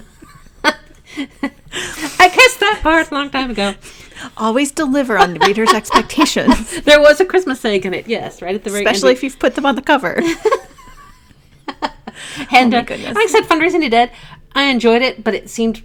I 0.65 2.27
guessed 2.29 2.59
that 2.59 2.79
part 2.83 3.09
a 3.09 3.13
long 3.13 3.29
time 3.29 3.51
ago. 3.51 3.73
Always 4.37 4.71
deliver 4.71 5.17
on 5.17 5.33
the 5.33 5.39
reader's 5.39 5.69
expectations, 5.73 6.81
There 6.81 6.99
was 6.99 7.19
a 7.21 7.25
Christmas 7.25 7.63
egg 7.63 7.85
in 7.85 7.93
it, 7.93 8.07
yes, 8.07 8.41
right 8.41 8.55
at 8.55 8.63
the 8.65 8.69
very 8.69 8.83
especially 8.83 9.09
end. 9.11 9.17
if 9.17 9.23
you've 9.23 9.39
put 9.39 9.55
them 9.55 9.65
on 9.65 9.75
the 9.75 9.81
cover. 9.81 10.21
And 12.51 12.73
Oh 12.73 12.77
my 12.77 12.83
uh, 12.83 12.85
goodness. 12.85 13.15
like 13.15 13.25
I 13.25 13.27
said, 13.27 13.43
Fundraising 13.43 13.79
the 13.81 13.89
Dead, 13.89 14.11
I 14.55 14.65
enjoyed 14.65 15.01
it, 15.01 15.23
but 15.23 15.33
it 15.33 15.49
seemed 15.49 15.83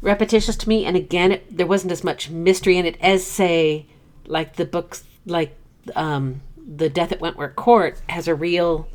repetitious 0.00 0.56
to 0.56 0.68
me. 0.68 0.84
And 0.84 0.96
again, 0.96 1.32
it, 1.32 1.56
there 1.56 1.66
wasn't 1.66 1.92
as 1.92 2.04
much 2.04 2.30
mystery 2.30 2.76
in 2.78 2.86
it 2.86 2.96
as, 3.00 3.24
say, 3.26 3.86
like 4.26 4.56
the 4.56 4.64
books, 4.64 5.04
like 5.26 5.56
um, 5.94 6.40
The 6.56 6.88
Death 6.88 7.12
at 7.12 7.20
Wentwater 7.20 7.54
Court 7.54 8.00
has 8.08 8.28
a 8.28 8.34
real, 8.34 8.88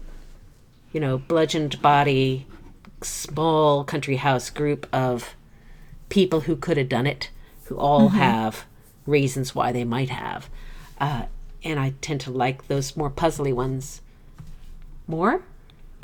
you 0.91 0.99
know, 0.99 1.17
bludgeoned 1.17 1.81
body, 1.81 2.45
small 3.01 3.83
country 3.83 4.17
house 4.17 4.49
group 4.49 4.87
of 4.91 5.35
people 6.09 6.41
who 6.41 6.55
could 6.55 6.77
have 6.77 6.89
done 6.89 7.07
it, 7.07 7.29
who 7.65 7.77
all 7.77 8.09
have 8.09 8.65
reasons 9.05 9.53
why 9.53 9.71
they 9.71 9.83
might 9.83 10.09
have. 10.09 10.49
Uh, 10.99 11.23
and 11.63 11.79
I 11.79 11.93
tend 12.01 12.21
to 12.21 12.31
like 12.31 12.67
those 12.67 12.95
more 12.95 13.09
puzzly 13.09 13.53
ones 13.53 14.01
more. 15.07 15.41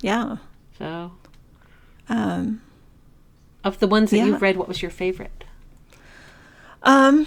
yeah. 0.02 0.38
So, 0.78 1.12
Um, 2.10 2.62
of 3.64 3.80
the 3.80 3.88
ones 3.88 4.12
that 4.12 4.18
Yeah. 4.18 4.26
you've 4.26 4.42
read, 4.42 4.58
what 4.58 4.68
was 4.68 4.82
your 4.82 4.92
favorite? 4.92 5.44
um, 6.84 7.26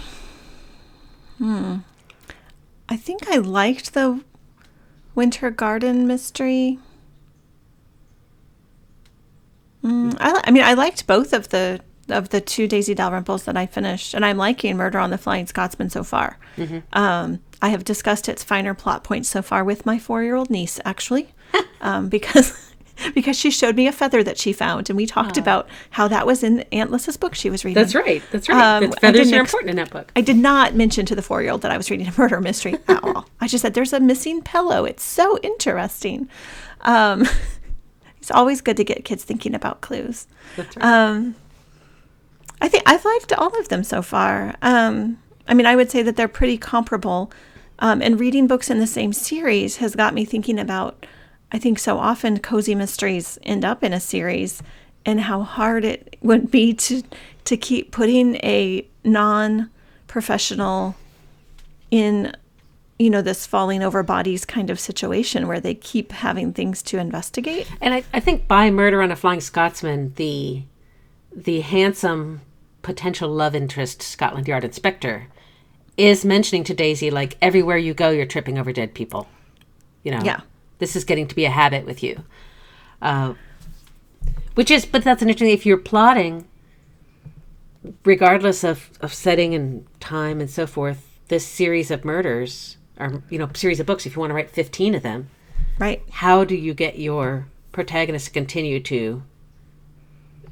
hmm. 1.38 1.76
I 2.88 2.96
think 2.96 3.26
I 3.28 3.38
liked 3.38 3.94
the 3.94 4.22
Winter 5.14 5.50
Garden 5.50 6.06
mystery. 6.06 6.78
Mm, 9.82 10.16
I, 10.20 10.40
I 10.44 10.50
mean, 10.50 10.62
I 10.62 10.74
liked 10.74 11.06
both 11.06 11.32
of 11.32 11.48
the 11.48 11.80
of 12.08 12.28
the 12.28 12.40
two 12.40 12.68
Daisy 12.68 12.94
Dalrymples 12.94 13.44
that 13.44 13.56
I 13.56 13.66
finished, 13.66 14.14
and 14.14 14.24
I'm 14.24 14.36
liking 14.36 14.76
Murder 14.76 14.98
on 15.00 15.10
the 15.10 15.18
Flying 15.18 15.46
Scotsman 15.46 15.90
so 15.90 16.04
far. 16.04 16.38
Um, 16.92 17.40
I 17.60 17.70
have 17.70 17.82
discussed 17.82 18.28
its 18.28 18.44
finer 18.44 18.74
plot 18.74 19.02
points 19.04 19.28
so 19.28 19.42
far 19.42 19.64
with 19.64 19.84
my 19.84 19.98
four 19.98 20.22
year 20.22 20.36
old 20.36 20.48
niece, 20.50 20.78
actually, 20.84 21.34
um, 21.80 22.08
because 22.08 22.65
because 23.14 23.36
she 23.38 23.50
showed 23.50 23.76
me 23.76 23.86
a 23.86 23.92
feather 23.92 24.22
that 24.22 24.38
she 24.38 24.52
found, 24.52 24.88
and 24.90 24.96
we 24.96 25.06
talked 25.06 25.36
about 25.36 25.68
how 25.90 26.08
that 26.08 26.26
was 26.26 26.42
in 26.42 26.60
Aunt 26.72 26.90
Lissa's 26.90 27.16
book 27.16 27.34
she 27.34 27.50
was 27.50 27.64
reading. 27.64 27.82
right. 27.94 28.22
That's 28.32 28.48
right. 28.48 28.56
Um, 28.76 28.82
That's- 28.84 28.98
feathers 29.00 29.32
are 29.32 29.40
ex- 29.40 29.50
important 29.52 29.70
in 29.70 29.76
that 29.76 29.90
book. 29.90 30.10
I 30.16 30.20
did 30.20 30.36
not 30.36 30.74
mention 30.74 31.06
to 31.06 31.14
the 31.14 31.22
four 31.22 31.42
year 31.42 31.52
old 31.52 31.62
that 31.62 31.70
I 31.70 31.76
was 31.76 31.90
reading 31.90 32.06
a 32.08 32.14
murder 32.16 32.40
mystery 32.40 32.76
at 32.88 33.02
all. 33.04 33.28
I 33.40 33.48
just 33.48 33.62
said, 33.62 33.74
there's 33.74 33.92
a 33.92 34.00
missing 34.00 34.42
pillow. 34.42 34.84
It's 34.84 35.02
so 35.04 35.38
interesting. 35.42 36.28
Um, 36.82 37.26
it's 38.18 38.30
always 38.30 38.60
good 38.60 38.76
to 38.78 38.84
get 38.84 39.04
kids 39.04 39.24
thinking 39.24 39.54
about 39.54 39.80
clues. 39.80 40.26
That's 40.56 40.76
right. 40.76 40.84
Um, 40.86 41.34
I 42.60 42.68
think 42.68 42.84
I've 42.86 43.04
liked 43.04 43.32
all 43.34 43.58
of 43.58 43.68
them 43.68 43.84
so 43.84 44.00
far. 44.02 44.54
Um, 44.62 45.18
I 45.46 45.54
mean, 45.54 45.66
I 45.66 45.76
would 45.76 45.90
say 45.90 46.02
that 46.02 46.16
they're 46.16 46.26
pretty 46.28 46.56
comparable. 46.56 47.30
Um, 47.78 48.00
and 48.00 48.18
reading 48.18 48.46
books 48.46 48.70
in 48.70 48.78
the 48.80 48.86
same 48.86 49.12
series 49.12 49.76
has 49.76 49.94
got 49.94 50.14
me 50.14 50.24
thinking 50.24 50.58
about, 50.58 51.04
I 51.52 51.58
think 51.58 51.78
so 51.78 51.98
often 51.98 52.40
cozy 52.40 52.74
mysteries 52.74 53.38
end 53.42 53.64
up 53.64 53.84
in 53.84 53.92
a 53.92 54.00
series 54.00 54.62
and 55.04 55.20
how 55.20 55.42
hard 55.42 55.84
it 55.84 56.16
would 56.20 56.50
be 56.50 56.74
to, 56.74 57.02
to 57.44 57.56
keep 57.56 57.92
putting 57.92 58.36
a 58.36 58.86
non 59.04 59.70
professional 60.08 60.96
in 61.90 62.34
you 62.98 63.10
know, 63.10 63.20
this 63.20 63.46
falling 63.46 63.82
over 63.82 64.02
bodies 64.02 64.44
kind 64.44 64.70
of 64.70 64.80
situation 64.80 65.46
where 65.46 65.60
they 65.60 65.74
keep 65.74 66.12
having 66.12 66.52
things 66.52 66.82
to 66.82 66.98
investigate. 66.98 67.70
And 67.80 67.92
I, 67.92 68.04
I 68.14 68.20
think 68.20 68.48
by 68.48 68.70
Murder 68.70 69.02
on 69.02 69.12
a 69.12 69.16
Flying 69.16 69.40
Scotsman, 69.40 70.14
the 70.16 70.62
the 71.34 71.60
handsome 71.60 72.40
potential 72.80 73.28
love 73.28 73.54
interest 73.54 74.00
Scotland 74.00 74.48
Yard 74.48 74.64
inspector 74.64 75.26
is 75.98 76.24
mentioning 76.24 76.64
to 76.64 76.72
Daisy 76.72 77.10
like 77.10 77.36
everywhere 77.42 77.76
you 77.76 77.92
go, 77.92 78.08
you're 78.08 78.24
tripping 78.24 78.58
over 78.58 78.72
dead 78.72 78.94
people. 78.94 79.28
You 80.02 80.12
know, 80.12 80.22
Yeah. 80.24 80.40
This 80.78 80.96
is 80.96 81.04
getting 81.04 81.26
to 81.28 81.34
be 81.34 81.44
a 81.44 81.50
habit 81.50 81.86
with 81.86 82.02
you. 82.02 82.22
Uh, 83.02 83.34
which 84.54 84.70
is, 84.70 84.84
but 84.86 85.04
that's 85.04 85.20
interesting. 85.22 85.48
If 85.48 85.66
you're 85.66 85.76
plotting, 85.76 86.46
regardless 88.04 88.64
of 88.64 88.90
of 89.00 89.12
setting 89.12 89.54
and 89.54 89.86
time 90.00 90.40
and 90.40 90.50
so 90.50 90.66
forth, 90.66 91.18
this 91.28 91.46
series 91.46 91.90
of 91.90 92.04
murders 92.04 92.76
or 92.98 93.22
you 93.30 93.38
know 93.38 93.48
series 93.54 93.80
of 93.80 93.86
books, 93.86 94.06
if 94.06 94.16
you 94.16 94.20
want 94.20 94.30
to 94.30 94.34
write 94.34 94.50
fifteen 94.50 94.94
of 94.94 95.02
them, 95.02 95.28
Right. 95.78 96.02
how 96.10 96.44
do 96.44 96.54
you 96.56 96.72
get 96.74 96.98
your 96.98 97.46
protagonist 97.72 98.26
to 98.26 98.32
continue 98.32 98.80
to 98.80 99.22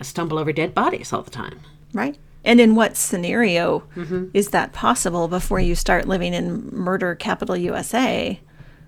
stumble 0.02 0.38
over 0.38 0.52
dead 0.52 0.74
bodies 0.74 1.12
all 1.12 1.22
the 1.22 1.30
time? 1.30 1.60
Right. 1.92 2.16
And 2.44 2.60
in 2.60 2.74
what 2.74 2.96
scenario 2.96 3.84
Mm-hmm. 3.96 4.26
is 4.34 4.48
that 4.50 4.74
possible 4.74 5.28
before 5.28 5.60
you 5.60 5.74
start 5.74 6.06
living 6.06 6.34
in 6.34 6.68
murder 6.70 7.14
capital 7.14 7.56
USA? 7.56 8.38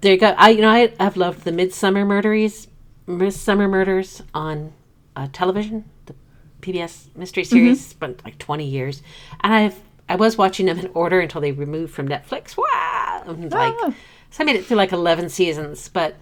There 0.00 0.12
you 0.12 0.18
go. 0.18 0.28
I 0.36 0.50
you 0.50 0.60
know 0.60 0.68
I 0.70 0.92
I've 1.00 1.16
loved 1.16 1.44
the 1.44 1.50
Midsomer 1.50 2.04
Murderies, 2.06 2.68
Midsomer 3.08 3.68
Murders 3.68 4.22
on 4.34 4.72
uh, 5.14 5.28
television, 5.32 5.84
the 6.06 6.14
PBS 6.60 7.08
mystery 7.16 7.44
series. 7.44 7.84
Spent 7.86 8.24
like 8.24 8.38
twenty 8.38 8.66
years, 8.66 9.02
and 9.40 9.52
I've 9.52 9.80
I 10.08 10.16
was 10.16 10.36
watching 10.36 10.66
them 10.66 10.78
in 10.78 10.90
order 10.94 11.20
until 11.20 11.40
they 11.40 11.52
removed 11.52 11.92
from 11.92 12.08
Netflix. 12.08 12.56
Wow, 12.56 13.24
And, 13.26 13.50
like 13.50 13.74
Oh. 13.78 13.94
so 14.30 14.42
I 14.42 14.46
made 14.46 14.56
it 14.56 14.66
through 14.66 14.76
like 14.76 14.92
eleven 14.92 15.28
seasons. 15.28 15.88
But 15.88 16.16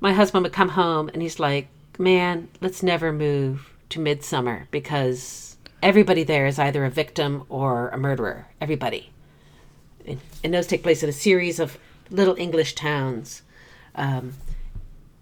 my 0.00 0.12
husband 0.12 0.44
would 0.44 0.52
come 0.52 0.70
home 0.70 1.08
and 1.12 1.22
he's 1.22 1.40
like, 1.40 1.68
"Man, 1.98 2.48
let's 2.60 2.82
never 2.82 3.12
move 3.12 3.70
to 3.90 3.98
Midsomer 4.00 4.66
because 4.70 5.56
everybody 5.82 6.24
there 6.24 6.46
is 6.46 6.58
either 6.58 6.84
a 6.84 6.90
victim 6.90 7.44
or 7.48 7.88
a 7.88 7.96
murderer. 7.98 8.46
Everybody." 8.60 9.10
and, 10.06 10.20
and 10.44 10.52
those 10.52 10.66
take 10.66 10.82
place 10.82 11.02
in 11.02 11.08
a 11.08 11.12
series 11.12 11.58
of 11.58 11.78
little 12.10 12.36
English 12.38 12.74
towns. 12.74 13.42
Um, 13.94 14.34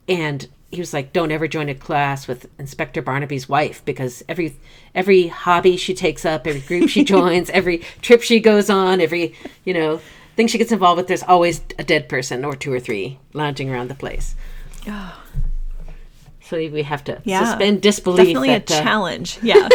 and 0.09 0.49
he 0.71 0.81
was 0.81 0.93
like, 0.95 1.13
"Don't 1.13 1.31
ever 1.31 1.47
join 1.47 1.69
a 1.69 1.75
class 1.75 2.27
with 2.27 2.49
Inspector 2.59 3.01
Barnaby's 3.03 3.49
wife 3.49 3.85
because 3.85 4.25
every 4.29 4.57
every 4.95 5.29
hobby 5.29 5.77
she 5.77 5.95
takes 5.95 6.25
up, 6.25 6.47
every 6.47 6.61
group 6.63 6.89
she 6.89 7.05
joins, 7.15 7.51
every 7.51 7.79
trip 8.01 8.23
she 8.23 8.41
goes 8.41 8.71
on, 8.71 9.01
every 9.01 9.35
you 9.65 9.75
know 9.75 10.01
thing 10.35 10.47
she 10.47 10.57
gets 10.59 10.73
involved 10.73 10.97
with, 10.97 11.09
there's 11.09 11.23
always 11.23 11.61
a 11.79 11.85
dead 11.85 12.09
person 12.09 12.43
or 12.45 12.57
two 12.57 12.73
or 12.73 12.81
three 12.81 13.19
lounging 13.35 13.71
around 13.71 13.89
the 13.89 13.95
place." 13.95 14.35
Oh. 14.89 15.19
So 16.45 16.57
we 16.59 16.83
have 16.83 17.05
to 17.05 17.21
Yeah. 17.25 17.45
suspend 17.45 17.81
disbelief. 17.81 18.27
Definitely 18.27 18.49
that, 18.49 18.71
a 18.71 18.75
uh, 18.75 18.83
challenge. 18.83 19.39
Yeah. 19.43 19.69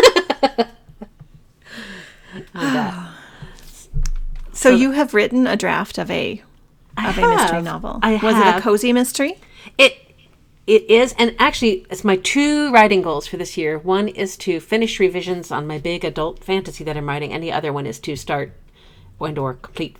that. 2.53 3.09
so 4.53 4.69
you 4.69 4.91
have 4.91 5.13
written 5.13 5.47
a 5.47 5.55
draft 5.55 5.97
of 5.97 6.11
a 6.11 6.43
I 6.97 7.09
of 7.09 7.17
a 7.17 7.35
mystery 7.35 7.61
novel. 7.61 7.99
I 8.01 8.15
Was 8.15 8.35
it 8.37 8.57
a 8.57 8.61
cozy 8.61 8.91
mystery? 8.91 9.39
It 9.77 10.03
it 10.65 10.89
is, 10.89 11.15
and 11.17 11.33
actually, 11.39 11.85
it's 11.89 12.03
my 12.03 12.17
two 12.17 12.73
writing 12.73 13.01
goals 13.01 13.25
for 13.25 13.37
this 13.37 13.55
year. 13.55 13.77
One 13.77 14.09
is 14.09 14.35
to 14.37 14.59
finish 14.59 14.99
revisions 14.99 15.49
on 15.49 15.65
my 15.65 15.77
big 15.77 16.03
adult 16.03 16.43
fantasy 16.43 16.83
that 16.83 16.97
I'm 16.97 17.07
writing, 17.07 17.31
and 17.31 17.41
the 17.41 17.53
other 17.53 17.71
one 17.71 17.85
is 17.85 17.99
to 17.99 18.17
start 18.17 18.51
and 19.21 19.37
or 19.37 19.53
complete 19.53 19.95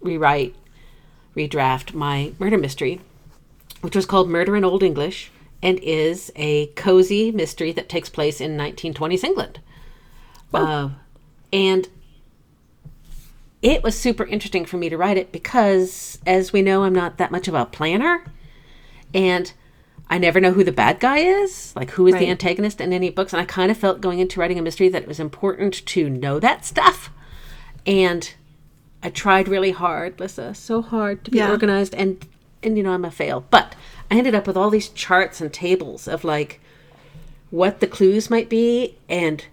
rewrite, 0.00 0.54
redraft 1.36 1.92
my 1.92 2.32
murder 2.38 2.56
mystery, 2.56 3.00
which 3.80 3.96
was 3.96 4.06
called 4.06 4.28
Murder 4.28 4.56
in 4.56 4.64
Old 4.64 4.84
English, 4.84 5.32
and 5.60 5.80
is 5.80 6.30
a 6.36 6.66
cozy 6.68 7.32
mystery 7.32 7.72
that 7.72 7.88
takes 7.88 8.08
place 8.08 8.40
in 8.40 8.56
1920s 8.56 9.24
England. 9.24 9.60
Uh, 10.54 10.90
and 11.52 11.88
it 13.66 13.82
was 13.82 13.98
super 13.98 14.24
interesting 14.24 14.64
for 14.64 14.76
me 14.76 14.88
to 14.88 14.96
write 14.96 15.16
it 15.18 15.32
because, 15.32 16.20
as 16.24 16.52
we 16.52 16.62
know, 16.62 16.84
I'm 16.84 16.94
not 16.94 17.18
that 17.18 17.32
much 17.32 17.48
of 17.48 17.54
a 17.54 17.66
planner 17.66 18.22
and 19.12 19.52
I 20.08 20.18
never 20.18 20.40
know 20.40 20.52
who 20.52 20.62
the 20.62 20.70
bad 20.70 21.00
guy 21.00 21.18
is, 21.18 21.74
like 21.74 21.90
who 21.90 22.06
is 22.06 22.14
the 22.14 22.28
antagonist 22.28 22.80
in 22.80 22.92
any 22.92 23.10
books. 23.10 23.32
And 23.32 23.42
I 23.42 23.44
kind 23.44 23.72
of 23.72 23.76
felt 23.76 24.00
going 24.00 24.20
into 24.20 24.38
writing 24.38 24.56
a 24.56 24.62
mystery 24.62 24.88
that 24.90 25.02
it 25.02 25.08
was 25.08 25.18
important 25.18 25.84
to 25.84 26.08
know 26.08 26.38
that 26.38 26.64
stuff. 26.64 27.10
And 27.84 28.32
I 29.02 29.10
tried 29.10 29.48
really 29.48 29.72
hard, 29.72 30.20
Lissa, 30.20 30.54
so 30.54 30.80
hard 30.80 31.24
to 31.24 31.32
be 31.32 31.38
Yeah. 31.38 31.50
organized, 31.50 31.92
and 31.96 32.24
and 32.62 32.76
you 32.76 32.84
know 32.84 32.92
I'm 32.92 33.04
a 33.04 33.10
fail. 33.10 33.46
But 33.50 33.74
I 34.12 34.16
ended 34.16 34.34
up 34.36 34.46
with 34.46 34.56
all 34.56 34.70
these 34.70 34.88
charts 34.88 35.40
and 35.40 35.52
tables 35.52 36.06
of 36.06 36.22
like 36.22 36.60
what 37.50 37.80
the 37.80 37.86
clues 37.88 38.30
might 38.30 38.48
be 38.48 38.96
and 39.08 39.44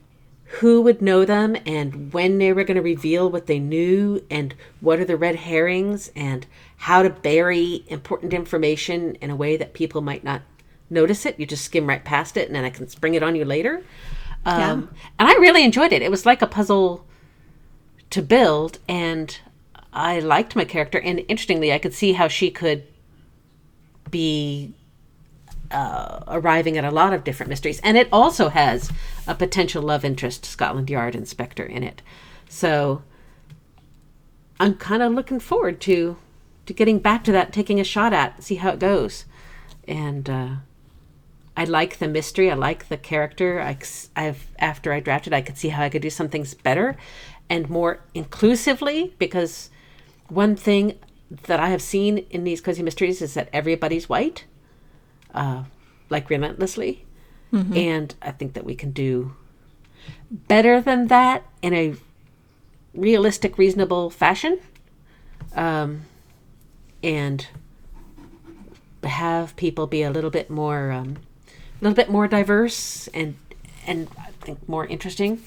who 0.59 0.81
would 0.81 1.01
know 1.01 1.25
them 1.25 1.57
and 1.65 2.13
when 2.13 2.37
they 2.37 2.53
were 2.53 2.63
going 2.63 2.75
to 2.75 2.81
reveal 2.81 3.29
what 3.29 3.47
they 3.47 3.57
knew 3.57 4.23
and 4.29 4.53
what 4.81 4.99
are 4.99 5.05
the 5.05 5.17
red 5.17 5.35
herrings 5.35 6.11
and 6.15 6.45
how 6.77 7.01
to 7.01 7.09
bury 7.09 7.83
important 7.87 8.33
information 8.33 9.15
in 9.15 9.31
a 9.31 9.35
way 9.35 9.57
that 9.57 9.73
people 9.73 10.01
might 10.01 10.23
not 10.23 10.41
notice 10.91 11.25
it. 11.25 11.39
You 11.39 11.47
just 11.47 11.65
skim 11.65 11.87
right 11.87 12.03
past 12.03 12.37
it 12.37 12.47
and 12.47 12.55
then 12.55 12.63
I 12.63 12.69
can 12.69 12.87
spring 12.87 13.15
it 13.15 13.23
on 13.23 13.35
you 13.35 13.45
later. 13.45 13.83
Um, 14.45 14.89
And 15.17 15.27
I 15.27 15.33
really 15.35 15.63
enjoyed 15.63 15.91
it. 15.91 16.03
It 16.03 16.11
was 16.11 16.25
like 16.25 16.41
a 16.43 16.47
puzzle 16.47 17.03
to 18.11 18.21
build 18.21 18.77
and 18.87 19.35
I 19.91 20.19
liked 20.19 20.55
my 20.55 20.65
character. 20.65 20.99
And 20.99 21.23
interestingly, 21.27 21.73
I 21.73 21.79
could 21.79 21.95
see 21.95 22.13
how 22.13 22.27
she 22.27 22.51
could 22.51 22.83
be 24.11 24.73
uh, 25.73 26.23
arriving 26.27 26.77
at 26.77 26.85
a 26.85 26.91
lot 26.91 27.13
of 27.13 27.23
different 27.23 27.49
mysteries. 27.49 27.79
And 27.83 27.97
it 27.97 28.07
also 28.11 28.49
has 28.49 28.91
a 29.27 29.35
potential 29.35 29.81
love 29.81 30.05
interest 30.05 30.45
Scotland 30.45 30.89
Yard 30.89 31.15
inspector 31.15 31.63
in 31.63 31.83
it. 31.83 32.01
So 32.47 33.01
I'm 34.59 34.75
kind 34.75 35.01
of 35.01 35.13
looking 35.13 35.39
forward 35.39 35.81
to 35.81 36.17
to 36.65 36.73
getting 36.73 36.99
back 36.99 37.25
to 37.25 37.31
that, 37.33 37.51
taking 37.51 37.81
a 37.81 37.83
shot 37.83 38.13
at, 38.13 38.41
see 38.41 38.55
how 38.55 38.69
it 38.69 38.79
goes. 38.79 39.25
And 39.85 40.29
uh, 40.29 40.49
I 41.57 41.65
like 41.65 41.97
the 41.97 42.07
mystery. 42.07 42.49
I 42.49 42.53
like 42.53 42.87
the 42.87 42.95
character. 42.95 43.59
I, 43.59 43.77
have 44.15 44.47
after 44.57 44.93
I 44.93 45.01
drafted, 45.01 45.33
I 45.33 45.41
could 45.41 45.57
see 45.57 45.69
how 45.69 45.83
I 45.83 45.89
could 45.89 46.01
do 46.01 46.09
some 46.09 46.29
things 46.29 46.53
better 46.53 46.95
and 47.49 47.69
more 47.69 47.99
inclusively 48.13 49.13
because 49.19 49.69
one 50.29 50.55
thing 50.55 50.97
that 51.43 51.59
I 51.59 51.69
have 51.69 51.81
seen 51.81 52.19
in 52.29 52.43
these 52.43 52.61
cozy 52.61 52.83
mysteries 52.83 53.21
is 53.21 53.33
that 53.33 53.49
everybody's 53.51 54.09
white, 54.09 54.45
uh, 55.33 55.63
like 56.09 56.29
relentlessly, 56.29 57.05
and 57.51 58.15
I 58.21 58.31
think 58.31 58.53
that 58.53 58.65
we 58.65 58.73
can 58.75 58.91
do 58.91 59.35
better 60.31 60.81
than 60.81 61.07
that 61.07 61.43
in 61.61 61.73
a 61.73 61.93
realistic, 62.95 63.57
reasonable 63.59 64.09
fashion, 64.09 64.59
um, 65.55 66.01
and 67.03 67.47
have 69.03 69.55
people 69.55 69.85
be 69.85 70.01
a 70.01 70.09
little 70.09 70.29
bit 70.31 70.49
more, 70.49 70.91
um, 70.91 71.17
a 71.47 71.83
little 71.83 71.95
bit 71.95 72.09
more 72.09 72.27
diverse 72.27 73.07
and 73.13 73.35
and 73.85 74.07
I 74.17 74.29
think 74.41 74.67
more 74.67 74.85
interesting, 74.87 75.41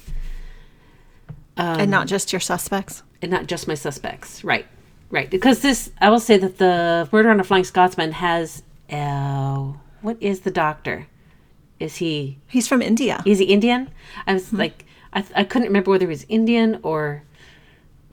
and 1.56 1.90
not 1.90 2.06
just 2.06 2.32
your 2.32 2.40
suspects. 2.40 3.02
and 3.22 3.30
not 3.30 3.46
just 3.46 3.66
my 3.66 3.74
suspects. 3.74 4.44
Right, 4.44 4.66
right. 5.10 5.30
Because 5.30 5.60
this, 5.60 5.90
I 6.00 6.10
will 6.10 6.20
say 6.20 6.36
that 6.36 6.58
the 6.58 7.08
Murder 7.12 7.30
on 7.30 7.40
a 7.40 7.44
Flying 7.44 7.64
Scotsman 7.64 8.12
has, 8.12 8.62
uh, 8.90 9.72
what 10.02 10.16
is 10.20 10.40
the 10.40 10.50
doctor? 10.50 11.06
Is 11.78 11.96
he 11.96 12.38
He's 12.48 12.68
from 12.68 12.82
India. 12.82 13.22
Is 13.26 13.38
he 13.38 13.46
Indian? 13.46 13.90
I 14.26 14.34
was 14.34 14.52
like, 14.52 14.84
I, 15.12 15.24
I 15.34 15.44
couldn't 15.44 15.68
remember 15.68 15.90
whether 15.90 16.06
he 16.06 16.10
was 16.10 16.24
Indian 16.28 16.80
or 16.82 17.22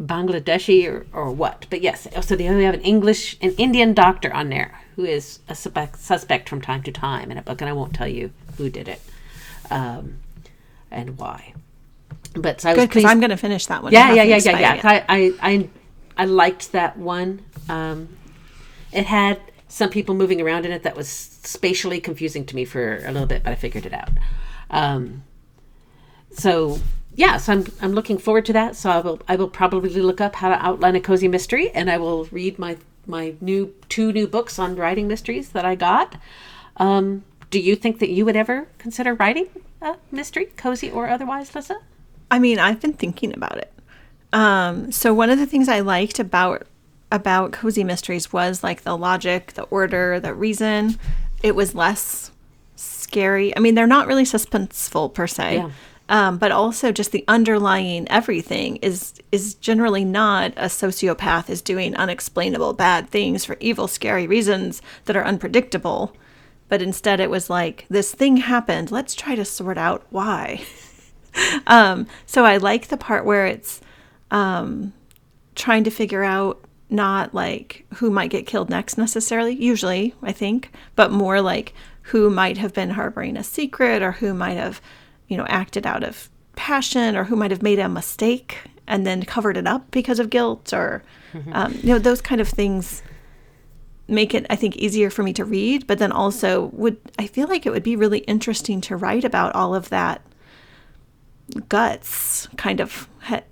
Bangladeshi 0.02 0.88
or, 0.88 1.06
or 1.14 1.32
what. 1.32 1.66
But 1.70 1.82
yes, 1.82 2.08
so 2.22 2.36
they 2.36 2.50
only 2.50 2.66
have 2.66 2.74
an 2.74 2.82
English, 2.82 3.38
an 3.42 3.52
Indian 3.58 3.94
doctor 3.94 4.34
on 4.34 4.50
there 4.50 4.80
who 4.96 5.06
is 5.06 5.40
a 5.48 5.56
suspect, 5.56 6.00
suspect 6.00 6.50
from 6.50 6.62
time 6.62 6.84
to 6.84 6.92
time 6.92 7.32
in 7.32 7.38
a 7.38 7.42
book, 7.42 7.62
and 7.62 7.70
I 7.70 7.74
won't 7.74 7.94
tell 7.94 8.08
you 8.08 8.32
who 8.58 8.70
did 8.70 8.88
it 8.88 9.02
um, 9.72 10.20
and 10.92 11.18
why. 11.18 11.54
But 12.36 12.62
so 12.62 12.72
I 12.72 12.76
good 12.76 12.90
because 12.90 13.06
I'm 13.06 13.20
going 13.20 13.30
to 13.30 13.38
finish 13.38 13.66
that 13.68 13.84
one. 13.84 13.94
Yeah, 13.94 14.14
yeah, 14.14 14.24
yeah, 14.24 14.38
yeah, 14.38 14.60
yeah. 14.60 14.82
I, 14.84 15.06
I, 15.08 15.34
I, 15.42 15.70
I 16.18 16.26
liked 16.26 16.72
that 16.72 16.98
one. 16.98 17.44
Um, 17.70 18.10
it 18.92 19.06
had 19.06 19.40
some 19.74 19.90
people 19.90 20.14
moving 20.14 20.40
around 20.40 20.68
in 20.68 20.72
it 20.72 20.84
that 20.84 20.96
was 20.96 21.10
spatially 21.10 22.00
confusing 22.00 22.46
to 22.46 22.56
me 22.56 22.64
for 22.64 22.98
a 22.98 23.12
little 23.12 23.26
bit, 23.26 23.42
but 23.42 23.54
I 23.54 23.56
figured 23.56 23.88
it 23.88 23.94
out. 23.94 24.12
Um, 24.70 25.24
so 26.30 26.78
yeah, 27.16 27.38
so 27.38 27.54
I'm 27.54 27.66
I'm 27.82 27.94
looking 27.94 28.20
forward 28.20 28.46
to 28.46 28.54
that. 28.54 28.76
So 28.76 28.92
I 28.92 29.00
will 29.00 29.20
I 29.28 29.36
will 29.36 29.48
probably 29.48 29.90
look 29.90 30.22
up 30.22 30.36
how 30.36 30.50
to 30.50 30.64
outline 30.64 30.96
a 30.96 31.00
cozy 31.00 31.28
mystery, 31.28 31.72
and 31.72 31.90
I 31.90 31.98
will 31.98 32.26
read 32.26 32.60
my 32.60 32.78
my 33.08 33.34
new 33.42 33.74
two 33.90 34.14
new 34.14 34.28
books 34.28 34.60
on 34.60 34.76
writing 34.76 35.08
mysteries 35.08 35.50
that 35.50 35.66
I 35.66 35.74
got. 35.74 36.18
Um, 36.78 37.24
do 37.50 37.60
you 37.60 37.76
think 37.76 37.98
that 37.98 38.12
you 38.12 38.26
would 38.26 38.36
ever 38.36 38.68
consider 38.78 39.16
writing 39.16 39.48
a 39.82 39.96
mystery, 40.12 40.46
cozy 40.56 40.92
or 40.92 41.10
otherwise, 41.10 41.56
Lissa? 41.56 41.80
I 42.30 42.38
mean, 42.38 42.60
I've 42.60 42.80
been 42.80 42.94
thinking 42.94 43.34
about 43.34 43.58
it. 43.58 43.74
Um, 44.34 44.92
so 44.92 45.16
one 45.16 45.32
of 45.32 45.40
the 45.40 45.48
things 45.48 45.68
I 45.68 45.80
liked 45.80 46.20
about 46.20 46.68
about 47.14 47.52
cozy 47.52 47.84
mysteries 47.84 48.34
was 48.34 48.64
like 48.64 48.82
the 48.82 48.98
logic, 48.98 49.54
the 49.54 49.64
order, 49.64 50.20
the 50.20 50.34
reason. 50.34 50.98
It 51.44 51.56
was 51.56 51.76
less 51.76 52.32
scary. 52.76 53.56
I 53.56 53.60
mean, 53.60 53.76
they're 53.76 53.88
not 53.88 54.08
really 54.08 54.24
suspenseful 54.24 55.14
per 55.14 55.28
se. 55.28 55.58
Yeah. 55.58 55.70
Um, 56.10 56.38
but 56.38 56.52
also 56.52 56.92
just 56.92 57.12
the 57.12 57.24
underlying 57.30 58.08
everything 58.10 58.76
is 58.78 59.14
is 59.32 59.54
generally 59.54 60.04
not 60.04 60.52
a 60.58 60.66
sociopath 60.66 61.50
is 61.50 61.62
doing 61.62 61.96
unexplainable 61.96 62.74
bad 62.74 63.10
things 63.10 63.46
for 63.46 63.56
evil 63.62 63.88
scary 63.88 64.28
reasons 64.28 64.82
that 65.06 65.16
are 65.16 65.24
unpredictable 65.24 66.14
but 66.68 66.82
instead 66.82 67.22
it 67.22 67.30
was 67.30 67.50
like 67.50 67.86
this 67.90 68.14
thing 68.14 68.36
happened 68.36 68.92
let's 68.92 69.16
try 69.16 69.34
to 69.34 69.46
sort 69.46 69.78
out 69.78 70.06
why 70.10 70.62
um, 71.68 72.06
so 72.26 72.44
i 72.44 72.58
like 72.58 72.90
the 72.90 72.98
part 72.98 73.24
where 73.24 73.48
it's 73.48 73.80
um, 74.30 74.92
trying 75.56 75.86
to 75.86 75.90
figure 75.90 76.24
out 76.24 76.63
not 76.94 77.34
like 77.34 77.86
who 77.96 78.10
might 78.10 78.30
get 78.30 78.46
killed 78.46 78.70
next 78.70 78.98
necessarily 78.98 79.54
usually 79.56 80.14
i 80.22 80.32
think 80.32 80.72
but 80.96 81.12
more 81.12 81.42
like 81.42 81.74
who 82.04 82.30
might 82.30 82.58
have 82.58 82.74
been 82.74 82.92
harboring 82.92 83.36
a 83.36 83.44
secret 83.44 84.02
or 84.02 84.12
who 84.14 84.34
might 84.34 84.58
have 84.58 84.82
you 85.28 85.38
know, 85.38 85.46
acted 85.48 85.88
out 85.88 86.04
of 86.04 86.30
passion 86.56 87.16
or 87.16 87.24
who 87.24 87.36
might 87.36 87.50
have 87.50 87.64
made 87.64 87.80
a 87.80 87.90
mistake 87.90 88.58
and 88.86 89.04
then 89.04 89.24
covered 89.24 89.58
it 89.58 89.66
up 89.66 89.90
because 89.90 90.20
of 90.20 90.30
guilt 90.30 90.72
or, 90.74 91.02
um, 91.54 91.74
you 91.82 91.90
know, 91.90 91.98
those 91.98 92.22
kind 92.22 92.40
of 92.40 92.48
things 92.48 93.02
make 94.08 94.36
it, 94.36 94.46
I 94.50 94.56
think, 94.56 94.76
easier 94.76 95.10
for 95.10 95.24
me 95.24 95.34
to 95.34 95.44
read. 95.44 95.88
But 95.88 95.98
then 95.98 96.12
also, 96.12 96.66
would 96.74 96.98
I 97.18 97.26
feel 97.26 97.48
like 97.48 97.66
it 97.66 97.72
would 97.72 97.82
be 97.82 97.96
really 97.96 98.20
interesting 98.20 98.80
to 98.82 98.96
write 98.96 99.24
about 99.24 99.56
all 99.56 99.74
of 99.74 99.90
that 99.90 100.22
guts 101.70 102.48
kind 102.58 102.80
of, 102.80 103.08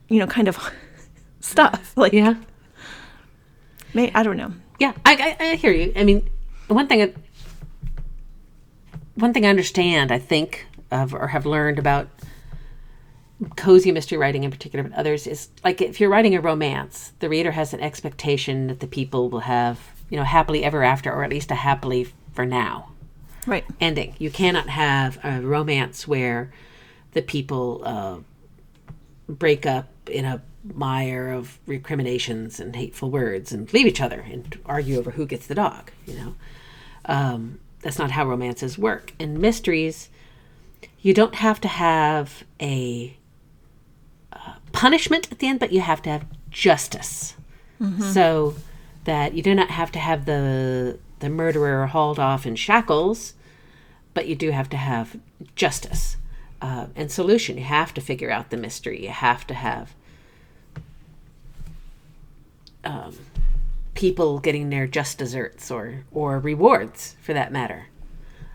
you 0.10 0.20
know, 0.20 0.28
kind 0.28 0.48
of 0.48 0.60
stuff. 1.39 1.94
Like, 1.96 2.14
Yeah. 2.14 2.36
May, 3.94 4.12
I 4.14 4.24
don't 4.24 4.38
know. 4.38 4.54
Yeah, 4.80 4.94
I, 5.06 5.36
I, 5.39 5.46
I 5.52 5.56
hear 5.56 5.72
you. 5.72 5.94
I 5.96 6.04
mean, 6.04 6.30
one 6.68 6.88
thing, 6.88 7.02
I- 7.02 7.14
one 9.16 9.34
thing 9.34 9.46
I 9.46 9.50
understand, 9.50 10.12
I 10.12 10.20
think, 10.20 10.66
of 10.89 11.14
or 11.14 11.28
have 11.28 11.46
learned 11.46 11.78
about 11.80 12.08
cozy 13.56 13.92
mystery 13.92 14.18
writing 14.18 14.44
in 14.44 14.52
particular, 14.52 14.84
but 14.84 14.94
others 14.98 15.26
is 15.28 15.50
like 15.64 15.82
if 15.82 16.00
you're 16.00 16.10
writing 16.10 16.36
a 16.36 16.42
romance, 16.42 17.12
the 17.20 17.30
reader 17.30 17.52
has 17.52 17.74
an 17.74 17.80
expectation 17.82 18.68
that 18.68 18.80
the 18.80 18.88
people 18.88 19.30
will 19.30 19.42
have, 19.42 19.80
you 20.10 20.18
know, 20.18 20.24
happily 20.24 20.64
ever 20.64 20.84
after, 20.84 21.12
or 21.12 21.24
at 21.24 21.30
least 21.30 21.52
a 21.52 21.56
happily 21.56 22.08
for 22.34 22.46
now 22.46 22.92
Right. 23.48 23.66
ending. 23.80 24.16
You 24.20 24.30
cannot 24.32 24.70
have 24.70 25.18
a 25.24 25.42
romance 25.42 26.08
where 26.08 26.52
the 27.14 27.22
people 27.22 27.82
uh, 27.84 28.18
break 29.28 29.66
up 29.66 29.88
in 30.10 30.24
a 30.26 30.42
mire 30.64 31.30
of 31.32 31.59
recriminations 31.66 32.59
and 32.59 32.76
hateful 32.76 33.09
words 33.09 33.51
and 33.51 33.72
leave 33.74 33.88
each 33.88 34.01
other 34.01 34.22
and 34.22 34.59
argue 34.66 34.97
over 34.99 35.12
who 35.12 35.26
gets 35.26 35.47
the 35.47 35.55
dog. 35.55 35.91
You 36.05 36.16
know, 36.16 36.36
um, 37.05 37.59
that's 37.82 37.97
not 37.97 38.12
how 38.12 38.26
romances 38.26 38.78
work. 38.78 39.14
In 39.20 39.41
mysteries, 39.41 40.09
you 41.01 41.14
don't 41.14 41.36
have 41.36 41.59
to 41.62 41.68
have 41.68 42.43
a 42.62 43.18
uh, 44.32 44.53
punishment 44.72 45.32
at 45.32 45.39
the 45.39 45.47
end, 45.47 45.59
but 45.59 45.72
you 45.72 45.82
have 45.82 46.01
to 46.03 46.09
have 46.09 46.26
justice. 46.49 47.36
So 48.14 48.55
that 49.05 49.34
you 49.34 49.41
do 49.41 49.55
not 49.55 49.72
have 49.72 49.91
to 49.93 49.99
have 49.99 50.26
the 50.26 50.99
the 51.20 51.30
murderer 51.30 51.88
hauled 51.88 52.20
off 52.20 52.45
in 52.45 52.55
shackles, 52.55 53.34
but 54.14 54.28
you 54.28 54.36
do 54.36 54.51
have 54.51 54.70
to 54.70 54.78
have 54.78 55.18
justice 55.55 56.18
uh, 56.62 56.88
and 56.95 57.12
solution. 57.12 57.57
You 57.57 57.64
have 57.64 57.93
to 57.95 58.01
figure 58.01 58.30
out 58.30 58.51
the 58.51 58.57
mystery. 58.57 59.01
You 59.03 59.09
have 59.09 59.47
to 59.47 59.55
have 59.55 59.95
um, 62.84 63.18
people 63.94 64.40
getting 64.40 64.70
their 64.70 64.88
just 64.88 65.18
desserts 65.18 65.70
or 65.70 66.04
or 66.12 66.40
rewards 66.40 67.16
for 67.22 67.34
that 67.34 67.52
matter. 67.52 67.88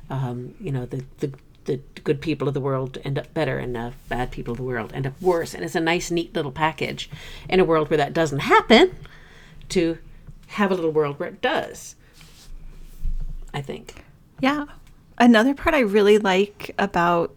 Um, 0.08 0.54
you 0.60 0.70
know, 0.70 0.86
the, 0.86 1.04
the 1.18 1.32
the 1.64 1.80
good 2.04 2.20
people 2.20 2.46
of 2.46 2.54
the 2.54 2.60
world 2.60 2.98
end 3.04 3.18
up 3.18 3.32
better, 3.34 3.58
and 3.58 3.74
the 3.74 3.92
bad 4.08 4.30
people 4.30 4.52
of 4.52 4.58
the 4.58 4.64
world 4.64 4.92
end 4.94 5.06
up 5.06 5.20
worse. 5.20 5.52
And 5.52 5.64
it's 5.64 5.74
a 5.74 5.80
nice, 5.80 6.10
neat 6.10 6.34
little 6.34 6.52
package 6.52 7.10
in 7.48 7.60
a 7.60 7.64
world 7.64 7.90
where 7.90 7.96
that 7.96 8.12
doesn't 8.12 8.40
happen. 8.40 8.94
To 9.70 9.98
have 10.48 10.70
a 10.70 10.74
little 10.74 10.92
world 10.92 11.18
where 11.18 11.28
it 11.28 11.40
does. 11.40 11.96
I 13.52 13.60
think. 13.60 14.04
Yeah. 14.40 14.66
Another 15.18 15.54
part 15.54 15.74
I 15.74 15.80
really 15.80 16.18
like 16.18 16.74
about 16.78 17.34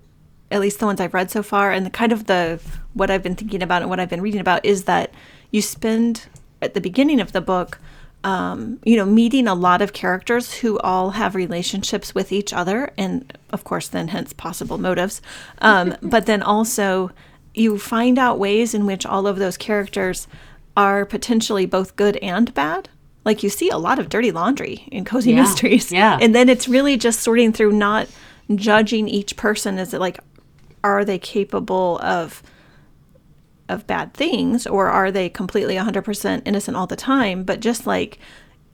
at 0.52 0.60
least 0.60 0.80
the 0.80 0.86
ones 0.86 1.00
I've 1.00 1.14
read 1.14 1.32
so 1.32 1.44
far 1.44 1.72
and 1.72 1.86
the 1.86 1.90
kind 1.90 2.12
of 2.12 2.26
the 2.26 2.60
what 2.94 3.10
I've 3.10 3.24
been 3.24 3.36
thinking 3.36 3.64
about 3.64 3.82
and 3.82 3.90
what 3.90 4.00
I've 4.00 4.10
been 4.10 4.22
reading 4.22 4.42
about 4.42 4.66
is 4.66 4.84
that 4.86 5.14
you 5.52 5.62
spend 5.62 6.28
at 6.62 6.74
the 6.74 6.82
beginning 6.82 7.20
of 7.20 7.32
the 7.32 7.42
book 7.42 7.80
um, 8.24 8.80
you 8.84 8.98
know, 8.98 9.06
meeting 9.06 9.48
a 9.48 9.56
lot 9.56 9.82
of 9.82 9.94
characters 9.94 10.56
who 10.56 10.78
all 10.80 11.12
have 11.12 11.36
relationships 11.36 12.14
with 12.14 12.32
each 12.32 12.52
other, 12.52 12.92
and 12.98 13.38
of 13.52 13.64
course, 13.64 13.88
then 13.88 14.10
hence 14.10 14.34
possible 14.34 14.78
motives. 14.78 15.22
Um, 15.62 15.96
but 16.02 16.26
then 16.26 16.42
also, 16.42 17.12
you 17.54 17.80
find 17.80 18.20
out 18.20 18.38
ways 18.38 18.74
in 18.74 18.86
which 18.86 19.06
all 19.06 19.26
of 19.26 19.38
those 19.38 19.58
characters 19.58 20.28
are 20.76 21.06
potentially 21.06 21.66
both 21.66 21.96
good 21.96 22.18
and 22.18 22.54
bad. 22.54 22.90
Like 23.24 23.44
you 23.44 23.50
see 23.50 23.70
a 23.70 23.78
lot 23.78 24.00
of 24.00 24.10
dirty 24.10 24.32
laundry 24.32 24.88
in 24.92 25.06
cozy 25.06 25.32
Yeah, 25.32 25.42
mysteries, 25.42 25.92
yeah. 25.92 26.18
and 26.22 26.36
then 26.36 26.50
it's 26.50 26.68
really 26.68 26.98
just 26.98 27.22
sorting 27.22 27.54
through, 27.54 27.72
not 27.74 28.08
judging 28.54 29.08
each 29.08 29.36
person 29.38 29.78
as 29.78 29.94
like, 29.94 30.20
are 30.84 31.06
they 31.06 31.20
capable 31.20 32.00
of 32.00 32.42
of 33.70 33.88
bad 33.88 34.14
things 34.14 34.68
or 34.68 34.88
are 34.88 35.12
they 35.12 35.30
completely 35.30 35.76
100% 35.76 36.42
innocent 36.46 36.76
all 36.76 36.88
the 36.88 36.96
time 36.96 37.44
but 37.44 37.60
just 37.60 37.88
like 37.88 38.20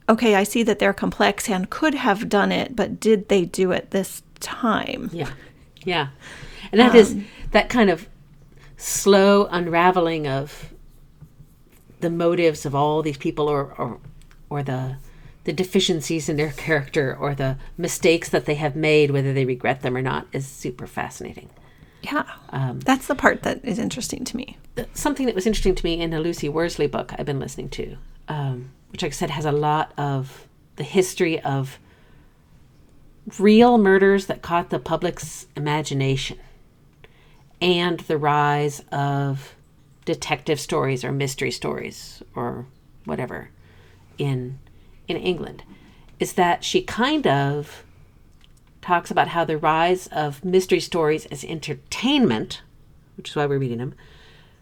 okay 0.08 0.36
i 0.36 0.44
see 0.44 0.64
that 0.64 0.80
they're 0.80 0.94
complex 0.94 1.50
and 1.50 1.70
could 1.70 1.94
have 1.94 2.30
done 2.30 2.52
it 2.52 2.76
but 2.76 3.00
did 3.00 3.28
they 3.30 3.46
do 3.46 3.72
it 3.72 3.92
this 3.92 4.24
time 4.40 5.10
Yeah. 5.14 5.30
Yeah. 5.86 6.08
And 6.72 6.82
that 6.82 6.96
is 6.96 7.14
um, 7.14 7.26
that 7.52 7.70
kind 7.70 7.90
of 7.90 8.10
slow 8.78 9.46
unraveling 9.46 10.28
of 10.28 10.74
the 12.02 12.10
motives 12.10 12.66
of 12.66 12.76
all 12.76 13.02
these 13.02 13.18
people 13.18 13.48
or 13.48 13.74
or, 13.78 14.00
or 14.50 14.64
the 14.64 14.98
the 15.46 15.54
deficiencies 15.54 16.28
in 16.28 16.38
their 16.38 16.52
character 16.52 17.16
or 17.16 17.36
the 17.36 17.58
mistakes 17.78 18.30
that 18.30 18.46
they 18.46 18.56
have 18.56 18.76
made, 18.76 19.12
whether 19.12 19.32
they 19.32 19.46
regret 19.46 19.82
them 19.82 19.96
or 19.96 20.02
not, 20.02 20.26
is 20.34 20.48
super 20.48 20.88
fascinating. 20.88 21.50
Yeah. 22.06 22.74
That's 22.84 23.08
the 23.08 23.16
part 23.16 23.44
that 23.44 23.64
is 23.64 23.80
interesting 23.80 24.24
to 24.26 24.38
me. 24.38 24.58
something 24.94 25.26
that 25.26 25.36
was 25.36 25.46
interesting 25.46 25.76
to 25.76 25.86
me 25.86 26.00
in 26.02 26.14
a 26.14 26.20
Lucy 26.20 26.50
Worsley 26.50 26.88
book 26.88 27.14
I've 27.18 27.26
been 27.26 27.40
listening 27.40 27.70
to, 27.70 27.98
um, 28.28 28.72
which, 28.90 29.02
like 29.02 29.12
I 29.12 29.16
said, 29.16 29.30
has 29.30 29.46
a 29.46 29.52
lot 29.52 29.94
of 29.98 30.48
the 30.76 30.84
history 30.84 31.40
of 31.42 31.80
real 33.40 33.78
murders 33.78 34.28
that 34.28 34.42
caught 34.42 34.70
the 34.70 34.80
public's 34.80 35.48
imagination 35.56 36.38
and 37.62 38.02
the 38.02 38.18
rise 38.18 38.84
of 38.92 39.56
detective 40.04 40.60
stories 40.60 41.04
or 41.04 41.12
mystery 41.12 41.52
stories 41.52 42.22
or 42.36 42.66
whatever 43.06 43.50
in 44.18 44.60
in 45.08 45.18
England 45.18 45.64
is 46.20 46.34
that 46.34 46.64
she 46.64 46.82
kind 46.82 47.26
of 47.28 47.85
talks 48.86 49.10
about 49.10 49.30
how 49.30 49.44
the 49.44 49.58
rise 49.58 50.06
of 50.08 50.46
mystery 50.46 50.80
stories 50.80 51.26
as 51.28 51.44
entertainment, 51.44 52.62
which 53.18 53.32
is 53.32 53.36
why 53.36 53.46
we're 53.46 53.58
reading 53.58 53.80
them, 53.80 53.96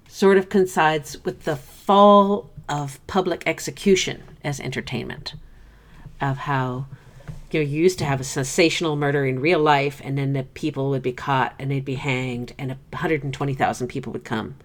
sort 0.08 0.38
of 0.38 0.48
coincides 0.48 1.22
with 1.26 1.44
the 1.44 1.58
fall 1.58 2.50
of 2.70 3.06
public 3.06 3.44
execution 3.46 4.24
as 4.44 4.60
entertainment. 4.62 5.34
Of 6.22 6.38
how 6.38 6.86
you 7.52 7.60
know, 7.60 7.66
you 7.66 7.82
used 7.84 8.00
to 8.00 8.06
have 8.06 8.22
a 8.22 8.24
sensational 8.24 8.96
murder 8.96 9.26
in 9.26 9.40
real 9.40 9.60
life, 9.60 10.02
and 10.04 10.18
then 10.18 10.32
the 10.34 10.44
people 10.44 10.90
would 10.90 11.04
be 11.04 11.12
caught 11.12 11.54
and 11.60 11.70
they'd 11.70 11.84
be 11.84 11.96
hanged, 11.96 12.54
and 12.58 12.70
120,000 12.92 13.88
people 13.88 14.14
would 14.14 14.24
come 14.24 14.56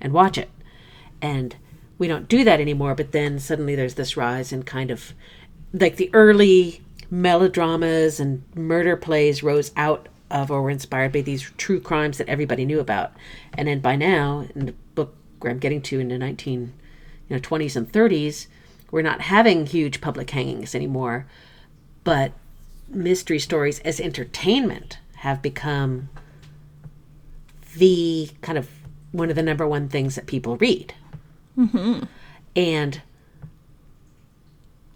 and 0.00 0.12
watch 0.12 0.38
it. 0.38 0.48
And 1.20 1.56
we 1.98 2.06
don't 2.06 2.28
do 2.28 2.44
that 2.44 2.60
anymore, 2.60 2.94
but 2.94 3.10
then 3.10 3.40
suddenly 3.40 3.74
there's 3.74 3.94
this 3.94 4.16
rise 4.16 4.52
in 4.52 4.62
kind 4.62 4.92
of 4.92 5.12
like 5.72 5.96
the 5.96 6.08
early 6.14 6.82
melodramas 7.10 8.20
and 8.20 8.42
murder 8.54 8.96
plays 8.96 9.42
rose 9.42 9.72
out 9.76 10.08
of 10.30 10.50
or 10.50 10.62
were 10.62 10.70
inspired 10.70 11.12
by 11.12 11.22
these 11.22 11.50
true 11.56 11.80
crimes 11.80 12.18
that 12.18 12.28
everybody 12.28 12.64
knew 12.64 12.80
about. 12.80 13.12
And 13.54 13.68
then 13.68 13.80
by 13.80 13.96
now, 13.96 14.46
in 14.54 14.66
the 14.66 14.74
book 14.94 15.14
where 15.40 15.50
I'm 15.50 15.58
getting 15.58 15.82
to 15.82 16.00
in 16.00 16.08
the 16.08 16.18
19 16.18 16.72
you 17.28 17.36
know 17.36 17.40
20s 17.40 17.76
and 17.76 17.90
30s, 17.90 18.46
we're 18.90 19.02
not 19.02 19.22
having 19.22 19.66
huge 19.66 20.00
public 20.00 20.30
hangings 20.30 20.74
anymore, 20.74 21.26
but 22.04 22.32
mystery 22.88 23.38
stories 23.38 23.80
as 23.80 24.00
entertainment 24.00 24.98
have 25.16 25.42
become 25.42 26.08
the 27.76 28.30
kind 28.40 28.56
of 28.56 28.68
one 29.12 29.30
of 29.30 29.36
the 29.36 29.42
number 29.42 29.66
one 29.66 29.88
things 29.88 30.14
that 30.14 30.26
people 30.26 30.56
read. 30.56 30.94
Mm-hmm. 31.56 32.04
And 32.56 33.02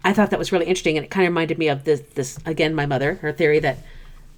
I 0.03 0.13
thought 0.13 0.29
that 0.31 0.39
was 0.39 0.51
really 0.51 0.65
interesting, 0.65 0.97
and 0.97 1.05
it 1.05 1.09
kind 1.09 1.25
of 1.25 1.31
reminded 1.31 1.57
me 1.57 1.69
of 1.69 1.83
this. 1.83 2.01
This 2.15 2.39
again, 2.45 2.75
my 2.75 2.85
mother, 2.85 3.15
her 3.15 3.31
theory 3.31 3.59
that 3.59 3.77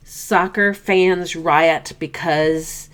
soccer 0.04 0.74
fans 0.74 1.36
riot 1.36 1.94
because 1.98 2.90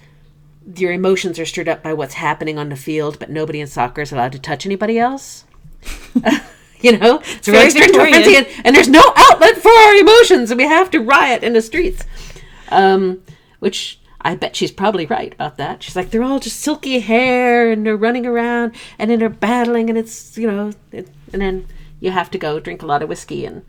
your 0.75 0.93
emotions 0.93 1.39
are 1.39 1.45
stirred 1.45 1.67
up 1.67 1.83
by 1.83 1.93
what's 1.93 2.13
happening 2.13 2.57
on 2.57 2.69
the 2.69 2.75
field, 2.75 3.19
but 3.19 3.29
nobody 3.29 3.59
in 3.59 3.67
soccer 3.67 4.01
is 4.01 4.11
allowed 4.11 4.31
to 4.31 4.39
touch 4.39 4.65
anybody 4.65 4.97
else. 4.97 5.45
You 6.81 6.97
know, 6.97 7.19
it's 7.19 7.47
very 7.47 7.69
very 7.69 7.69
strange 7.69 7.91
Victorian. 7.91 8.45
and, 8.45 8.65
and 8.65 8.75
there's 8.75 8.89
no 8.89 9.03
outlet 9.15 9.57
for 9.57 9.69
our 9.69 9.95
emotions, 9.95 10.49
and 10.49 10.57
we 10.57 10.63
have 10.65 10.89
to 10.91 10.99
riot 10.99 11.43
in 11.43 11.53
the 11.53 11.61
streets. 11.61 12.03
Um, 12.69 13.21
which 13.59 13.99
I 14.21 14.33
bet 14.35 14.55
she's 14.55 14.71
probably 14.71 15.05
right 15.05 15.33
about 15.33 15.57
that. 15.57 15.83
She's 15.83 15.95
like, 15.95 16.09
they're 16.09 16.23
all 16.23 16.39
just 16.39 16.59
silky 16.59 16.99
hair, 16.99 17.71
and 17.71 17.85
they're 17.85 17.95
running 17.95 18.25
around, 18.25 18.73
and 18.97 19.11
then 19.11 19.19
they're 19.19 19.29
battling, 19.29 19.89
and 19.89 19.97
it's 19.97 20.37
you 20.37 20.49
know, 20.49 20.71
it, 20.91 21.07
and 21.31 21.41
then 21.41 21.67
you 22.01 22.11
have 22.11 22.29
to 22.31 22.37
go 22.37 22.59
drink 22.59 22.81
a 22.81 22.85
lot 22.85 23.01
of 23.01 23.07
whiskey 23.07 23.45
and 23.45 23.63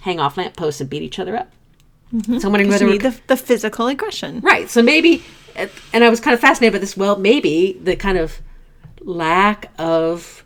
hang 0.00 0.18
off 0.18 0.38
lampposts 0.38 0.80
and 0.80 0.88
beat 0.88 1.02
each 1.02 1.18
other 1.18 1.36
up. 1.36 1.52
So 2.12 2.18
I'm 2.46 2.52
wondering 2.52 2.66
You 2.66 2.70
whether 2.70 2.86
need 2.86 3.02
the, 3.02 3.20
the 3.26 3.36
physical 3.36 3.88
aggression. 3.88 4.40
Right. 4.40 4.70
So 4.70 4.82
maybe, 4.82 5.22
and 5.92 6.04
I 6.04 6.08
was 6.08 6.20
kind 6.20 6.32
of 6.32 6.40
fascinated 6.40 6.72
by 6.72 6.78
this. 6.78 6.96
Well, 6.96 7.18
maybe 7.18 7.78
the 7.82 7.96
kind 7.96 8.16
of 8.16 8.40
lack 9.00 9.72
of 9.78 10.44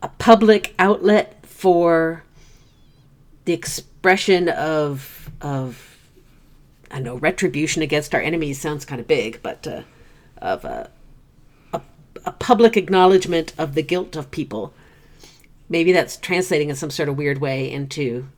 a 0.00 0.08
public 0.08 0.74
outlet 0.78 1.44
for 1.44 2.22
the 3.44 3.52
expression 3.52 4.48
of 4.48 5.30
of 5.40 5.98
I 6.90 7.00
know 7.00 7.16
retribution 7.16 7.82
against 7.82 8.14
our 8.14 8.20
enemies 8.20 8.60
sounds 8.60 8.84
kind 8.84 9.00
of 9.00 9.08
big, 9.08 9.40
but 9.42 9.66
uh, 9.66 9.82
of 10.40 10.64
a, 10.64 10.90
a 11.72 11.80
a 12.24 12.32
public 12.32 12.76
acknowledgement 12.76 13.54
of 13.58 13.74
the 13.74 13.82
guilt 13.82 14.14
of 14.14 14.30
people. 14.30 14.72
Maybe 15.68 15.92
that's 15.92 16.16
translating 16.16 16.70
in 16.70 16.76
some 16.76 16.90
sort 16.90 17.08
of 17.08 17.16
weird 17.16 17.38
way 17.38 17.70
into 17.70 18.28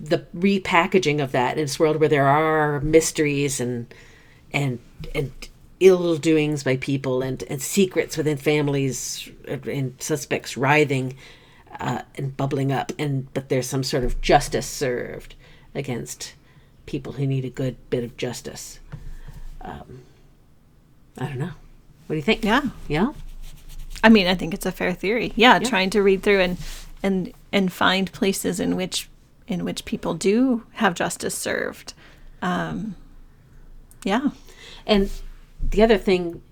the 0.00 0.26
repackaging 0.34 1.22
of 1.22 1.32
that 1.32 1.58
in 1.58 1.64
this 1.64 1.78
world 1.78 2.00
where 2.00 2.08
there 2.08 2.26
are 2.26 2.80
mysteries 2.80 3.60
and 3.60 3.92
and 4.52 4.78
and 5.14 5.32
ill 5.78 6.16
doings 6.16 6.62
by 6.62 6.76
people 6.76 7.22
and, 7.22 7.42
and 7.44 7.60
secrets 7.62 8.16
within 8.16 8.36
families 8.36 9.30
and 9.46 9.94
suspects 10.00 10.56
writhing 10.56 11.16
uh, 11.78 12.02
and 12.16 12.36
bubbling 12.36 12.72
up 12.72 12.92
and 12.98 13.32
but 13.34 13.48
there's 13.48 13.68
some 13.68 13.82
sort 13.82 14.04
of 14.04 14.20
justice 14.20 14.66
served 14.66 15.34
against 15.74 16.34
people 16.86 17.12
who 17.12 17.26
need 17.26 17.44
a 17.44 17.50
good 17.50 17.76
bit 17.90 18.02
of 18.02 18.16
justice. 18.16 18.80
Um, 19.60 20.02
i 21.18 21.26
don't 21.26 21.38
know. 21.38 21.52
What 22.06 22.14
do 22.14 22.16
you 22.16 22.22
think? 22.22 22.44
Yeah. 22.44 22.62
yeah 22.88 23.12
I 24.02 24.08
mean, 24.08 24.26
I 24.26 24.34
think 24.34 24.54
it's 24.54 24.66
a 24.66 24.72
fair 24.72 24.92
theory. 24.92 25.32
Yeah, 25.36 25.58
trying 25.58 25.90
to 25.90 26.02
read 26.02 26.22
through 26.22 26.40
and 26.40 26.58
and 27.02 27.32
and 27.52 27.72
find 27.72 28.10
places 28.12 28.60
in 28.60 28.76
which 28.76 29.08
in 29.46 29.64
which 29.64 29.84
people 29.84 30.14
do 30.14 30.64
have 30.74 30.94
justice 30.94 31.34
served. 31.34 31.92
Um, 32.40 32.94
yeah. 34.04 34.30
And 34.86 35.10
the 35.60 35.82
other 35.82 35.98
thing 35.98 36.42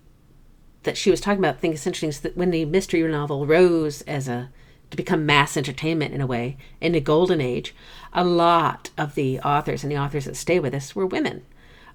that 0.83 0.97
she 0.97 1.11
was 1.11 1.21
talking 1.21 1.39
about, 1.39 1.57
I 1.57 1.59
think, 1.59 1.75
is 1.75 1.87
interesting, 1.87 2.11
is 2.11 2.21
that 2.21 2.37
when 2.37 2.51
the 2.51 2.65
mystery 2.65 3.03
novel 3.03 3.47
rose 3.47 4.03
as 4.03 4.29
a 4.29 4.51
to 4.91 4.97
become 4.97 5.27
mass 5.27 5.57
entertainment 5.57 6.15
in 6.15 6.21
a 6.21 6.27
way 6.27 6.57
in 6.81 6.93
the 6.93 7.01
golden 7.01 7.41
age, 7.41 7.75
a 8.13 8.25
lot 8.25 8.91
of 8.97 9.15
the 9.15 9.39
authors 9.41 9.83
and 9.83 9.93
the 9.93 9.99
authors 9.99 10.25
that 10.25 10.37
stay 10.37 10.59
with 10.59 10.75
us 10.75 10.97
were 10.97 11.07
women. 11.07 11.45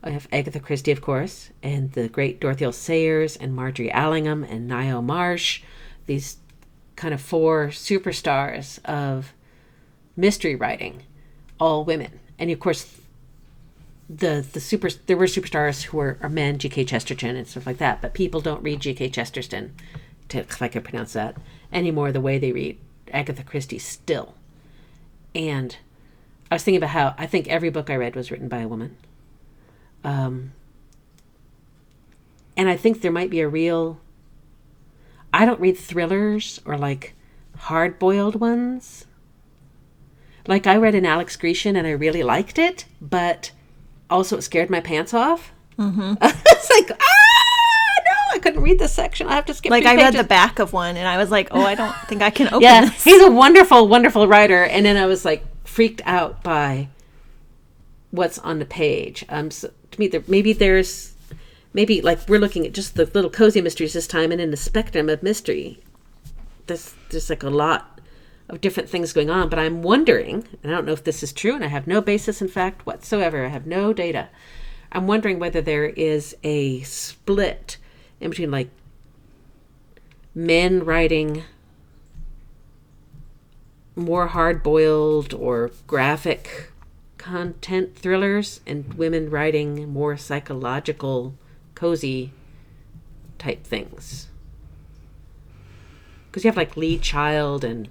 I 0.04 0.10
have 0.10 0.28
Agatha 0.32 0.60
Christie, 0.60 0.92
of 0.92 1.02
course, 1.02 1.50
and 1.62 1.92
the 1.94 2.10
great 2.10 2.42
Dorothy 2.42 2.66
L. 2.66 2.74
Sayers 2.74 3.38
and 3.38 3.56
Margery 3.56 3.90
Allingham 3.92 4.44
and 4.44 4.70
Ngaio 4.70 5.02
Marsh, 5.02 5.62
these 6.08 6.38
kind 6.96 7.14
of 7.14 7.22
four 7.22 7.68
superstars 7.68 8.84
of 8.86 9.34
mystery 10.18 10.56
writing, 10.56 11.04
all 11.60 11.86
women. 11.86 12.20
And 12.38 12.52
of 12.52 12.60
course, 12.60 13.00
the 14.10 14.46
the 14.52 14.60
super 14.60 14.90
there 14.90 15.16
were 15.16 15.26
superstars 15.26 15.84
who 15.84 15.98
were 15.98 16.18
men, 16.30 16.58
G.K. 16.58 16.84
Chesterton 16.84 17.38
and 17.38 17.48
stuff 17.48 17.66
like 17.66 17.78
that, 17.78 18.02
but 18.02 18.14
people 18.14 18.42
don't 18.42 18.62
read 18.62 18.82
G.K. 18.82 19.10
Chesterton, 19.10 19.74
to, 20.30 20.40
if 20.40 20.62
I 20.62 20.68
can 20.68 20.84
pronounce 20.84 21.14
that, 21.14 21.38
anymore 21.72 22.12
the 22.12 22.22
way 22.22 22.38
they 22.38 22.52
read 22.52 22.78
Agatha 23.12 23.44
Christie 23.44 23.80
still. 23.80 24.36
And 25.34 25.78
I 26.52 26.56
was 26.56 26.64
thinking 26.64 26.80
about 26.80 26.90
how 26.90 27.16
I 27.18 27.26
think 27.26 27.48
every 27.48 27.70
book 27.70 27.90
I 27.90 27.96
read 27.96 28.16
was 28.16 28.30
written 28.30 28.50
by 28.50 28.60
a 28.60 28.68
woman. 28.68 28.98
Um, 30.04 30.54
and 32.56 32.70
I 32.70 32.78
think 32.78 33.02
there 33.02 33.12
might 33.12 33.30
be 33.30 33.40
a 33.40 33.48
real. 33.48 34.00
I 35.34 35.46
don't 35.46 35.60
read 35.60 35.78
thrillers 35.78 36.62
or 36.66 36.78
like 36.78 37.16
hard 37.58 37.98
boiled 37.98 38.40
ones. 38.40 39.06
Like 40.48 40.68
I 40.68 40.76
read 40.76 40.96
an 40.96 41.06
Alex 41.06 41.36
Grecian 41.36 41.76
and 41.76 41.88
I 41.88 41.92
really 41.92 42.22
liked 42.22 42.60
it, 42.60 42.86
but 43.02 43.52
also 44.10 44.38
it 44.38 44.42
scared 44.44 44.70
my 44.70 44.82
pants 44.82 45.14
off. 45.14 45.52
Mm-hmm. 45.80 46.14
it's 46.22 46.70
like 46.70 46.92
ah 47.02 48.02
no, 48.06 48.36
I 48.36 48.40
couldn't 48.40 48.62
read 48.62 48.78
this 48.78 48.94
section. 48.94 49.28
I 49.28 49.36
have 49.36 49.46
to 49.46 49.54
skip. 49.54 49.72
Like 49.72 49.86
I 49.86 49.96
read 49.96 50.14
the 50.14 50.24
back 50.24 50.60
of 50.60 50.74
one 50.74 50.98
and 50.98 51.08
I 51.08 51.18
was 51.18 51.32
like, 51.32 51.48
"Oh, 51.52 51.62
I 51.62 51.76
don't 51.76 51.96
think 52.08 52.22
I 52.22 52.30
can 52.30 52.48
open 52.54 52.62
yeah, 52.62 52.82
this." 52.82 53.04
he's 53.04 53.22
a 53.22 53.32
wonderful, 53.32 53.88
wonderful 53.88 54.28
writer. 54.28 54.64
And 54.64 54.86
then 54.86 54.98
I 54.98 55.06
was 55.06 55.26
like 55.26 55.44
freaked 55.66 56.02
out 56.06 56.44
by 56.44 56.90
what's 58.12 58.38
on 58.40 58.60
the 58.60 58.66
page. 58.66 59.26
Um, 59.30 59.50
so 59.50 59.72
to 59.94 60.00
me, 60.00 60.08
there 60.08 60.24
maybe 60.28 60.54
there's 60.54 61.14
maybe 61.74 62.02
like 62.02 62.28
we're 62.28 62.40
looking 62.40 62.66
at 62.66 62.74
just 62.74 62.96
the 62.96 63.06
little 63.06 63.30
cozy 63.30 63.62
mysteries 63.62 63.94
this 63.94 64.08
time, 64.08 64.32
and 64.32 64.42
in 64.42 64.52
the 64.52 64.58
spectrum 64.58 65.10
of 65.10 65.24
mystery, 65.24 65.80
there's 66.68 66.94
there's 67.10 67.30
like 67.30 67.44
a 67.44 67.50
lot 67.50 68.02
of 68.50 68.62
different 68.62 68.90
things 68.90 69.14
going 69.14 69.30
on. 69.30 69.50
But 69.50 69.60
I'm 69.60 69.82
wondering, 69.82 70.48
and 70.62 70.72
I 70.72 70.76
don't 70.76 70.86
know 70.86 70.94
if 70.94 71.04
this 71.04 71.24
is 71.24 71.34
true, 71.34 71.56
and 71.56 71.64
I 71.64 71.68
have 71.68 71.88
no 71.88 72.02
basis 72.02 72.42
in 72.42 72.48
fact 72.48 72.86
whatsoever. 72.86 73.46
I 73.46 73.50
have 73.50 73.66
no 73.66 73.94
data. 73.94 74.30
I'm 74.92 75.08
wondering 75.08 75.40
whether 75.40 75.62
there 75.62 75.86
is 75.86 76.36
a 76.44 76.82
split 76.82 77.78
in 78.20 78.30
between 78.30 78.52
like 78.52 78.70
men 80.36 80.84
writing 80.84 81.44
more 83.96 84.28
hard 84.28 84.64
boiled 84.64 85.34
or 85.34 85.72
graphic 85.88 86.72
content 87.24 87.96
thrillers 87.96 88.60
and 88.68 88.96
women 88.96 89.30
writing 89.30 89.88
more 89.88 90.18
psychological, 90.18 91.34
cozy 91.74 92.34
type 93.40 93.64
things. 93.64 94.28
Because 96.28 96.44
you 96.44 96.50
have 96.50 96.58
like 96.58 96.76
Lee 96.76 96.98
Child 96.98 97.64
and 97.64 97.88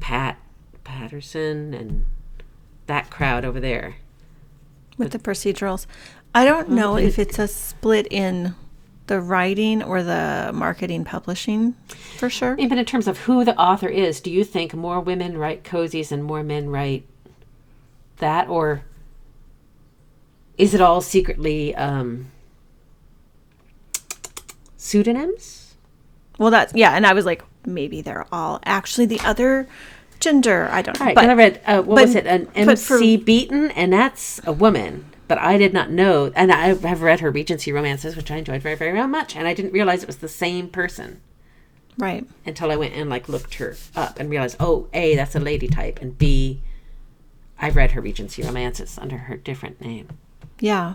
Pat 0.00 0.38
Patterson 0.84 1.72
and 1.72 2.04
that 2.86 3.08
crowd 3.08 3.46
over 3.46 3.58
there. 3.58 3.96
with 4.98 5.12
the 5.12 5.18
procedurals. 5.18 5.86
I 6.34 6.44
don't 6.44 6.68
oh, 6.68 6.74
know 6.74 6.96
if 6.98 7.18
it's 7.18 7.38
a 7.38 7.48
split 7.48 8.06
in 8.10 8.54
the 9.06 9.18
writing 9.18 9.82
or 9.82 10.02
the 10.02 10.50
marketing 10.52 11.06
publishing 11.06 11.74
for 12.18 12.28
sure. 12.28 12.54
Even 12.58 12.76
in 12.76 12.84
terms 12.84 13.08
of 13.08 13.20
who 13.20 13.46
the 13.46 13.56
author 13.56 13.88
is, 13.88 14.20
do 14.20 14.30
you 14.30 14.44
think 14.44 14.74
more 14.74 15.00
women 15.00 15.38
write 15.38 15.64
cozies 15.64 16.12
and 16.12 16.22
more 16.22 16.42
men 16.42 16.68
write 16.68 17.06
that, 18.20 18.48
or 18.48 18.82
is 20.58 20.74
it 20.74 20.80
all 20.80 21.00
secretly 21.00 21.74
um, 21.74 22.30
pseudonyms? 24.76 25.74
Well, 26.38 26.50
that's 26.50 26.74
yeah, 26.74 26.92
and 26.92 27.06
I 27.06 27.12
was 27.12 27.26
like, 27.26 27.42
maybe 27.66 28.00
they're 28.00 28.26
all 28.32 28.60
actually 28.64 29.06
the 29.06 29.20
other 29.20 29.68
gender. 30.20 30.68
I 30.70 30.82
don't 30.82 30.98
know. 30.98 31.06
Right, 31.06 31.14
but 31.14 31.28
I 31.28 31.34
read 31.34 31.60
uh, 31.66 31.82
what 31.82 31.96
but- 31.96 32.02
was 32.06 32.14
it, 32.14 32.26
an 32.26 32.48
but 32.54 32.78
for- 32.78 32.94
MC 32.94 33.16
Beaton, 33.16 33.70
and 33.72 33.92
that's 33.92 34.40
a 34.46 34.52
woman. 34.52 35.06
But 35.28 35.38
I 35.38 35.58
did 35.58 35.72
not 35.72 35.92
know, 35.92 36.32
and 36.34 36.50
I 36.50 36.74
have 36.74 37.02
read 37.02 37.20
her 37.20 37.30
Regency 37.30 37.70
romances, 37.70 38.16
which 38.16 38.32
I 38.32 38.36
enjoyed 38.36 38.62
very, 38.62 38.74
very 38.74 39.06
much, 39.06 39.36
and 39.36 39.46
I 39.46 39.54
didn't 39.54 39.72
realize 39.72 40.02
it 40.02 40.08
was 40.08 40.16
the 40.16 40.26
same 40.26 40.68
person 40.68 41.20
right. 41.96 42.26
until 42.44 42.72
I 42.72 42.76
went 42.76 42.94
and 42.94 43.08
like 43.08 43.28
looked 43.28 43.54
her 43.54 43.76
up 43.94 44.18
and 44.18 44.28
realized, 44.28 44.56
oh, 44.58 44.88
a 44.92 45.14
that's 45.14 45.36
a 45.36 45.40
lady 45.40 45.68
type, 45.68 46.00
and 46.00 46.18
b 46.18 46.62
I've 47.60 47.76
read 47.76 47.92
her 47.92 48.00
Regency 48.00 48.42
romances 48.42 48.98
under 48.98 49.16
her 49.18 49.36
different 49.36 49.80
name. 49.80 50.08
Yeah. 50.58 50.94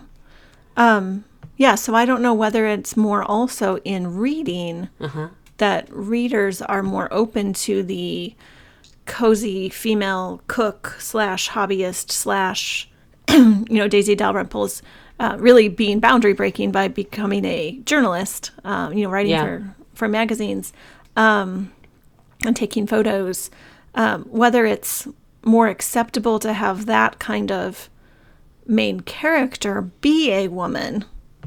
Um 0.76 1.24
yeah, 1.58 1.74
so 1.74 1.94
I 1.94 2.04
don't 2.04 2.20
know 2.20 2.34
whether 2.34 2.66
it's 2.66 2.96
more 2.98 3.22
also 3.22 3.78
in 3.78 4.16
reading 4.18 4.88
Uh-huh. 5.00 5.28
that 5.58 5.88
readers 5.90 6.60
are 6.60 6.82
more 6.82 7.08
open 7.10 7.52
to 7.54 7.82
the 7.82 8.34
cozy 9.06 9.68
female 9.68 10.42
cook 10.48 10.96
slash 10.98 11.50
hobbyist 11.50 12.10
slash 12.10 12.90
you 13.30 13.64
know 13.70 13.88
Daisy 13.88 14.14
Dalrymple's 14.16 14.82
uh, 15.18 15.36
really 15.38 15.68
being 15.68 15.98
boundary 16.00 16.34
breaking 16.34 16.72
by 16.72 16.88
becoming 16.88 17.44
a 17.46 17.78
journalist, 17.86 18.50
um, 18.64 18.92
you 18.92 19.02
know, 19.04 19.10
writing 19.10 19.30
Yeah. 19.32 19.44
for 19.44 19.74
for 19.94 20.08
magazines 20.08 20.74
um, 21.16 21.72
and 22.44 22.54
taking 22.54 22.86
photos. 22.86 23.50
Um, 23.94 24.24
whether 24.24 24.66
it's 24.66 25.08
more 25.46 25.68
acceptable 25.68 26.38
to 26.40 26.52
have 26.52 26.86
that 26.86 27.18
kind 27.18 27.50
of 27.52 27.88
main 28.66 29.00
character 29.00 29.80
be 30.00 30.32
a 30.32 30.48
woman 30.48 31.04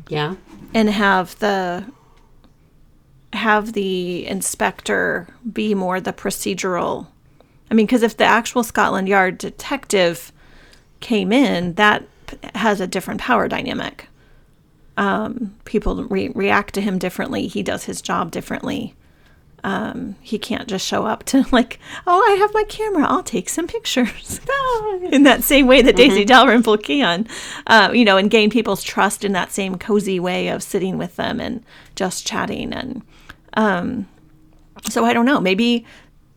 Yeah. 0.07 0.35
and 0.73 0.89
have 0.89 1.37
the 1.39 1.83
have 3.33 3.73
the 3.73 4.25
inspector 4.25 5.27
be 5.53 5.75
more 5.75 5.99
the 6.01 6.13
procedural. 6.13 7.07
I 7.69 7.73
mean 7.75 7.85
because 7.85 8.01
if 8.01 8.17
the 8.17 8.23
actual 8.23 8.63
scotland 8.63 9.07
yard 9.07 9.37
detective 9.37 10.31
came 11.01 11.31
in 11.31 11.73
that 11.75 12.03
has 12.55 12.79
a 12.81 12.87
different 12.87 13.19
power 13.21 13.47
dynamic. 13.47 14.07
Um, 14.97 15.55
people 15.65 16.03
re- 16.05 16.31
react 16.35 16.73
to 16.73 16.81
him 16.81 16.97
differently. 16.99 17.47
He 17.47 17.63
does 17.63 17.85
his 17.85 18.01
job 18.01 18.31
differently 18.31 18.95
um, 19.63 20.15
he 20.21 20.37
can't 20.37 20.67
just 20.67 20.85
show 20.85 21.05
up 21.05 21.23
to 21.25 21.45
like, 21.51 21.79
oh, 22.07 22.23
I 22.27 22.35
have 22.37 22.53
my 22.53 22.63
camera, 22.63 23.05
I'll 23.07 23.23
take 23.23 23.49
some 23.49 23.67
pictures. 23.67 24.41
in 25.11 25.23
that 25.23 25.43
same 25.43 25.67
way 25.67 25.81
that 25.81 25.95
Daisy 25.95 26.25
Dalrymple 26.25 26.77
can, 26.77 27.27
uh, 27.67 27.91
you 27.93 28.05
know, 28.05 28.17
and 28.17 28.29
gain 28.29 28.49
people's 28.49 28.83
trust 28.83 29.23
in 29.23 29.33
that 29.33 29.51
same 29.51 29.77
cozy 29.77 30.19
way 30.19 30.49
of 30.49 30.63
sitting 30.63 30.97
with 30.97 31.15
them 31.15 31.39
and 31.39 31.63
just 31.95 32.25
chatting. 32.25 32.73
And 32.73 33.01
um, 33.53 34.07
so 34.89 35.05
I 35.05 35.13
don't 35.13 35.25
know, 35.25 35.39
maybe 35.39 35.85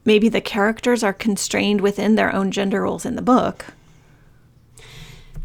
maybe 0.05 0.29
the 0.29 0.41
characters 0.41 1.03
are 1.03 1.13
constrained 1.13 1.81
within 1.81 2.15
their 2.15 2.35
own 2.35 2.51
gender 2.51 2.83
roles 2.83 3.05
in 3.05 3.15
the 3.15 3.23
book. 3.23 3.67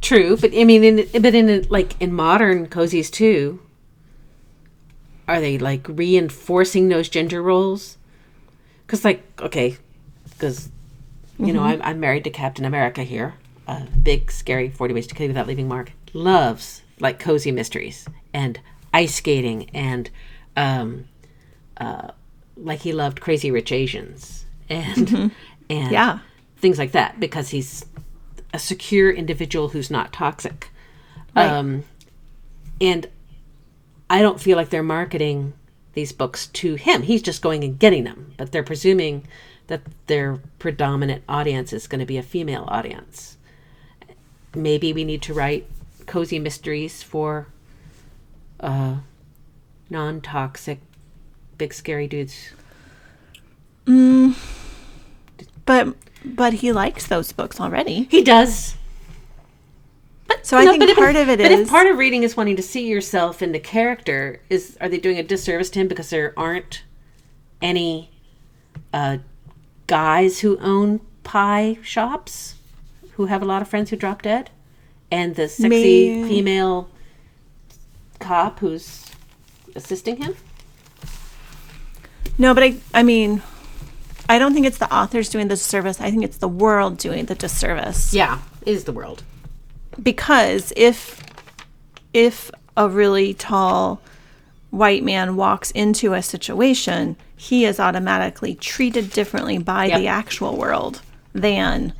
True, 0.01 0.37
but 0.37 0.51
I 0.55 0.63
mean, 0.63 0.83
in 0.83 1.21
but 1.21 1.33
in 1.33 1.67
like 1.69 1.99
in 1.99 2.13
modern 2.13 2.67
cozies 2.67 3.11
too, 3.11 3.59
are 5.27 5.39
they 5.39 5.57
like 5.57 5.85
reinforcing 5.89 6.89
those 6.89 7.09
gender 7.09 7.41
roles? 7.41 7.97
Because 8.85 9.03
like 9.03 9.23
okay, 9.41 9.77
because 10.29 10.69
you 11.39 11.53
know 11.53 11.61
I'm, 11.63 11.81
I'm 11.81 11.99
married 11.99 12.23
to 12.23 12.29
Captain 12.29 12.65
America 12.65 13.03
here, 13.03 13.35
a 13.67 13.81
big 14.01 14.31
scary 14.31 14.69
Forty 14.69 14.93
Ways 14.93 15.07
to 15.07 15.15
Kill 15.15 15.25
You 15.25 15.29
Without 15.29 15.47
Leaving 15.47 15.67
Mark. 15.67 15.91
Loves 16.13 16.81
like 16.99 17.19
cozy 17.19 17.51
mysteries 17.51 18.07
and 18.33 18.59
ice 18.93 19.15
skating 19.15 19.69
and 19.71 20.09
um, 20.55 21.05
uh, 21.77 22.09
like 22.55 22.79
he 22.79 22.93
loved 22.93 23.21
Crazy 23.21 23.51
Rich 23.51 23.71
Asians 23.71 24.45
and 24.69 25.31
and 25.69 25.91
Yeah. 25.91 26.19
things 26.57 26.79
like 26.79 26.93
that 26.93 27.19
because 27.19 27.49
he's 27.49 27.85
a 28.53 28.57
secure 28.59 29.11
individual 29.11 29.69
who's 29.69 29.91
not 29.91 30.13
toxic. 30.13 30.69
Right. 31.35 31.49
Um, 31.51 31.83
and 32.81 33.07
I 34.09 34.21
don't 34.21 34.39
feel 34.39 34.57
like 34.57 34.69
they're 34.69 34.83
marketing 34.83 35.53
these 35.93 36.11
books 36.11 36.47
to 36.47 36.75
him. 36.75 37.01
He's 37.01 37.21
just 37.21 37.41
going 37.41 37.63
and 37.63 37.77
getting 37.77 38.03
them, 38.03 38.33
but 38.37 38.51
they're 38.51 38.63
presuming 38.63 39.27
that 39.67 39.81
their 40.07 40.39
predominant 40.59 41.23
audience 41.27 41.73
is 41.73 41.87
going 41.87 41.99
to 41.99 42.05
be 42.05 42.17
a 42.17 42.23
female 42.23 42.65
audience. 42.67 43.37
Maybe 44.55 44.93
we 44.93 45.03
need 45.03 45.21
to 45.23 45.33
write 45.33 45.67
cozy 46.05 46.39
mysteries 46.39 47.03
for 47.03 47.47
uh, 48.59 48.97
non-toxic, 49.89 50.79
big 51.57 51.73
scary 51.73 52.07
dudes. 52.07 52.51
But 55.65 55.95
but 56.23 56.53
he 56.53 56.71
likes 56.71 57.07
those 57.07 57.31
books 57.31 57.59
already. 57.59 58.07
He 58.09 58.23
does. 58.23 58.75
So 60.41 60.57
I 60.57 60.65
think 60.65 60.79
but 60.79 60.89
if- 60.89 60.97
part 60.97 61.15
of 61.15 61.27
it 61.29 61.39
but 61.39 61.51
is 61.51 61.59
if 61.61 61.69
part 61.69 61.87
of 61.87 61.97
reading 61.97 62.23
is 62.23 62.37
wanting 62.37 62.55
to 62.55 62.61
see 62.63 62.87
yourself 62.87 63.41
in 63.41 63.51
the 63.51 63.59
character, 63.59 64.41
is 64.49 64.77
are 64.79 64.87
they 64.89 64.97
doing 64.97 65.17
a 65.17 65.23
disservice 65.23 65.69
to 65.71 65.79
him 65.79 65.87
because 65.87 66.09
there 66.09 66.33
aren't 66.37 66.83
any 67.61 68.09
uh, 68.93 69.17
guys 69.87 70.39
who 70.39 70.57
own 70.59 71.01
pie 71.23 71.77
shops 71.81 72.55
who 73.13 73.25
have 73.25 73.41
a 73.41 73.45
lot 73.45 73.61
of 73.61 73.67
friends 73.67 73.89
who 73.89 73.95
drop 73.95 74.21
dead, 74.21 74.49
and 75.11 75.35
the 75.35 75.47
sexy 75.49 76.23
female 76.27 76.89
cop 78.19 78.59
who's 78.59 79.05
assisting 79.75 80.17
him? 80.21 80.35
No, 82.37 82.53
but 82.53 82.63
I 82.63 82.75
I 82.93 83.03
mean 83.03 83.41
I 84.29 84.39
don't 84.39 84.53
think 84.53 84.65
it's 84.65 84.77
the 84.77 84.93
authors 84.93 85.29
doing 85.29 85.47
the 85.47 85.55
disservice. 85.55 85.99
I 85.99 86.11
think 86.11 86.23
it's 86.23 86.37
the 86.37 86.47
world 86.47 86.97
doing 86.97 87.25
the 87.25 87.35
disservice. 87.35 88.13
Yeah, 88.13 88.39
is 88.65 88.83
the 88.83 88.91
world. 88.91 89.23
Because 90.01 90.73
if 90.75 91.21
if 92.13 92.49
a 92.75 92.87
really 92.89 93.33
tall 93.33 94.01
white 94.69 95.03
man 95.03 95.35
walks 95.35 95.71
into 95.71 96.13
a 96.13 96.21
situation, 96.21 97.15
he 97.35 97.65
is 97.65 97.79
automatically 97.79 98.55
treated 98.55 99.11
differently 99.11 99.57
by 99.57 99.85
Yep. 99.85 99.99
the 99.99 100.07
actual 100.07 100.55
world 100.57 101.01
than 101.33 101.93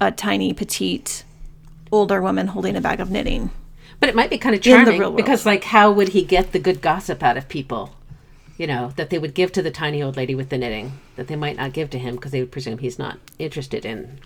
a 0.00 0.10
tiny 0.10 0.52
petite 0.52 1.24
older 1.92 2.20
woman 2.20 2.48
holding 2.48 2.76
a 2.76 2.80
bag 2.80 3.00
of 3.00 3.10
knitting. 3.10 3.50
But 4.00 4.08
it 4.10 4.14
might 4.14 4.28
be 4.30 4.38
kind 4.38 4.54
of 4.54 4.58
In 4.66 4.70
the 4.72 4.76
charming 4.76 5.00
real 5.00 5.08
world. 5.10 5.16
because, 5.16 5.46
like, 5.46 5.64
how 5.64 5.90
would 5.90 6.08
he 6.10 6.22
get 6.22 6.52
the 6.52 6.58
good 6.58 6.82
gossip 6.82 7.22
out 7.22 7.36
of 7.38 7.48
people? 7.48 7.94
You 8.58 8.66
know, 8.66 8.92
that 8.96 9.08
they 9.10 9.18
would 9.18 9.34
give 9.34 9.52
to 9.52 9.62
the 9.62 9.70
tiny 9.70 10.02
old 10.02 10.16
lady 10.16 10.34
with 10.34 10.48
the 10.50 10.58
knitting, 10.58 10.92
that 11.16 11.28
they 11.28 11.36
might 11.36 11.56
not 11.56 11.72
give 11.72 11.88
to 11.90 11.98
him 11.98 12.16
because 12.16 12.32
they 12.32 12.40
would 12.40 12.52
presume 12.52 12.78
he's 12.78 12.98
not 12.98 13.18
interested 13.38 13.84
in 13.86 14.18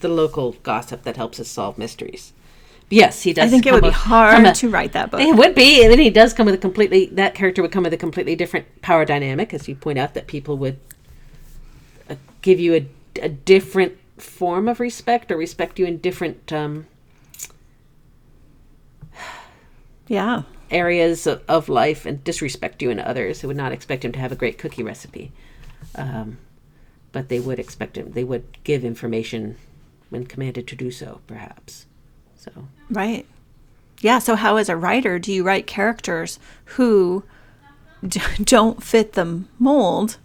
the 0.00 0.08
local 0.08 0.52
gossip 0.62 1.02
that 1.02 1.16
helps 1.16 1.38
us 1.40 1.48
solve 1.48 1.76
mysteries. 1.76 2.32
Yes, 2.90 3.22
he 3.22 3.32
does. 3.34 3.44
I 3.46 3.48
think 3.50 3.66
it 3.66 3.72
would 3.72 3.82
be 3.82 3.90
hard 3.90 4.46
a- 4.46 4.52
to 4.54 4.68
write 4.70 4.92
that 4.92 5.10
book. 5.10 5.20
It 5.20 5.36
would 5.36 5.54
be, 5.54 5.82
and 5.82 5.92
then 5.92 5.98
he 5.98 6.08
does 6.10 6.32
come 6.32 6.46
with 6.46 6.54
a 6.54 6.58
completely. 6.58 7.06
That 7.06 7.34
character 7.34 7.60
would 7.60 7.70
come 7.72 7.82
with 7.84 7.92
a 7.92 7.98
completely 7.98 8.34
different 8.34 8.80
power 8.80 9.04
dynamic, 9.04 9.52
as 9.52 9.68
you 9.68 9.74
point 9.74 9.98
out. 9.98 10.14
That 10.14 10.26
people 10.26 10.56
would 10.56 10.78
uh, 12.08 12.14
give 12.40 12.58
you 12.58 12.74
a, 12.74 12.88
a 13.22 13.28
different 13.28 13.98
form 14.16 14.68
of 14.68 14.80
respect, 14.80 15.30
or 15.30 15.36
respect 15.36 15.78
you 15.78 15.84
in 15.84 15.98
different 15.98 16.50
um, 16.52 16.86
Yeah. 20.06 20.42
areas 20.70 21.26
of, 21.26 21.42
of 21.48 21.68
life 21.68 22.06
and 22.06 22.24
disrespect 22.24 22.80
you 22.82 22.88
in 22.90 22.98
others. 22.98 23.40
They 23.42 23.48
would 23.48 23.56
not 23.56 23.72
expect 23.72 24.04
him 24.04 24.12
to 24.12 24.18
have 24.18 24.32
a 24.32 24.36
great 24.36 24.56
cookie 24.58 24.82
recipe, 24.82 25.32
um, 25.94 26.38
but 27.12 27.28
they 27.28 27.38
would 27.40 27.58
expect 27.58 27.98
him. 27.98 28.12
They 28.12 28.24
would 28.24 28.46
give 28.64 28.84
information 28.84 29.56
when 30.08 30.24
commanded 30.24 30.66
to 30.68 30.76
do 30.76 30.90
so, 30.90 31.20
perhaps. 31.26 31.84
So 32.54 32.68
Right. 32.90 33.26
Yeah. 34.00 34.18
So, 34.18 34.36
how, 34.36 34.56
as 34.56 34.68
a 34.68 34.76
writer, 34.76 35.18
do 35.18 35.32
you 35.32 35.42
write 35.42 35.66
characters 35.66 36.38
who 36.76 37.24
d- 38.06 38.20
don't 38.42 38.82
fit 38.82 39.14
the 39.14 39.42
mold 39.58 40.18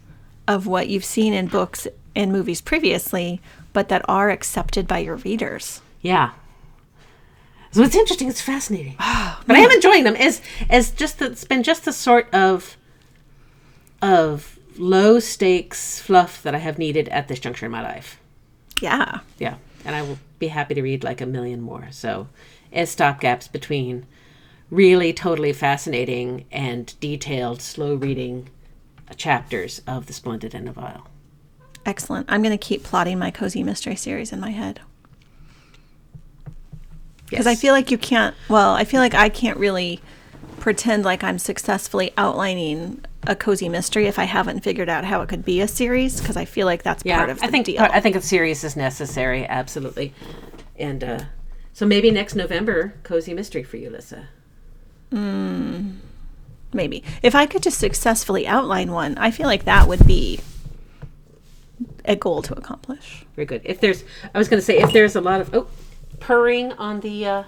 of 0.48 0.68
what 0.68 0.88
you've 0.88 1.06
seen 1.06 1.34
in 1.34 1.48
books 1.48 1.88
and 2.16 2.32
movies 2.32 2.62
previously, 2.62 3.42
but 3.74 3.90
that 3.90 4.06
are 4.08 4.30
accepted 4.30 4.88
by 4.88 5.00
your 5.00 5.16
readers? 5.16 5.82
yeah. 6.02 6.32
So 7.72 7.82
it's 7.82 7.96
interesting. 7.96 8.30
It's 8.30 8.40
fascinating, 8.42 8.96
oh, 9.00 9.42
but 9.48 9.56
I 9.56 9.60
am 9.60 9.72
enjoying 9.72 10.04
them 10.04 10.16
as 10.16 10.42
as 10.70 10.92
just 10.92 11.18
the, 11.18 11.32
it's 11.32 11.44
been 11.44 11.64
just 11.64 11.86
the 11.86 11.92
sort 11.92 12.32
of 12.32 12.78
of 14.00 14.60
low 14.78 15.20
stakes 15.20 16.00
fluff 16.00 16.44
that 16.44 16.54
I 16.54 16.60
have 16.60 16.78
needed 16.78 17.10
at 17.10 17.28
this 17.28 17.40
juncture 17.40 17.66
in 17.66 17.72
my 17.72 17.82
life. 17.82 18.20
Yeah. 18.80 19.22
Yeah, 19.40 19.56
and 19.86 19.96
I 19.96 20.04
will 20.04 20.20
be 20.44 20.50
happy 20.50 20.74
to 20.74 20.82
read 20.82 21.04
like 21.04 21.22
a 21.22 21.26
million 21.26 21.62
more. 21.62 21.88
So, 21.92 22.28
as 22.72 22.94
stopgaps 22.94 23.52
between 23.52 24.06
really 24.70 25.14
totally 25.14 25.54
fascinating 25.54 26.46
and 26.52 26.94
detailed, 27.00 27.62
slow 27.62 27.96
reading 27.96 28.50
chapters 29.16 29.82
of 29.88 30.08
The 30.08 30.14
Splendid 30.14 30.54
and 30.54 30.68
the 30.68 30.72
Vile. 30.72 31.08
Excellent. 31.86 32.26
I'm 32.30 32.42
going 32.42 32.58
to 32.58 32.66
keep 32.66 32.84
plotting 32.84 33.20
my 33.20 33.32
cozy 33.32 33.64
mystery 33.64 33.96
series 33.96 34.32
in 34.34 34.40
my 34.40 34.50
head. 34.50 34.82
Because 37.30 37.48
I 37.48 37.56
feel 37.56 37.74
like 37.74 37.92
you 37.92 37.98
can't, 37.98 38.36
well, 38.50 38.74
I 38.74 38.84
feel 38.84 39.00
like 39.00 39.14
I 39.14 39.30
can't 39.30 39.58
really 39.58 40.02
pretend 40.60 41.04
like 41.04 41.24
I'm 41.24 41.40
successfully 41.40 42.12
outlining 42.18 43.04
a 43.28 43.36
cozy 43.36 43.70
mystery 43.70 44.08
if 44.08 44.20
I 44.20 44.26
haven't 44.26 44.62
figured 44.62 44.90
out 44.90 45.06
how 45.06 45.22
it 45.22 45.30
could 45.30 45.46
be 45.46 45.62
a 45.62 45.68
series, 45.68 46.20
because 46.20 46.38
I 46.38 46.46
feel 46.46 46.66
like 46.66 46.84
that's 46.84 47.04
yeah, 47.06 47.18
part 47.18 47.30
of 47.30 47.40
the 47.40 47.46
I 47.46 47.50
think 47.50 47.66
deal. 47.66 47.82
I 47.82 48.00
think 48.00 48.16
a 48.16 48.22
series 48.22 48.64
is 48.64 48.76
necessary, 48.76 49.46
absolutely. 49.48 50.14
And 50.78 51.04
uh, 51.04 51.20
so 51.74 51.86
maybe 51.86 52.12
next 52.12 52.36
November, 52.36 52.96
cozy 53.04 53.34
mystery 53.34 53.64
for 53.64 53.78
you, 53.78 53.90
Lissa. 53.90 54.28
Maybe. 56.74 57.04
If 57.22 57.36
I 57.36 57.46
could 57.46 57.62
just 57.62 57.78
successfully 57.78 58.48
outline 58.48 58.92
one, 58.92 59.18
I 59.18 59.30
feel 59.32 59.46
like 59.46 59.66
that 59.66 59.88
would 59.88 60.08
be 60.08 60.40
a 62.06 62.16
goal 62.16 62.42
to 62.42 62.56
accomplish. 62.56 63.26
Very 63.36 63.46
good. 63.46 63.62
If 63.64 63.80
there's, 63.80 64.04
I 64.34 64.38
was 64.38 64.50
going 64.50 64.60
to 64.60 64.66
say, 64.66 64.80
if 64.80 64.92
there's 64.92 65.16
a 65.16 65.22
lot 65.22 65.40
of 65.40 65.54
oh, 65.54 65.68
purring 66.20 66.72
on 66.74 67.02
the 67.02 67.26
uh, 67.26 67.44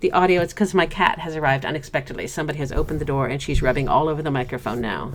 the 0.00 0.12
audio, 0.12 0.42
it's 0.42 0.52
because 0.52 0.74
my 0.74 0.86
cat 0.86 1.18
has 1.20 1.36
arrived 1.36 1.64
unexpectedly. 1.64 2.26
Somebody 2.26 2.58
has 2.58 2.70
opened 2.72 3.00
the 3.00 3.04
door 3.04 3.26
and 3.26 3.42
she's 3.42 3.62
rubbing 3.62 3.88
all 3.88 4.08
over 4.08 4.22
the 4.22 4.30
microphone 4.30 4.80
now, 4.80 5.12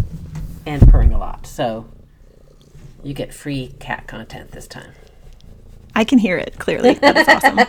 and 0.66 0.88
purring 0.90 1.14
a 1.14 1.18
lot. 1.18 1.48
So 1.48 1.86
you 3.04 3.14
get 3.14 3.34
free 3.34 3.76
cat 3.80 4.08
content 4.08 4.52
this 4.52 4.68
time. 4.68 4.92
I 5.96 6.04
can 6.04 6.20
hear 6.20 6.38
it 6.38 6.58
clearly. 6.58 6.96
That 6.96 7.18
is 7.18 7.28
awesome. 7.28 7.60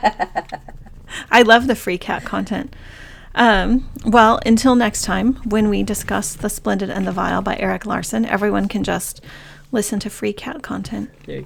I 1.30 1.42
love 1.42 1.66
the 1.66 1.76
free 1.76 1.98
cat 1.98 2.24
content. 2.24 2.74
Um, 3.34 3.90
well, 4.06 4.40
until 4.46 4.74
next 4.74 5.02
time, 5.02 5.34
when 5.44 5.68
we 5.68 5.82
discuss 5.82 6.34
The 6.34 6.48
Splendid 6.48 6.88
and 6.88 7.06
the 7.06 7.12
Vile 7.12 7.42
by 7.42 7.56
Erik 7.56 7.84
Larson, 7.84 8.24
everyone 8.24 8.68
can 8.68 8.84
just 8.84 9.20
listen 9.72 9.98
to 10.00 10.10
free 10.10 10.32
cat 10.32 10.62
content. 10.62 11.10
There 11.26 11.36
you 11.36 11.42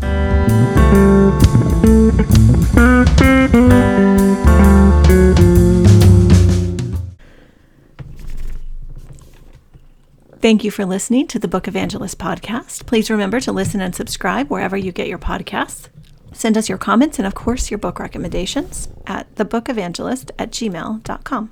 go. 0.00 0.79
Thank 10.40 10.64
you 10.64 10.70
for 10.70 10.86
listening 10.86 11.26
to 11.28 11.38
the 11.38 11.48
Book 11.48 11.68
Evangelist 11.68 12.18
podcast. 12.18 12.86
Please 12.86 13.10
remember 13.10 13.40
to 13.40 13.52
listen 13.52 13.80
and 13.80 13.94
subscribe 13.94 14.48
wherever 14.48 14.76
you 14.76 14.90
get 14.90 15.06
your 15.06 15.18
podcasts. 15.18 15.88
Send 16.32 16.56
us 16.56 16.68
your 16.68 16.78
comments 16.78 17.18
and, 17.18 17.26
of 17.26 17.34
course, 17.34 17.70
your 17.70 17.78
book 17.78 17.98
recommendations 17.98 18.88
at 19.06 19.34
thebookevangelist 19.34 20.30
at 20.38 20.50
gmail.com. 20.50 21.50